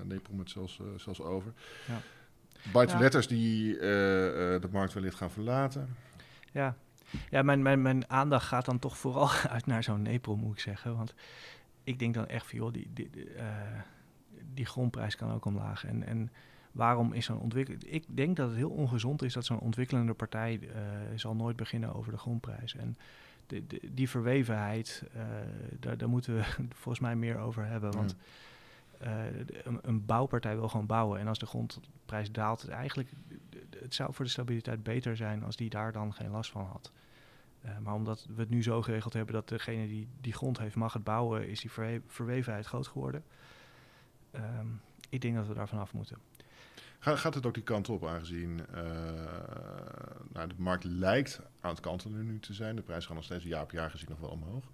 Nepal 0.04 0.38
het 0.38 0.50
zelfs, 0.50 0.80
zelfs 0.96 1.20
over. 1.20 1.52
Ja. 1.86 2.00
Buitenletters 2.72 3.26
ja. 3.26 3.34
die 3.34 3.76
de 3.78 4.68
markt 4.70 4.92
wellicht 4.92 5.16
gaan 5.16 5.30
verlaten. 5.30 5.96
Ja, 6.52 6.76
ja 7.30 7.42
mijn, 7.42 7.62
mijn, 7.62 7.82
mijn 7.82 8.10
aandacht 8.10 8.46
gaat 8.46 8.64
dan 8.64 8.78
toch 8.78 8.96
vooral 8.96 9.30
uit 9.54 9.66
naar 9.66 9.82
zo'n 9.82 10.02
Nepal, 10.02 10.36
moet 10.36 10.52
ik 10.52 10.60
zeggen. 10.60 10.96
Want 10.96 11.14
ik 11.84 11.98
denk 11.98 12.14
dan 12.14 12.26
echt 12.26 12.46
van, 12.46 12.58
joh, 12.58 12.72
die, 12.72 12.90
die, 12.92 13.10
die, 13.10 13.28
die 14.54 14.66
grondprijs 14.66 15.16
kan 15.16 15.32
ook 15.32 15.44
omlaag. 15.44 15.84
En, 15.84 16.06
en 16.06 16.30
waarom 16.72 17.12
is 17.12 17.24
zo'n 17.24 17.40
ontwikkeling... 17.40 17.84
Ik 17.84 18.04
denk 18.08 18.36
dat 18.36 18.48
het 18.48 18.56
heel 18.56 18.70
ongezond 18.70 19.22
is 19.22 19.32
dat 19.32 19.44
zo'n 19.44 19.58
ontwikkelende 19.60 20.14
partij 20.14 20.60
zal 21.14 21.34
nooit 21.34 21.56
beginnen 21.56 21.94
over 21.94 22.12
de 22.12 22.18
grondprijs. 22.18 22.76
En 22.76 22.96
de, 23.46 23.80
die 23.92 24.08
verwevenheid, 24.08 25.02
uh, 25.16 25.22
daar, 25.80 25.96
daar, 25.96 26.08
moeten 26.08 26.34
we 26.34 26.42
volgens 26.82 27.00
mij 27.00 27.16
meer 27.16 27.38
over 27.38 27.66
hebben. 27.66 27.92
Want 27.92 28.16
uh, 29.02 29.24
een, 29.64 29.78
een, 29.82 30.06
bouwpartij 30.06 30.56
wil 30.56 30.68
gewoon 30.68 30.86
bouwen. 30.86 31.20
En 31.20 31.28
als 31.28 31.38
de 31.38 31.46
grondprijs 31.46 32.32
daalt, 32.32 32.68
eigenlijk, 32.68 33.10
het 33.78 33.94
zou 33.94 34.14
voor 34.14 34.24
de 34.24 34.30
stabiliteit 34.30 34.82
beter 34.82 35.16
zijn 35.16 35.42
als 35.42 35.56
die 35.56 35.70
daar 35.70 35.92
dan 35.92 36.14
geen 36.14 36.30
last 36.30 36.50
van 36.50 36.64
had. 36.64 36.92
Uh, 37.64 37.78
maar 37.78 37.94
omdat 37.94 38.26
we 38.34 38.40
het 38.40 38.50
nu 38.50 38.62
zo 38.62 38.82
geregeld 38.82 39.12
hebben 39.12 39.34
dat 39.34 39.48
degene 39.48 39.86
die 39.86 40.08
die 40.20 40.32
grond 40.32 40.58
heeft 40.58 40.76
mag 40.76 40.92
het 40.92 41.04
bouwen, 41.04 41.48
is 41.48 41.60
die 41.60 41.70
verwe 41.70 42.00
verwevenheid 42.06 42.66
groot 42.66 42.86
geworden. 42.86 43.24
Um, 44.34 44.80
ik 45.08 45.20
denk 45.20 45.34
dat 45.34 45.46
we 45.46 45.54
daar 45.54 45.68
vanaf 45.68 45.92
moeten. 45.92 46.18
Gaat 47.04 47.34
het 47.34 47.46
ook 47.46 47.54
die 47.54 47.62
kant 47.62 47.88
op, 47.88 48.06
aangezien 48.06 48.60
uh, 48.74 48.80
nou, 50.32 50.48
de 50.48 50.54
markt 50.56 50.84
lijkt 50.84 51.40
aan 51.60 51.70
het 51.70 51.80
kantelen 51.80 52.26
nu 52.26 52.38
te 52.40 52.52
zijn. 52.52 52.76
De 52.76 52.82
prijzen 52.82 53.06
gaan 53.06 53.16
nog 53.16 53.24
steeds 53.24 53.44
jaar 53.44 53.62
op 53.62 53.70
jaar 53.70 53.90
gezien 53.90 54.08
nog 54.08 54.20
wel 54.20 54.30
omhoog. 54.30 54.64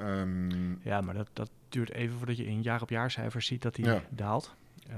Um, 0.00 0.80
ja, 0.82 1.00
maar 1.00 1.14
dat, 1.14 1.28
dat 1.32 1.50
duurt 1.68 1.90
even 1.90 2.16
voordat 2.16 2.36
je 2.36 2.46
in 2.46 2.62
jaar 2.62 2.82
op 2.82 2.90
jaar 2.90 3.10
cijfers 3.10 3.46
ziet 3.46 3.62
dat 3.62 3.74
die 3.74 3.84
ja. 3.84 4.02
daalt. 4.08 4.54
Uh, 4.88 4.94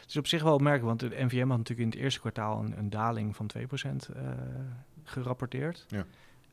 het 0.00 0.08
is 0.08 0.16
op 0.16 0.26
zich 0.26 0.42
wel 0.42 0.54
opmerkelijk, 0.54 1.00
want 1.00 1.12
de 1.12 1.24
NVM 1.24 1.48
had 1.48 1.56
natuurlijk 1.56 1.78
in 1.78 1.90
het 1.90 1.98
eerste 2.04 2.20
kwartaal 2.20 2.64
een, 2.64 2.78
een 2.78 2.90
daling 2.90 3.36
van 3.36 3.50
2% 3.58 3.60
uh, 3.60 4.30
gerapporteerd. 5.04 5.84
Ja. 5.88 6.04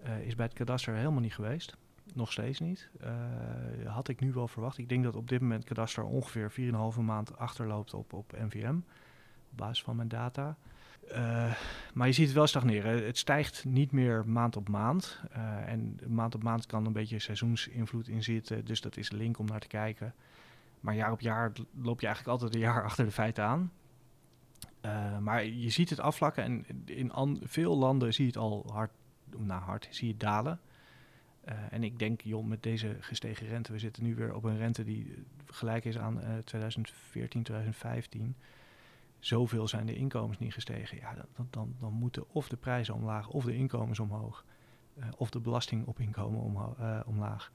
Uh, 0.06 0.28
is 0.28 0.36
bij 0.36 0.46
het 0.46 0.56
kadaster 0.56 0.96
helemaal 0.96 1.22
niet 1.22 1.34
geweest. 1.34 1.76
Nog 2.14 2.32
steeds 2.32 2.60
niet. 2.60 2.90
had 3.86 4.08
ik 4.08 4.20
nu 4.20 4.34
wel 4.34 4.48
verwacht. 4.48 4.78
Ik 4.78 4.90
denk 4.90 5.04
dat 5.04 5.16
op 5.16 5.30
dit 5.30 5.42
moment 5.42 5.64
kadaster 5.64 6.04
ongeveer 6.04 6.52
4,5 6.96 7.00
maand 7.00 7.38
achterloopt 7.38 7.94
op, 7.94 8.14
op 8.14 8.32
NVM 8.32 8.76
op 9.56 9.62
basis 9.66 9.84
van 9.84 9.96
mijn 9.96 10.08
data. 10.08 10.58
Uh, 11.12 11.54
maar 11.94 12.08
je 12.08 12.14
ziet 12.14 12.26
het 12.26 12.36
wel 12.36 12.48
stagneren. 12.48 13.06
Het 13.06 13.18
stijgt 13.18 13.66
niet 13.66 13.92
meer 13.92 14.24
maand 14.28 14.56
op 14.56 14.70
maand. 14.70 15.20
Uh, 15.32 15.70
en 15.70 16.00
maand 16.08 16.36
op 16.36 16.44
maand 16.44 16.66
kan 16.66 16.86
een 16.86 16.94
beetje 16.94 17.20
seizoensinvloed 17.20 18.08
in 18.08 18.24
zitten. 18.24 18.66
Dus 18.66 18.82
dat 18.82 18.98
is 18.98 19.12
link 19.12 19.40
om 19.40 19.46
naar 19.46 19.60
te 19.60 19.68
kijken. 19.68 20.14
Maar 20.80 20.96
jaar 20.96 21.12
op 21.12 21.22
jaar 21.22 21.52
loop 21.82 22.00
je 22.00 22.06
eigenlijk 22.06 22.38
altijd 22.38 22.56
een 22.56 22.62
jaar 22.68 22.84
achter 22.90 23.06
de 23.06 23.12
feiten 23.12 23.44
aan. 23.44 23.72
Uh, 24.86 25.18
maar 25.18 25.46
je 25.46 25.70
ziet 25.70 25.90
het 25.90 26.00
afvlakken 26.00 26.44
en 26.44 26.66
in 26.86 27.40
veel 27.44 27.78
landen 27.78 28.14
zie 28.14 28.26
je 28.26 28.32
het 28.32 28.40
al 28.40 28.66
hard, 28.72 28.92
nou 29.38 29.62
hard, 29.62 29.88
zie 29.90 30.08
je 30.08 30.18
dalen. 30.18 30.60
en 31.70 31.84
ik 31.84 32.00
denk, 32.00 32.22
joh, 32.22 32.46
met 32.46 32.64
deze 32.64 32.98
gestegen 33.00 33.48
rente, 33.48 33.72
we 33.72 33.80
zitten 33.80 34.04
nu 34.04 34.16
weer 34.16 34.36
op 34.36 34.44
een 34.44 34.58
rente 34.58 34.84
die 34.84 35.26
gelijk 35.46 35.86
is 35.86 35.98
aan 35.98 36.22
2014, 36.44 37.44
2015 37.44 38.36
zoveel 39.26 39.68
zijn 39.68 39.86
de 39.86 39.96
inkomens 39.96 40.40
niet 40.40 40.54
gestegen. 40.54 40.98
Ja, 40.98 41.14
dan, 41.36 41.48
dan, 41.50 41.76
dan 41.80 41.94
moeten 41.94 42.24
of 42.32 42.48
de 42.48 42.56
prijzen 42.56 42.94
omlaag 42.94 43.30
of 43.30 43.46
de 43.46 43.56
inkomens 43.56 44.00
omhoog. 44.00 44.46
Uh, 44.98 45.06
of 45.18 45.30
de 45.30 45.40
belasting 45.40 45.86
op 45.86 46.00
inkomen 46.00 46.76
uh, 46.80 47.00
omlaag. 47.06 47.52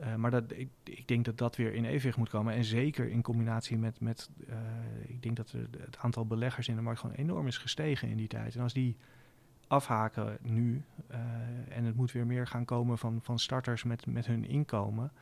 Uh, 0.00 0.14
maar 0.14 0.30
dat, 0.30 0.52
ik, 0.52 0.68
ik, 0.82 1.08
denk 1.08 1.24
dat 1.24 1.38
dat 1.38 1.56
weer 1.56 1.74
in 1.74 1.84
evenwicht 1.84 2.16
moet 2.16 2.28
komen. 2.28 2.54
En 2.54 2.64
zeker 2.64 3.08
in 3.08 3.22
combinatie 3.22 3.78
met, 3.78 4.00
met 4.00 4.30
ik 5.06 5.22
denk 5.22 5.36
dat 5.36 5.50
het 5.78 5.98
aantal 5.98 6.26
beleggers 6.26 6.68
in 6.68 6.76
de 6.76 6.82
markt 6.82 7.00
gewoon 7.00 7.16
enorm 7.16 7.46
is 7.46 7.58
gestegen 7.58 8.08
in 8.08 8.16
die 8.16 8.28
tijd. 8.28 8.54
En 8.54 8.62
als 8.62 8.72
die 8.72 8.96
afhaken 9.66 10.38
nu 10.42 10.82
en 11.68 11.84
het 11.84 11.96
moet 11.96 12.12
weer 12.12 12.26
meer 12.26 12.46
gaan 12.46 12.64
komen 12.64 12.98
van, 12.98 13.18
van 13.22 13.38
starters 13.38 13.84
met, 13.84 14.06
met 14.06 14.26
hun 14.26 14.44
inkomen. 14.44 15.12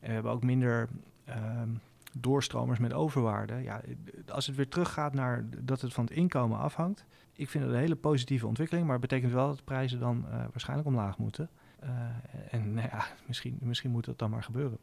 En 0.00 0.08
we 0.08 0.14
hebben 0.14 0.32
ook 0.32 0.44
minder 0.44 0.88
ehm, 1.24 1.70
doorstromers 2.16 2.78
met 2.78 2.92
overwaarde. 2.92 3.62
Ja, 3.62 3.80
als 4.28 4.46
het 4.46 4.56
weer 4.56 4.68
teruggaat 4.68 5.14
naar 5.14 5.44
dat 5.58 5.80
het 5.80 5.94
van 5.94 6.04
het 6.04 6.12
inkomen 6.12 6.58
afhangt. 6.58 7.04
Ik 7.32 7.48
vind 7.48 7.64
het 7.64 7.72
een 7.72 7.78
hele 7.78 7.96
positieve 7.96 8.46
ontwikkeling, 8.46 8.86
maar 8.86 8.98
het 8.98 9.08
betekent 9.08 9.32
wel 9.32 9.46
dat 9.46 9.56
de 9.56 9.64
prijzen 9.64 9.98
dan 9.98 10.24
uh, 10.28 10.30
waarschijnlijk 10.30 10.88
omlaag 10.88 11.18
moeten. 11.18 11.50
Uh, 11.84 11.90
en 12.50 12.74
nou 12.74 12.88
ja, 12.88 13.06
misschien, 13.26 13.58
misschien 13.60 13.90
moet 13.90 14.04
dat 14.04 14.18
dan 14.18 14.30
maar 14.30 14.42
gebeuren. 14.42 14.78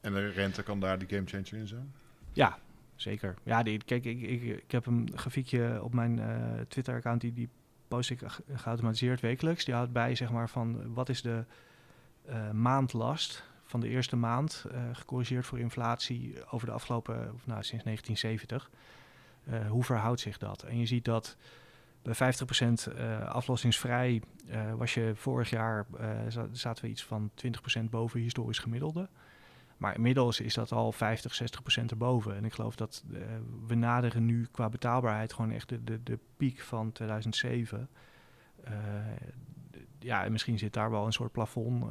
En 0.00 0.12
de 0.12 0.28
rente 0.28 0.62
kan 0.62 0.80
daar 0.80 0.98
die 0.98 1.08
gamechanger 1.08 1.54
in 1.54 1.66
zijn? 1.66 1.92
Ja, 2.32 2.58
zeker. 2.94 3.34
Ja, 3.42 3.62
die, 3.62 3.84
kijk, 3.84 4.04
ik, 4.04 4.20
ik, 4.20 4.42
ik 4.42 4.70
heb 4.70 4.86
een 4.86 5.10
grafiekje 5.14 5.82
op 5.82 5.94
mijn 5.94 6.18
uh, 6.18 6.26
Twitter-account, 6.68 7.20
die, 7.20 7.32
die 7.32 7.48
post 7.88 8.10
ik 8.10 8.20
geautomatiseerd 8.52 9.20
wekelijks. 9.20 9.64
Die 9.64 9.74
houdt 9.74 9.92
bij, 9.92 10.14
zeg 10.14 10.30
maar, 10.30 10.48
van 10.48 10.94
wat 10.94 11.08
is 11.08 11.22
de 11.22 11.44
maandlast 12.52 13.50
van 13.64 13.80
de 13.80 13.88
eerste 13.88 14.16
maand, 14.16 14.64
uh, 14.72 14.80
gecorrigeerd 14.92 15.46
voor 15.46 15.58
inflatie 15.58 16.34
over 16.50 16.66
de 16.66 16.72
afgelopen, 16.72 17.16
nou, 17.44 17.62
sinds 17.62 17.84
1970. 17.84 18.70
Uh, 19.48 19.56
eh, 19.56 19.70
hoe 19.70 19.84
verhoudt 19.84 20.20
zich 20.20 20.38
dat? 20.38 20.62
En 20.62 20.78
je 20.78 20.86
ziet 20.86 21.04
dat 21.04 21.36
bij 22.02 22.14
50% 22.14 22.88
uh, 22.88 23.14
eh, 23.14 23.28
aflossingsvrij 23.28 24.22
was 24.76 24.94
je 24.94 25.12
vorig 25.14 25.50
jaar, 25.50 25.86
zaten 26.52 26.84
we 26.84 26.90
iets 26.90 27.04
van 27.04 27.30
20% 27.78 27.82
boven 27.90 28.20
historisch 28.20 28.58
gemiddelde. 28.58 29.08
Maar 29.76 29.94
inmiddels 29.94 30.40
is 30.40 30.54
dat 30.54 30.72
al 30.72 30.92
50, 30.92 31.40
60% 31.80 31.84
erboven. 31.86 32.36
En 32.36 32.44
ik 32.44 32.52
geloof 32.52 32.76
dat 32.76 33.04
we 33.66 33.74
naderen 33.74 34.24
nu 34.24 34.46
qua 34.50 34.68
betaalbaarheid 34.68 35.32
gewoon 35.32 35.50
echt 35.50 35.68
de, 35.68 35.84
de, 35.84 36.02
de 36.02 36.18
piek 36.36 36.60
van 36.60 36.92
2007. 36.92 37.88
ja, 39.98 40.24
en 40.24 40.32
misschien 40.32 40.58
zit 40.58 40.72
daar 40.72 40.90
wel 40.90 41.06
een 41.06 41.12
soort 41.12 41.32
plafond 41.32 41.84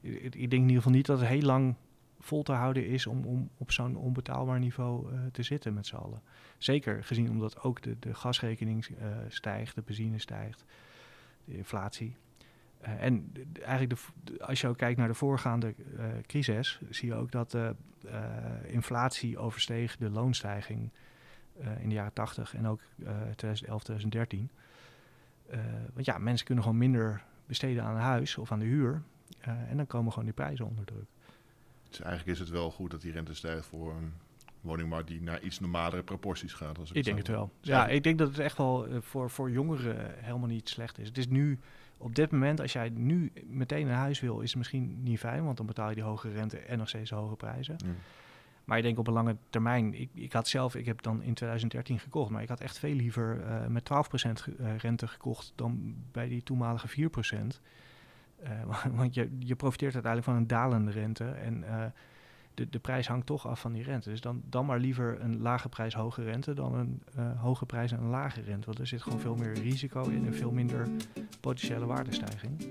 ik, 0.00 0.32
denk 0.32 0.52
in 0.52 0.60
ieder 0.60 0.76
geval 0.76 0.92
niet 0.92 1.06
dat 1.06 1.18
het 1.18 1.28
heel 1.28 1.42
lang 1.42 1.74
vol 2.18 2.42
te 2.42 2.52
houden 2.52 2.86
is 2.86 3.06
om, 3.06 3.24
om 3.24 3.50
op 3.56 3.72
zo'n 3.72 3.96
onbetaalbaar 3.96 4.58
niveau 4.58 5.12
uh, 5.12 5.20
te 5.32 5.42
zitten 5.42 5.74
met 5.74 5.86
z'n 5.86 5.96
allen. 5.96 6.22
Zeker 6.58 7.04
gezien 7.04 7.30
omdat 7.30 7.62
ook 7.62 7.82
de, 7.82 7.96
de 7.98 8.14
gasrekening 8.14 8.88
uh, 8.88 8.96
stijgt, 9.28 9.74
de 9.74 9.82
benzine 9.82 10.18
stijgt, 10.18 10.64
de 11.44 11.56
inflatie. 11.56 12.16
Uh, 12.82 13.02
en 13.02 13.32
eigenlijk 13.62 14.00
de, 14.24 14.44
als 14.44 14.60
je 14.60 14.68
ook 14.68 14.76
kijkt 14.76 14.98
naar 14.98 15.08
de 15.08 15.14
voorgaande 15.14 15.74
crisis, 16.26 16.80
zie 16.90 17.08
je 17.08 17.14
ook 17.14 17.30
dat 17.30 17.50
de 17.50 17.74
inflatie 18.66 19.38
oversteeg 19.38 19.96
de 19.96 20.10
loonstijging 20.10 20.90
in 21.80 21.88
de 21.88 21.94
jaren 21.94 22.12
80 22.12 22.54
en 22.54 22.66
ook 22.66 22.80
2011, 23.36 23.82
2013. 23.82 24.50
want 25.92 26.06
ja, 26.06 26.18
mensen 26.18 26.46
kunnen 26.46 26.64
gewoon 26.64 26.78
minder 26.78 27.24
besteden 27.46 27.82
aan 27.84 27.94
een 27.94 28.00
huis 28.00 28.38
of 28.38 28.52
aan 28.52 28.58
de 28.58 28.64
huur. 28.64 29.02
Eh, 29.40 29.70
en 29.70 29.76
dan 29.76 29.86
komen 29.86 30.10
gewoon 30.10 30.24
die 30.24 30.34
prijzen 30.34 30.66
onder 30.66 30.84
druk. 30.84 31.06
Dus 31.88 32.00
eigenlijk 32.00 32.38
is 32.38 32.38
het 32.38 32.50
wel 32.50 32.70
goed 32.70 32.90
dat 32.90 33.00
die 33.00 33.12
rente 33.12 33.34
stijgt 33.34 33.66
voor 33.66 33.94
een 33.94 34.12
woningmarkt 34.60 35.08
die 35.08 35.22
naar 35.22 35.40
iets 35.40 35.60
normalere 35.60 36.02
proporties 36.02 36.52
gaat. 36.52 36.78
Als 36.78 36.90
ik, 36.90 36.96
ik 36.96 37.04
denk 37.04 37.18
het 37.18 37.28
wel. 37.28 37.50
Ja, 37.60 37.88
ik 37.88 38.02
denk 38.02 38.18
dat 38.18 38.28
het 38.28 38.38
echt 38.38 38.56
wel 38.56 38.86
eh, 38.86 38.96
voor, 39.00 39.30
voor 39.30 39.50
jongeren 39.50 40.14
helemaal 40.16 40.48
niet 40.48 40.68
slecht 40.68 40.98
is. 40.98 41.08
Het 41.08 41.18
is 41.18 41.28
nu, 41.28 41.58
op 41.96 42.14
dit 42.14 42.30
moment, 42.30 42.60
als 42.60 42.72
jij 42.72 42.88
nu 42.88 43.32
meteen 43.46 43.88
een 43.88 43.94
huis 43.94 44.20
wil, 44.20 44.40
is 44.40 44.48
het 44.48 44.58
misschien 44.58 45.02
niet 45.02 45.18
fijn, 45.18 45.44
want 45.44 45.56
dan 45.56 45.66
betaal 45.66 45.88
je 45.88 45.94
die 45.94 46.04
hoge 46.04 46.30
rente 46.30 46.58
en 46.58 46.78
nog 46.78 46.88
steeds 46.88 47.10
hoge 47.10 47.36
prijzen. 47.36 47.76
Maar 48.64 48.76
ik 48.76 48.82
denk 48.82 48.98
op 48.98 49.06
een 49.06 49.12
lange 49.12 49.36
termijn, 49.50 49.94
ik, 49.94 50.10
ik 50.14 50.32
had 50.32 50.48
zelf, 50.48 50.74
ik 50.74 50.86
heb 50.86 51.02
dan 51.02 51.22
in 51.22 51.34
2013 51.34 51.98
gekocht, 51.98 52.30
maar 52.30 52.42
ik 52.42 52.48
had 52.48 52.60
echt 52.60 52.78
veel 52.78 52.94
liever 52.94 53.40
uh, 53.40 53.66
met 53.66 53.90
12% 53.92 54.54
rente 54.76 55.06
gekocht 55.06 55.52
dan 55.54 55.96
bij 56.12 56.28
die 56.28 56.42
toenmalige 56.42 57.10
4%. 57.54 57.60
Uh, 58.42 58.94
want 58.98 59.14
je, 59.14 59.36
je 59.38 59.56
profiteert 59.56 59.94
uiteindelijk 59.94 60.32
van 60.32 60.40
een 60.42 60.46
dalende 60.46 60.90
rente. 60.90 61.24
En 61.24 61.62
uh, 61.62 61.84
de, 62.54 62.68
de 62.68 62.78
prijs 62.78 63.06
hangt 63.08 63.26
toch 63.26 63.46
af 63.46 63.60
van 63.60 63.72
die 63.72 63.82
rente. 63.82 64.08
Dus 64.08 64.20
dan, 64.20 64.42
dan 64.48 64.66
maar 64.66 64.78
liever 64.78 65.20
een 65.20 65.40
lage 65.40 65.68
prijs, 65.68 65.94
hoge 65.94 66.22
rente 66.22 66.54
dan 66.54 66.74
een 66.74 67.02
uh, 67.18 67.40
hoge 67.40 67.66
prijs 67.66 67.92
en 67.92 67.98
een 67.98 68.08
lage 68.08 68.40
rente. 68.40 68.66
Want 68.66 68.78
er 68.78 68.86
zit 68.86 69.02
gewoon 69.02 69.20
veel 69.20 69.34
meer 69.34 69.52
risico 69.52 70.02
in 70.02 70.26
en 70.26 70.34
veel 70.34 70.50
minder 70.50 70.88
potentiële 71.40 71.86
waardestijging. 71.86 72.66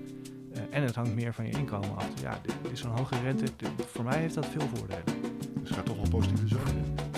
en 0.70 0.82
het 0.82 0.94
hangt 0.94 1.14
meer 1.14 1.34
van 1.34 1.46
je 1.46 1.52
inkomen 1.52 1.96
af. 1.96 2.20
Ja, 2.20 2.40
is 2.72 2.80
zo'n 2.80 2.96
hoge 2.96 3.20
rente, 3.20 3.46
voor 3.76 4.04
mij 4.04 4.18
heeft 4.18 4.34
dat 4.34 4.46
veel 4.46 4.68
voordelen. 4.74 5.04
Dus 5.60 5.70
gaat 5.70 5.86
toch 5.86 5.96
wel 5.96 6.08
positieve 6.08 6.48
zomer 6.48 6.72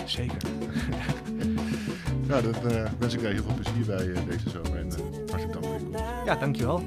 Zeker. 0.05 0.41
ja, 2.27 2.41
dan 2.41 2.53
wens 2.99 3.13
ik 3.13 3.19
heel 3.19 3.43
veel 3.43 3.53
plezier 3.53 3.85
bij 3.85 4.25
deze 4.25 4.49
zomer. 4.49 4.75
En 4.75 4.89
hartelijk 5.29 5.53
dank 5.53 5.65
voor 5.65 5.73
je 5.73 5.79
komst. 5.83 6.25
Ja, 6.25 6.35
dankjewel. 6.35 6.83